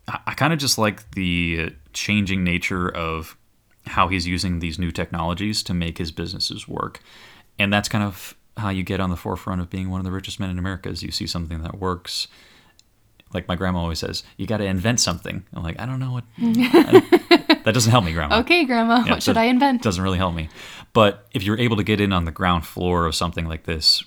I, 0.07 0.19
I 0.27 0.33
kind 0.35 0.53
of 0.53 0.59
just 0.59 0.77
like 0.77 1.11
the 1.11 1.73
changing 1.91 2.45
nature 2.45 2.89
of 2.89 3.37
how 3.85 4.07
he's 4.07 4.25
using 4.25 4.59
these 4.59 4.79
new 4.79 4.91
technologies 4.91 5.63
to 5.63 5.73
make 5.73 5.97
his 5.97 6.13
businesses 6.13 6.65
work, 6.65 7.01
and 7.59 7.73
that's 7.73 7.89
kind 7.89 8.05
of 8.05 8.36
how 8.57 8.69
you 8.69 8.83
get 8.83 8.99
on 8.99 9.09
the 9.09 9.15
forefront 9.15 9.61
of 9.61 9.69
being 9.69 9.89
one 9.89 9.99
of 9.99 10.05
the 10.05 10.11
richest 10.11 10.39
men 10.39 10.49
in 10.49 10.57
America. 10.59 10.89
Is 10.89 11.03
you 11.03 11.11
see 11.11 11.27
something 11.27 11.61
that 11.63 11.79
works. 11.79 12.27
Like 13.33 13.47
my 13.49 13.55
grandma 13.57 13.79
always 13.79 13.99
says, 13.99 14.23
you 14.37 14.47
got 14.47 14.57
to 14.57 14.63
invent 14.65 15.01
something. 15.01 15.45
I'm 15.53 15.61
like, 15.61 15.77
I 15.81 15.85
don't 15.85 15.99
know 15.99 16.13
what. 16.13 16.23
I- 16.39 17.59
that 17.65 17.73
doesn't 17.73 17.91
help 17.91 18.05
me, 18.05 18.13
grandma. 18.13 18.39
Okay, 18.39 18.63
Grandma, 18.63 19.03
Yeah, 19.05 19.11
what 19.11 19.23
should 19.23 19.35
I 19.35 19.43
invent? 19.45 19.81
It 19.81 19.83
doesn't 19.83 20.01
really 20.01 20.17
help 20.17 20.33
me. 20.33 20.47
But 20.93 21.27
if 21.33 21.43
you're 21.43 21.59
able 21.59 21.75
to 21.75 21.83
get 21.83 21.99
in 21.99 22.13
on 22.13 22.23
the 22.23 22.31
ground 22.31 22.65
floor 22.65 23.05
of 23.05 23.15
something 23.15 23.45
like 23.45 23.63
this, 23.65 24.01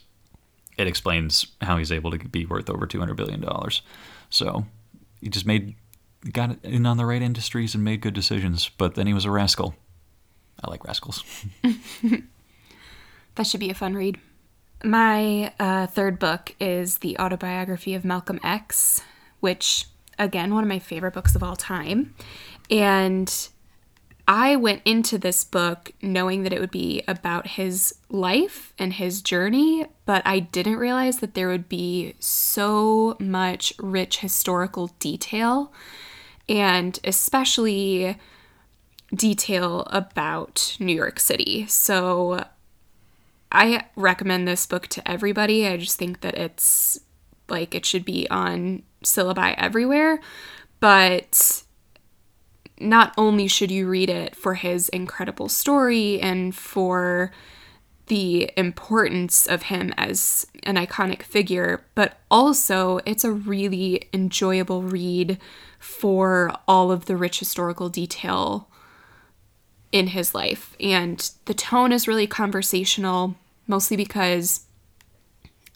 it 0.78 0.86
explains 0.86 1.46
how 1.60 1.76
he's 1.76 1.92
able 1.92 2.10
to 2.12 2.18
be 2.18 2.46
worth 2.46 2.70
over 2.70 2.86
$200 2.86 3.14
billion. 3.14 3.44
So 4.30 4.64
he 5.20 5.28
just 5.28 5.44
made, 5.44 5.74
got 6.32 6.56
in 6.64 6.86
on 6.86 6.96
the 6.96 7.04
right 7.04 7.20
industries 7.20 7.74
and 7.74 7.84
made 7.84 8.00
good 8.00 8.14
decisions. 8.14 8.70
But 8.70 8.94
then 8.94 9.06
he 9.06 9.12
was 9.12 9.26
a 9.26 9.30
rascal. 9.30 9.74
I 10.64 10.70
like 10.70 10.82
rascals. 10.84 11.22
That 13.36 13.46
should 13.46 13.60
be 13.60 13.70
a 13.70 13.74
fun 13.74 13.94
read. 13.94 14.18
My 14.82 15.52
uh, 15.60 15.86
third 15.86 16.18
book 16.18 16.54
is 16.58 16.98
the 16.98 17.18
autobiography 17.18 17.94
of 17.94 18.04
Malcolm 18.04 18.40
X, 18.42 19.02
which, 19.40 19.86
again, 20.18 20.54
one 20.54 20.64
of 20.64 20.68
my 20.68 20.78
favorite 20.78 21.12
books 21.12 21.34
of 21.34 21.42
all 21.42 21.56
time. 21.56 22.14
And 22.70 23.48
I 24.26 24.56
went 24.56 24.82
into 24.84 25.18
this 25.18 25.44
book 25.44 25.90
knowing 26.00 26.44
that 26.44 26.52
it 26.52 26.60
would 26.60 26.70
be 26.70 27.02
about 27.08 27.46
his 27.48 27.96
life 28.08 28.72
and 28.78 28.92
his 28.92 29.22
journey, 29.22 29.86
but 30.06 30.22
I 30.24 30.38
didn't 30.38 30.76
realize 30.76 31.18
that 31.18 31.34
there 31.34 31.48
would 31.48 31.68
be 31.68 32.14
so 32.20 33.16
much 33.18 33.72
rich 33.78 34.20
historical 34.20 34.92
detail 34.98 35.72
and 36.48 36.98
especially 37.04 38.16
detail 39.14 39.82
about 39.90 40.76
New 40.78 40.94
York 40.94 41.18
City. 41.18 41.66
So 41.66 42.44
I 43.52 43.84
recommend 43.96 44.46
this 44.46 44.66
book 44.66 44.86
to 44.88 45.10
everybody. 45.10 45.66
I 45.66 45.76
just 45.76 45.98
think 45.98 46.20
that 46.20 46.36
it's 46.36 47.00
like 47.48 47.74
it 47.74 47.84
should 47.84 48.04
be 48.04 48.28
on 48.30 48.82
syllabi 49.04 49.54
everywhere, 49.58 50.20
but 50.78 51.62
not 52.78 53.12
only 53.18 53.48
should 53.48 53.70
you 53.70 53.88
read 53.88 54.08
it 54.08 54.36
for 54.36 54.54
his 54.54 54.88
incredible 54.90 55.48
story 55.48 56.20
and 56.20 56.54
for 56.54 57.32
the 58.06 58.50
importance 58.56 59.46
of 59.46 59.62
him 59.64 59.92
as 59.96 60.46
an 60.64 60.76
iconic 60.76 61.22
figure, 61.22 61.84
but 61.94 62.18
also 62.30 63.00
it's 63.04 63.24
a 63.24 63.30
really 63.30 64.08
enjoyable 64.12 64.82
read 64.82 65.38
for 65.78 66.52
all 66.66 66.90
of 66.90 67.06
the 67.06 67.16
rich 67.16 67.38
historical 67.38 67.88
detail 67.88 68.69
in 69.92 70.08
his 70.08 70.34
life. 70.34 70.76
And 70.80 71.30
the 71.46 71.54
tone 71.54 71.92
is 71.92 72.08
really 72.08 72.26
conversational, 72.26 73.34
mostly 73.66 73.96
because 73.96 74.66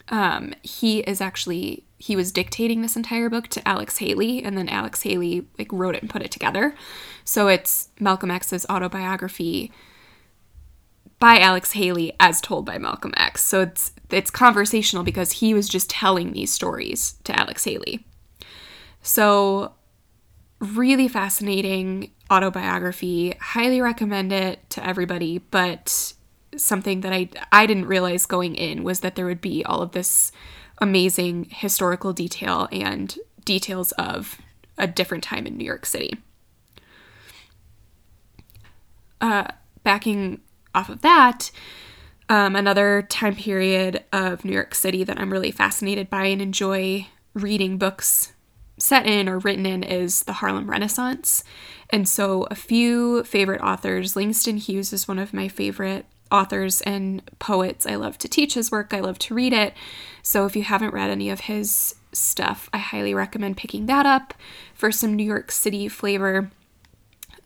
um, 0.09 0.53
he 0.61 0.99
is 0.99 1.21
actually 1.21 1.83
he 1.97 2.15
was 2.15 2.31
dictating 2.31 2.81
this 2.81 2.97
entire 2.97 3.29
book 3.29 3.47
to 3.47 3.67
Alex 3.67 3.97
Haley, 3.97 4.43
and 4.43 4.57
then 4.57 4.69
Alex 4.69 5.01
Haley 5.01 5.47
like 5.57 5.71
wrote 5.71 5.95
it 5.95 6.01
and 6.01 6.09
put 6.09 6.21
it 6.21 6.31
together. 6.31 6.75
So 7.23 7.47
it's 7.47 7.89
Malcolm 7.99 8.29
X's 8.29 8.65
autobiography 8.69 9.71
by 11.19 11.39
Alex 11.39 11.71
Haley 11.71 12.13
as 12.19 12.41
told 12.41 12.65
by 12.65 12.77
Malcolm 12.77 13.13
X. 13.17 13.43
So 13.43 13.61
it's 13.61 13.93
it's 14.11 14.29
conversational 14.29 15.03
because 15.03 15.33
he 15.33 15.53
was 15.53 15.67
just 15.67 15.89
telling 15.89 16.33
these 16.33 16.53
stories 16.53 17.15
to 17.23 17.37
Alex 17.39 17.63
Haley. 17.63 18.05
So 19.01 19.73
really 20.59 21.07
fascinating 21.07 22.11
autobiography. 22.31 23.35
Highly 23.39 23.81
recommend 23.81 24.31
it 24.31 24.67
to 24.71 24.85
everybody, 24.85 25.39
but 25.39 26.13
something 26.57 27.01
that 27.01 27.13
I 27.13 27.29
I 27.51 27.65
didn't 27.65 27.85
realize 27.85 28.25
going 28.25 28.55
in 28.55 28.83
was 28.83 29.01
that 29.01 29.15
there 29.15 29.25
would 29.25 29.41
be 29.41 29.63
all 29.65 29.81
of 29.81 29.91
this 29.91 30.31
amazing 30.79 31.47
historical 31.51 32.13
detail 32.13 32.67
and 32.71 33.17
details 33.43 33.91
of 33.93 34.39
a 34.77 34.87
different 34.87 35.23
time 35.23 35.45
in 35.45 35.57
New 35.57 35.65
York 35.65 35.85
City. 35.85 36.17
Uh, 39.21 39.45
backing 39.83 40.41
off 40.73 40.89
of 40.89 41.01
that, 41.01 41.51
um, 42.27 42.55
another 42.55 43.03
time 43.03 43.35
period 43.35 44.03
of 44.11 44.43
New 44.43 44.51
York 44.51 44.75
City 44.75 45.03
that 45.03 45.19
I'm 45.19 45.31
really 45.31 45.51
fascinated 45.51 46.09
by 46.09 46.25
and 46.25 46.41
enjoy 46.41 47.07
reading 47.33 47.77
books 47.77 48.33
set 48.77 49.05
in 49.05 49.29
or 49.29 49.39
written 49.39 49.65
in 49.65 49.83
is 49.83 50.23
the 50.23 50.33
Harlem 50.33 50.69
Renaissance. 50.69 51.43
And 51.89 52.07
so, 52.07 52.43
a 52.51 52.55
few 52.55 53.23
favorite 53.23 53.61
authors. 53.61 54.15
Langston 54.15 54.57
Hughes 54.57 54.91
is 54.91 55.07
one 55.07 55.19
of 55.19 55.33
my 55.33 55.47
favorite 55.47 56.05
authors 56.31 56.81
and 56.81 57.21
poets. 57.39 57.85
I 57.85 57.95
love 57.95 58.17
to 58.19 58.27
teach 58.27 58.55
his 58.55 58.71
work, 58.71 58.93
I 58.93 58.99
love 58.99 59.19
to 59.19 59.35
read 59.35 59.53
it. 59.53 59.73
So, 60.21 60.45
if 60.45 60.55
you 60.55 60.63
haven't 60.63 60.93
read 60.93 61.09
any 61.09 61.29
of 61.29 61.41
his 61.41 61.95
stuff, 62.11 62.69
I 62.73 62.77
highly 62.79 63.13
recommend 63.13 63.57
picking 63.57 63.85
that 63.85 64.05
up 64.05 64.33
for 64.73 64.91
some 64.91 65.13
New 65.13 65.25
York 65.25 65.51
City 65.51 65.87
flavor. 65.87 66.51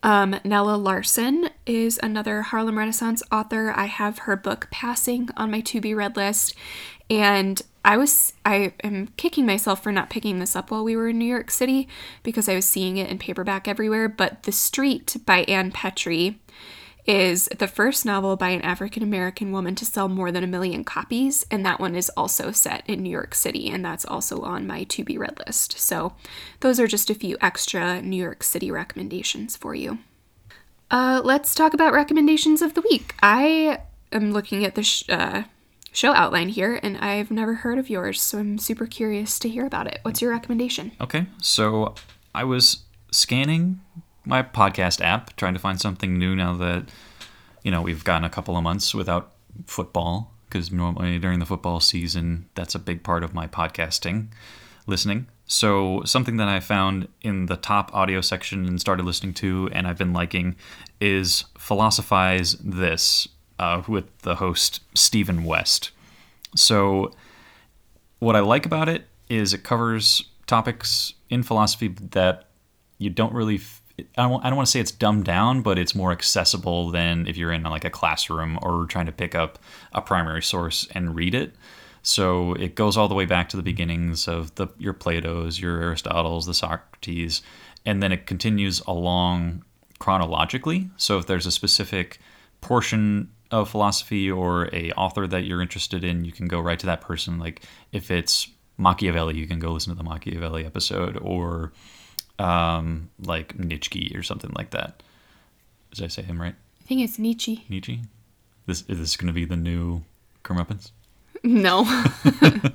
Um, 0.02 0.40
Nella 0.46 0.78
Larsen 0.78 1.50
is 1.66 2.00
another 2.02 2.42
Harlem 2.44 2.78
Renaissance 2.78 3.22
author. 3.32 3.74
I 3.76 3.86
have 3.86 4.20
her 4.20 4.38
book 4.38 4.70
Passing 4.72 5.30
on 5.36 5.52
my 5.52 5.60
to 5.62 5.82
be 5.82 5.94
read 5.94 6.16
list. 6.16 6.56
And 7.10 7.62
I 7.84 7.98
was 7.98 8.34
I 8.46 8.74
am 8.84 9.08
kicking 9.18 9.46
myself 9.46 9.82
for 9.82 9.92
not 9.92 10.10
picking 10.10 10.40
this 10.40 10.56
up 10.56 10.70
while 10.70 10.84
we 10.84 10.96
were 10.96 11.10
in 11.10 11.18
New 11.18 11.26
York 11.26 11.50
City 11.50 11.88
because 12.24 12.50
I 12.50 12.56
was 12.56 12.66
seeing 12.66 12.98
it 12.98 13.10
in 13.10 13.18
paperback 13.18 13.68
everywhere. 13.68 14.08
But 14.10 14.44
The 14.44 14.52
Street 14.52 15.18
by 15.26 15.40
Ann 15.44 15.72
Petry 15.72 16.36
is 17.06 17.50
the 17.58 17.68
first 17.68 18.06
novel 18.06 18.36
by 18.36 18.50
an 18.50 18.62
African 18.62 19.02
American 19.02 19.52
woman 19.52 19.74
to 19.74 19.86
sell 19.86 20.08
more 20.08 20.32
than 20.32 20.44
a 20.44 20.48
million 20.48 20.84
copies, 20.84 21.46
and 21.50 21.66
that 21.66 21.80
one 21.80 21.96
is 21.96 22.12
also 22.16 22.52
set 22.52 22.84
in 22.88 23.02
New 23.02 23.10
York 23.10 23.34
City, 23.34 23.70
and 23.70 23.84
that's 23.84 24.06
also 24.06 24.42
on 24.42 24.68
my 24.68 24.84
to 24.84 25.04
be 25.04 25.18
read 25.18 25.40
list. 25.48 25.80
So, 25.80 26.14
those 26.60 26.80
are 26.80 26.86
just 26.86 27.10
a 27.10 27.16
few 27.16 27.36
extra 27.42 28.02
New 28.02 28.22
York 28.22 28.44
City 28.44 28.70
recommendations 28.70 29.58
for 29.58 29.74
you. 29.74 29.98
Uh, 30.92 31.22
let's 31.24 31.56
talk 31.56 31.74
about 31.74 31.94
recommendations 31.94 32.62
of 32.62 32.76
the 32.76 32.82
week. 32.82 33.16
I 33.24 33.80
am 34.12 34.32
looking 34.32 34.64
at 34.64 34.76
the 34.76 34.84
sh- 34.84 35.10
uh, 35.10 35.44
show 36.00 36.14
outline 36.14 36.48
here, 36.48 36.80
and 36.82 36.98
I've 36.98 37.30
never 37.30 37.56
heard 37.56 37.78
of 37.78 37.90
yours, 37.90 38.22
so 38.22 38.38
I'm 38.38 38.58
super 38.58 38.86
curious 38.86 39.38
to 39.40 39.50
hear 39.50 39.66
about 39.66 39.86
it. 39.86 40.00
What's 40.04 40.22
your 40.22 40.32
recommendation? 40.32 40.94
Okay, 41.02 41.26
so 41.42 41.94
I 42.34 42.46
was 42.46 42.84
scanning 43.12 43.82
my 44.24 44.42
podcast 44.42 45.02
app, 45.02 45.36
trying 45.36 45.54
to 45.56 45.60
find 45.60 45.80
something 45.80 46.18
new 46.18 46.38
now 46.38 46.56
that, 46.56 46.86
you 47.64 47.72
know, 47.72 47.82
we've 47.82 48.06
gotten 48.06 48.24
a 48.24 48.30
couple 48.30 48.56
of 48.56 48.64
months 48.64 48.96
without 48.96 49.34
football, 49.66 50.32
because 50.46 50.72
normally 50.72 51.20
during 51.20 51.40
the 51.40 51.46
football 51.46 51.82
season, 51.82 52.48
that's 52.56 52.76
a 52.76 52.80
big 52.80 53.04
part 53.04 53.22
of 53.22 53.34
my 53.34 53.46
podcasting 53.46 54.28
listening. 54.88 55.28
So, 55.48 56.04
something 56.06 56.38
that 56.38 56.48
I 56.48 56.62
found 56.62 57.10
in 57.22 57.48
the 57.48 57.58
top 57.58 57.94
audio 57.94 58.22
section 58.22 58.66
and 58.66 58.80
started 58.80 59.06
listening 59.06 59.34
to, 59.36 59.68
and 59.74 59.86
I've 59.86 59.98
been 59.98 60.14
liking, 60.14 60.56
is 61.02 61.44
Philosophize 61.58 62.54
This 62.54 63.28
uh, 63.60 63.84
with 63.88 64.06
the 64.20 64.36
host 64.36 64.82
Stephen 64.96 65.44
West. 65.44 65.92
So, 66.56 67.12
what 68.20 68.36
I 68.36 68.40
like 68.40 68.66
about 68.66 68.90
it 68.90 69.08
is 69.30 69.54
it 69.54 69.64
covers 69.64 70.24
topics 70.48 71.14
in 71.30 71.44
philosophy 71.44 71.90
that 72.12 72.46
you 72.98 73.10
don't 73.10 73.34
really. 73.34 73.56
F- 73.56 73.84
I 74.18 74.30
don't, 74.30 74.44
I 74.46 74.50
don't 74.50 74.56
want 74.56 74.68
to 74.68 74.72
say 74.72 74.80
it's 74.80 74.92
dumbed 74.92 75.26
down, 75.26 75.62
but 75.62 75.78
it's 75.78 75.94
more 75.94 76.14
accessible 76.14 76.90
than 76.90 77.28
if 77.28 77.36
you're 77.36 77.52
in 77.52 77.64
like 77.64 77.84
a 77.84 77.90
classroom 77.90 78.58
or 78.62 78.86
trying 78.86 79.08
to 79.08 79.12
pick 79.12 79.36
up 79.36 79.60
a 79.92 80.02
primary 80.02 80.42
source 80.42 80.88
and 80.96 81.16
read 81.16 81.36
it. 81.36 81.54
So 82.02 82.54
it 82.54 82.76
goes 82.76 82.96
all 82.96 83.10
the 83.10 83.14
way 83.16 83.26
back 83.26 83.50
to 83.50 83.58
the 83.58 83.64
beginnings 83.64 84.28
of 84.28 84.56
the 84.56 84.68
your 84.78 84.94
Plato's, 84.94 85.60
your 85.60 85.82
Aristotle's, 85.82 86.46
the 86.46 86.54
Socrates, 86.54 87.42
and 87.86 88.02
then 88.02 88.12
it 88.14 88.26
continues 88.26 88.82
along 88.88 89.64
chronologically. 90.00 90.90
So 90.96 91.18
if 91.18 91.28
there's 91.28 91.46
a 91.46 91.52
specific 91.52 92.20
portion 92.62 93.30
of 93.52 93.70
philosophy 93.70 94.30
or 94.30 94.70
a 94.74 94.92
author 94.92 95.28
that 95.28 95.44
you're 95.44 95.62
interested 95.62 96.04
in, 96.04 96.26
you 96.26 96.32
can 96.32 96.48
go 96.48 96.60
right 96.60 96.80
to 96.80 96.86
that 96.86 97.02
person. 97.02 97.40
Like 97.40 97.64
if 97.92 98.12
it's 98.12 98.50
Machiavelli, 98.78 99.36
you 99.36 99.48
can 99.48 99.60
go 99.60 99.72
listen 99.72 99.92
to 99.92 99.98
the 99.98 100.04
Machiavelli 100.04 100.66
episode, 100.66 101.18
or 101.22 101.72
um, 102.38 103.10
like 103.22 103.58
Nitschke 103.58 104.18
or 104.18 104.24
something 104.24 104.52
like 104.56 104.72
that. 104.72 105.04
Did 105.94 106.06
I 106.06 106.08
say 106.08 106.22
him 106.22 106.42
right? 106.42 106.56
I 106.82 106.84
think 106.86 107.02
it's 107.02 107.20
Nietzsche. 107.20 107.66
Nietzsche. 107.70 108.02
This 108.66 108.84
is 108.88 109.00
this 109.00 109.18
going 109.18 109.28
to 109.28 109.34
be 109.34 109.46
the 109.46 109.56
new 109.56 110.04
Kermuppins? 110.44 110.92
No. 111.42 111.86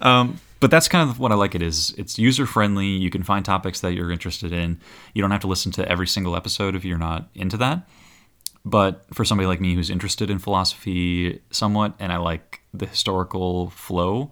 Um, 0.00 0.40
but 0.60 0.70
that's 0.70 0.88
kind 0.88 1.10
of 1.10 1.18
what 1.18 1.32
I 1.32 1.34
like. 1.34 1.54
It 1.54 1.62
is 1.62 1.94
it's 1.98 2.18
user 2.18 2.46
friendly. 2.46 2.86
You 2.86 3.10
can 3.10 3.22
find 3.22 3.44
topics 3.44 3.80
that 3.80 3.92
you're 3.92 4.10
interested 4.10 4.52
in. 4.52 4.80
You 5.12 5.20
don't 5.20 5.30
have 5.30 5.40
to 5.40 5.46
listen 5.46 5.72
to 5.72 5.88
every 5.88 6.06
single 6.06 6.36
episode 6.36 6.74
if 6.74 6.84
you're 6.84 6.98
not 6.98 7.28
into 7.34 7.56
that. 7.58 7.86
But 8.64 9.04
for 9.12 9.24
somebody 9.24 9.46
like 9.46 9.60
me 9.60 9.74
who's 9.74 9.90
interested 9.90 10.30
in 10.30 10.38
philosophy 10.38 11.40
somewhat, 11.50 11.94
and 11.98 12.12
I 12.12 12.18
like 12.18 12.60
the 12.72 12.86
historical 12.86 13.70
flow 13.70 14.30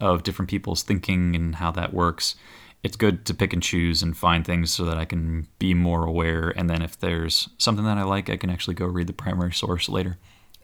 of 0.00 0.22
different 0.22 0.50
people's 0.50 0.82
thinking 0.82 1.36
and 1.36 1.56
how 1.56 1.70
that 1.72 1.92
works, 1.92 2.36
it's 2.82 2.96
good 2.96 3.26
to 3.26 3.34
pick 3.34 3.52
and 3.52 3.62
choose 3.62 4.02
and 4.02 4.16
find 4.16 4.44
things 4.44 4.70
so 4.70 4.84
that 4.84 4.96
I 4.96 5.04
can 5.04 5.48
be 5.58 5.74
more 5.74 6.04
aware. 6.04 6.50
And 6.56 6.70
then 6.70 6.82
if 6.82 6.98
there's 6.98 7.48
something 7.58 7.84
that 7.84 7.98
I 7.98 8.04
like, 8.04 8.30
I 8.30 8.36
can 8.36 8.50
actually 8.50 8.74
go 8.74 8.86
read 8.86 9.08
the 9.08 9.12
primary 9.12 9.52
source 9.52 9.88
later. 9.88 10.18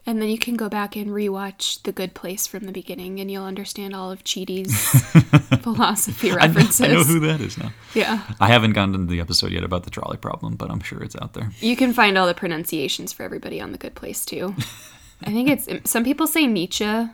And 0.05 0.21
then 0.21 0.27
you 0.27 0.37
can 0.37 0.55
go 0.55 0.67
back 0.67 0.97
and 0.97 1.11
rewatch 1.11 1.81
The 1.83 1.93
Good 1.93 2.13
Place 2.13 2.45
from 2.45 2.65
the 2.65 2.73
beginning, 2.73 3.21
and 3.21 3.31
you'll 3.31 3.45
understand 3.45 3.95
all 3.95 4.11
of 4.11 4.23
Chidi's 4.25 4.75
philosophy 5.61 6.29
I 6.29 6.33
know, 6.33 6.37
references. 6.39 6.81
I 6.81 6.87
know 6.87 7.03
who 7.03 7.19
that 7.21 7.39
is 7.39 7.57
now. 7.57 7.71
yeah. 7.93 8.21
I 8.39 8.47
haven't 8.47 8.73
gotten 8.73 8.95
into 8.95 9.07
the 9.07 9.21
episode 9.21 9.51
yet 9.53 9.63
about 9.63 9.85
the 9.85 9.89
trolley 9.89 10.17
problem, 10.17 10.55
but 10.55 10.69
I'm 10.69 10.81
sure 10.81 11.01
it's 11.01 11.15
out 11.21 11.33
there. 11.33 11.51
You 11.61 11.77
can 11.77 11.93
find 11.93 12.17
all 12.17 12.27
the 12.27 12.33
pronunciations 12.33 13.13
for 13.13 13.23
everybody 13.23 13.61
on 13.61 13.71
The 13.71 13.77
Good 13.77 13.95
Place, 13.95 14.25
too. 14.25 14.53
I 15.23 15.31
think 15.31 15.49
it's 15.49 15.69
some 15.89 16.03
people 16.03 16.27
say 16.27 16.47
Nietzsche. 16.47 17.07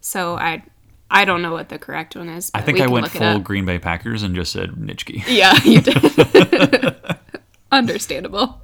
So 0.00 0.36
I 0.36 0.62
I 1.10 1.24
don't 1.24 1.40
know 1.42 1.52
what 1.52 1.70
the 1.70 1.78
correct 1.78 2.14
one 2.14 2.28
is. 2.28 2.50
I 2.54 2.60
think 2.60 2.78
we 2.78 2.84
I 2.84 2.86
went 2.88 3.08
full. 3.08 3.38
Green 3.38 3.64
Bay 3.64 3.78
Packers 3.78 4.22
and 4.22 4.34
just 4.34 4.52
said 4.52 4.72
Nitschke. 4.72 5.24
Yeah, 5.26 5.54
you 5.64 5.80
did. 5.80 6.96
Understandable. 7.72 8.62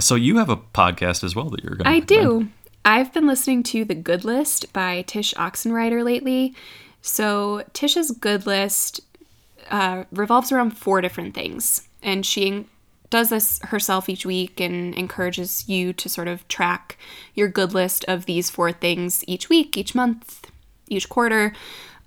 So 0.00 0.14
you 0.14 0.38
have 0.38 0.48
a 0.48 0.56
podcast 0.56 1.24
as 1.24 1.34
well 1.34 1.50
that 1.50 1.62
you're 1.62 1.74
going 1.74 1.84
to 1.84 1.90
I 1.90 2.00
do. 2.00 2.48
I've 2.84 3.12
been 3.12 3.26
listening 3.26 3.62
to 3.64 3.84
The 3.84 3.94
Good 3.94 4.24
List 4.24 4.72
by 4.72 5.02
Tsh 5.02 5.34
Oxenreider 5.34 6.04
lately. 6.04 6.54
So 7.02 7.64
Tsh's 7.74 8.12
Good 8.12 8.46
List 8.46 9.00
uh, 9.70 10.04
revolves 10.12 10.52
around 10.52 10.78
four 10.78 11.00
different 11.00 11.34
things, 11.34 11.86
and 12.02 12.24
she 12.24 12.66
does 13.10 13.30
this 13.30 13.58
herself 13.64 14.08
each 14.08 14.24
week 14.26 14.60
and 14.60 14.94
encourages 14.94 15.68
you 15.68 15.92
to 15.94 16.08
sort 16.08 16.28
of 16.28 16.46
track 16.48 16.98
your 17.34 17.48
good 17.48 17.72
list 17.74 18.04
of 18.06 18.26
these 18.26 18.50
four 18.50 18.70
things 18.72 19.24
each 19.26 19.48
week, 19.48 19.76
each 19.76 19.94
month, 19.94 20.50
each 20.88 21.08
quarter. 21.08 21.52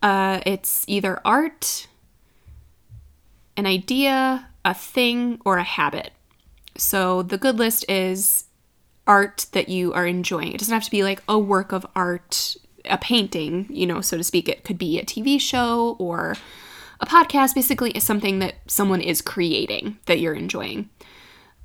Uh, 0.01 0.41
it's 0.45 0.85
either 0.87 1.19
art, 1.25 1.87
an 3.57 3.65
idea, 3.65 4.47
a 4.63 4.73
thing, 4.73 5.39
or 5.45 5.57
a 5.57 5.63
habit. 5.63 6.11
So 6.81 7.21
the 7.21 7.37
good 7.37 7.59
list 7.59 7.85
is 7.87 8.45
art 9.05 9.45
that 9.51 9.69
you 9.69 9.93
are 9.93 10.07
enjoying. 10.07 10.51
It 10.51 10.57
doesn't 10.57 10.73
have 10.73 10.83
to 10.83 10.89
be 10.89 11.03
like 11.03 11.21
a 11.29 11.37
work 11.37 11.71
of 11.71 11.85
art, 11.95 12.57
a 12.85 12.97
painting, 12.97 13.67
you 13.69 13.85
know, 13.85 14.01
so 14.01 14.17
to 14.17 14.23
speak. 14.23 14.49
It 14.49 14.63
could 14.63 14.79
be 14.79 14.99
a 14.99 15.05
TV 15.05 15.39
show 15.39 15.95
or 15.99 16.35
a 16.99 17.05
podcast. 17.05 17.53
Basically, 17.53 17.91
is 17.91 18.03
something 18.03 18.39
that 18.39 18.55
someone 18.65 18.99
is 18.99 19.21
creating 19.21 19.99
that 20.07 20.19
you're 20.19 20.33
enjoying. 20.33 20.89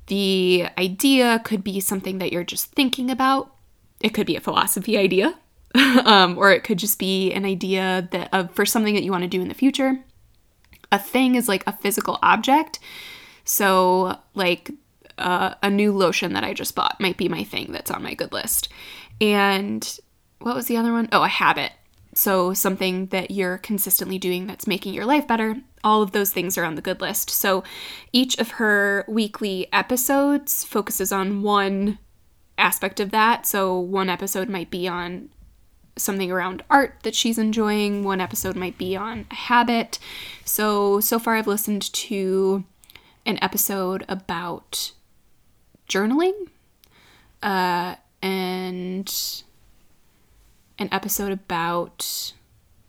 The 0.05 0.67
idea 0.77 1.41
could 1.43 1.63
be 1.63 1.79
something 1.79 2.19
that 2.19 2.31
you're 2.31 2.43
just 2.43 2.71
thinking 2.73 3.09
about. 3.09 3.55
It 3.99 4.13
could 4.13 4.27
be 4.27 4.35
a 4.35 4.41
philosophy 4.41 4.99
idea, 4.99 5.33
um, 6.05 6.37
or 6.37 6.51
it 6.51 6.63
could 6.63 6.77
just 6.77 6.99
be 6.99 7.33
an 7.33 7.43
idea 7.43 8.07
that 8.11 8.29
of 8.31 8.51
for 8.53 8.67
something 8.67 8.93
that 8.93 9.03
you 9.03 9.11
want 9.11 9.23
to 9.23 9.27
do 9.27 9.41
in 9.41 9.47
the 9.47 9.55
future. 9.55 9.99
A 10.91 10.99
thing 10.99 11.33
is 11.33 11.47
like 11.47 11.65
a 11.65 11.75
physical 11.75 12.19
object. 12.21 12.77
So, 13.45 14.19
like 14.35 14.69
uh, 15.17 15.55
a 15.61 15.69
new 15.69 15.91
lotion 15.91 16.33
that 16.33 16.43
I 16.43 16.53
just 16.53 16.75
bought 16.75 16.99
might 16.99 17.17
be 17.17 17.29
my 17.29 17.43
thing 17.43 17.71
that's 17.71 17.91
on 17.91 18.03
my 18.03 18.13
good 18.13 18.31
list. 18.31 18.69
And 19.19 19.99
what 20.39 20.55
was 20.55 20.67
the 20.67 20.77
other 20.77 20.91
one? 20.91 21.09
Oh, 21.11 21.23
a 21.23 21.27
habit. 21.27 21.71
So, 22.13 22.53
something 22.53 23.07
that 23.07 23.29
you're 23.29 23.59
consistently 23.59 24.17
doing 24.17 24.47
that's 24.47 24.65
making 24.65 24.93
your 24.93 25.05
life 25.05 25.27
better. 25.27 25.57
All 25.83 26.01
of 26.01 26.13
those 26.13 26.31
things 26.31 26.57
are 26.57 26.63
on 26.63 26.75
the 26.75 26.81
good 26.81 26.99
list. 26.99 27.29
So, 27.29 27.63
each 28.11 28.37
of 28.39 28.51
her 28.51 29.05
weekly 29.07 29.67
episodes 29.71 30.63
focuses 30.63 31.11
on 31.11 31.43
one 31.43 31.99
aspect 32.57 32.99
of 32.99 33.11
that. 33.11 33.45
So, 33.45 33.77
one 33.77 34.09
episode 34.09 34.49
might 34.49 34.71
be 34.71 34.87
on 34.87 35.29
something 35.95 36.31
around 36.31 36.63
art 36.69 36.95
that 37.03 37.15
she's 37.15 37.37
enjoying, 37.37 38.03
one 38.03 38.21
episode 38.21 38.55
might 38.55 38.77
be 38.77 38.95
on 38.95 39.25
a 39.29 39.35
habit. 39.35 39.99
So, 40.43 40.99
so 40.99 41.19
far, 41.19 41.35
I've 41.35 41.47
listened 41.47 41.93
to 41.93 42.63
an 43.25 43.37
episode 43.43 44.05
about 44.07 44.91
journaling 45.87 46.33
uh, 47.41 47.95
and 48.21 49.43
an 50.79 50.89
episode 50.91 51.31
about 51.31 52.33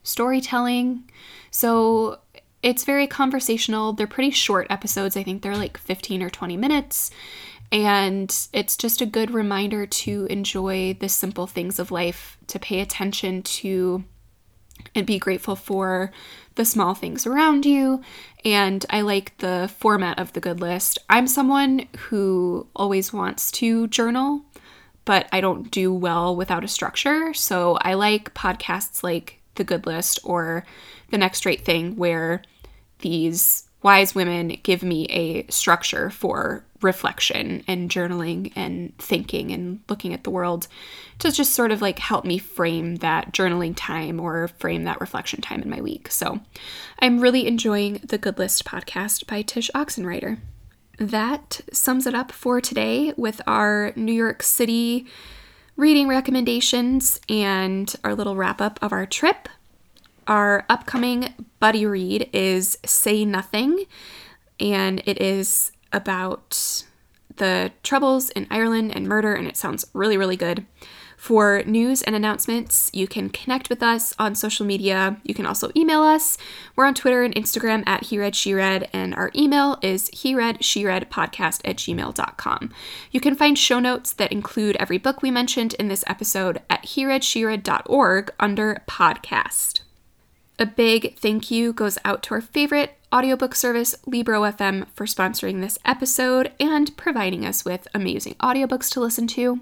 storytelling. 0.02 1.04
So 1.50 2.18
it's 2.62 2.84
very 2.84 3.06
conversational. 3.06 3.92
They're 3.92 4.06
pretty 4.06 4.30
short 4.30 4.66
episodes. 4.70 5.16
I 5.16 5.22
think 5.22 5.42
they're 5.42 5.56
like 5.56 5.78
15 5.78 6.22
or 6.22 6.30
20 6.30 6.56
minutes. 6.56 7.10
And 7.70 8.34
it's 8.52 8.76
just 8.76 9.00
a 9.00 9.06
good 9.06 9.30
reminder 9.30 9.86
to 9.86 10.26
enjoy 10.30 10.96
the 10.98 11.08
simple 11.08 11.46
things 11.46 11.78
of 11.78 11.90
life, 11.90 12.38
to 12.46 12.58
pay 12.58 12.80
attention 12.80 13.42
to 13.42 14.04
and 14.94 15.06
be 15.06 15.18
grateful 15.18 15.56
for 15.56 16.12
the 16.58 16.64
small 16.64 16.92
things 16.92 17.24
around 17.24 17.64
you. 17.64 18.02
And 18.44 18.84
I 18.90 19.00
like 19.00 19.38
the 19.38 19.70
format 19.78 20.18
of 20.18 20.32
the 20.32 20.40
good 20.40 20.60
list. 20.60 20.98
I'm 21.08 21.28
someone 21.28 21.86
who 21.96 22.66
always 22.74 23.12
wants 23.12 23.52
to 23.52 23.86
journal, 23.86 24.42
but 25.04 25.28
I 25.32 25.40
don't 25.40 25.70
do 25.70 25.94
well 25.94 26.34
without 26.34 26.64
a 26.64 26.68
structure. 26.68 27.32
So 27.32 27.78
I 27.80 27.94
like 27.94 28.34
podcasts 28.34 29.04
like 29.04 29.40
The 29.54 29.62
Good 29.62 29.86
List 29.86 30.18
or 30.24 30.66
The 31.10 31.18
Next 31.18 31.46
Right 31.46 31.64
Thing, 31.64 31.94
where 31.94 32.42
these 32.98 33.68
wise 33.82 34.16
women 34.16 34.58
give 34.64 34.82
me 34.82 35.04
a 35.06 35.46
structure 35.52 36.10
for 36.10 36.64
reflection 36.80 37.64
and 37.66 37.90
journaling 37.90 38.52
and 38.54 38.96
thinking 38.98 39.50
and 39.52 39.80
looking 39.88 40.14
at 40.14 40.24
the 40.24 40.30
world 40.30 40.68
to 41.18 41.32
just 41.32 41.54
sort 41.54 41.72
of 41.72 41.82
like 41.82 41.98
help 41.98 42.24
me 42.24 42.38
frame 42.38 42.96
that 42.96 43.32
journaling 43.32 43.74
time 43.76 44.20
or 44.20 44.48
frame 44.48 44.84
that 44.84 45.00
reflection 45.00 45.40
time 45.40 45.62
in 45.62 45.70
my 45.70 45.80
week. 45.80 46.10
So 46.10 46.40
I'm 47.00 47.20
really 47.20 47.46
enjoying 47.46 48.00
the 48.04 48.18
Good 48.18 48.38
List 48.38 48.64
podcast 48.64 49.26
by 49.26 49.42
Tsh 49.42 49.70
Oxenreider. 49.74 50.38
That 50.98 51.60
sums 51.72 52.06
it 52.06 52.14
up 52.14 52.32
for 52.32 52.60
today 52.60 53.12
with 53.16 53.40
our 53.46 53.92
New 53.94 54.12
York 54.12 54.42
City 54.42 55.06
reading 55.76 56.08
recommendations 56.08 57.20
and 57.28 57.94
our 58.02 58.14
little 58.14 58.34
wrap 58.34 58.60
up 58.60 58.80
of 58.82 58.92
our 58.92 59.06
trip. 59.06 59.48
Our 60.26 60.66
upcoming 60.68 61.32
buddy 61.60 61.86
read 61.86 62.28
is 62.32 62.78
Say 62.84 63.24
Nothing, 63.24 63.84
and 64.58 65.00
it 65.06 65.22
is 65.22 65.70
about 65.92 66.84
the 67.36 67.72
troubles 67.82 68.30
in 68.30 68.46
Ireland 68.50 68.94
and 68.94 69.06
murder, 69.06 69.34
and 69.34 69.46
it 69.46 69.56
sounds 69.56 69.86
really, 69.92 70.16
really 70.16 70.36
good. 70.36 70.66
For 71.18 71.64
news 71.66 72.00
and 72.02 72.14
announcements, 72.14 72.90
you 72.94 73.08
can 73.08 73.28
connect 73.28 73.68
with 73.68 73.82
us 73.82 74.14
on 74.20 74.36
social 74.36 74.64
media. 74.64 75.20
You 75.24 75.34
can 75.34 75.46
also 75.46 75.68
email 75.74 76.02
us. 76.02 76.38
We're 76.76 76.84
on 76.86 76.94
Twitter 76.94 77.24
and 77.24 77.34
Instagram 77.34 77.82
at 77.88 78.04
He 78.04 78.18
Read 78.18 78.36
She 78.36 78.54
Read, 78.54 78.88
and 78.92 79.16
our 79.16 79.32
email 79.34 79.78
is 79.82 80.08
He 80.12 80.32
Read 80.36 80.64
She 80.64 80.86
Read 80.86 81.10
podcast 81.10 81.60
at 81.64 81.76
gmail.com. 81.76 82.72
You 83.10 83.20
can 83.20 83.34
find 83.34 83.58
show 83.58 83.80
notes 83.80 84.12
that 84.12 84.30
include 84.30 84.76
every 84.76 84.98
book 84.98 85.20
we 85.20 85.32
mentioned 85.32 85.74
in 85.74 85.88
this 85.88 86.04
episode 86.06 86.62
at 86.70 86.84
he 86.84 87.04
read, 87.04 87.24
she 87.24 87.42
hereadsheread.org 87.42 88.30
under 88.38 88.82
podcast. 88.88 89.80
A 90.60 90.66
big 90.66 91.16
thank 91.16 91.52
you 91.52 91.72
goes 91.72 91.98
out 92.04 92.20
to 92.24 92.34
our 92.34 92.40
favorite 92.40 92.98
audiobook 93.14 93.54
service, 93.54 93.94
Libro.fm, 94.06 94.88
for 94.92 95.06
sponsoring 95.06 95.60
this 95.60 95.78
episode 95.84 96.50
and 96.58 96.96
providing 96.96 97.46
us 97.46 97.64
with 97.64 97.86
amazing 97.94 98.34
audiobooks 98.40 98.90
to 98.90 99.00
listen 99.00 99.28
to. 99.28 99.60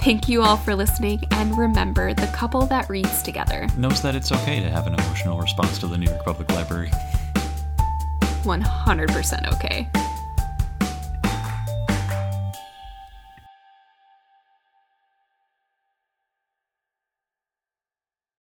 Thank 0.00 0.28
you 0.28 0.42
all 0.42 0.58
for 0.58 0.74
listening, 0.74 1.22
and 1.30 1.56
remember 1.56 2.12
the 2.12 2.26
couple 2.34 2.66
that 2.66 2.90
reads 2.90 3.22
together. 3.22 3.66
Knows 3.78 4.02
that 4.02 4.14
it's 4.14 4.30
okay 4.30 4.60
to 4.60 4.68
have 4.68 4.86
an 4.86 4.92
emotional 4.92 5.40
response 5.40 5.78
to 5.78 5.86
the 5.86 5.96
New 5.96 6.10
York 6.10 6.22
Public 6.22 6.52
Library. 6.52 6.90
100% 8.42 9.54
okay. 9.54 9.88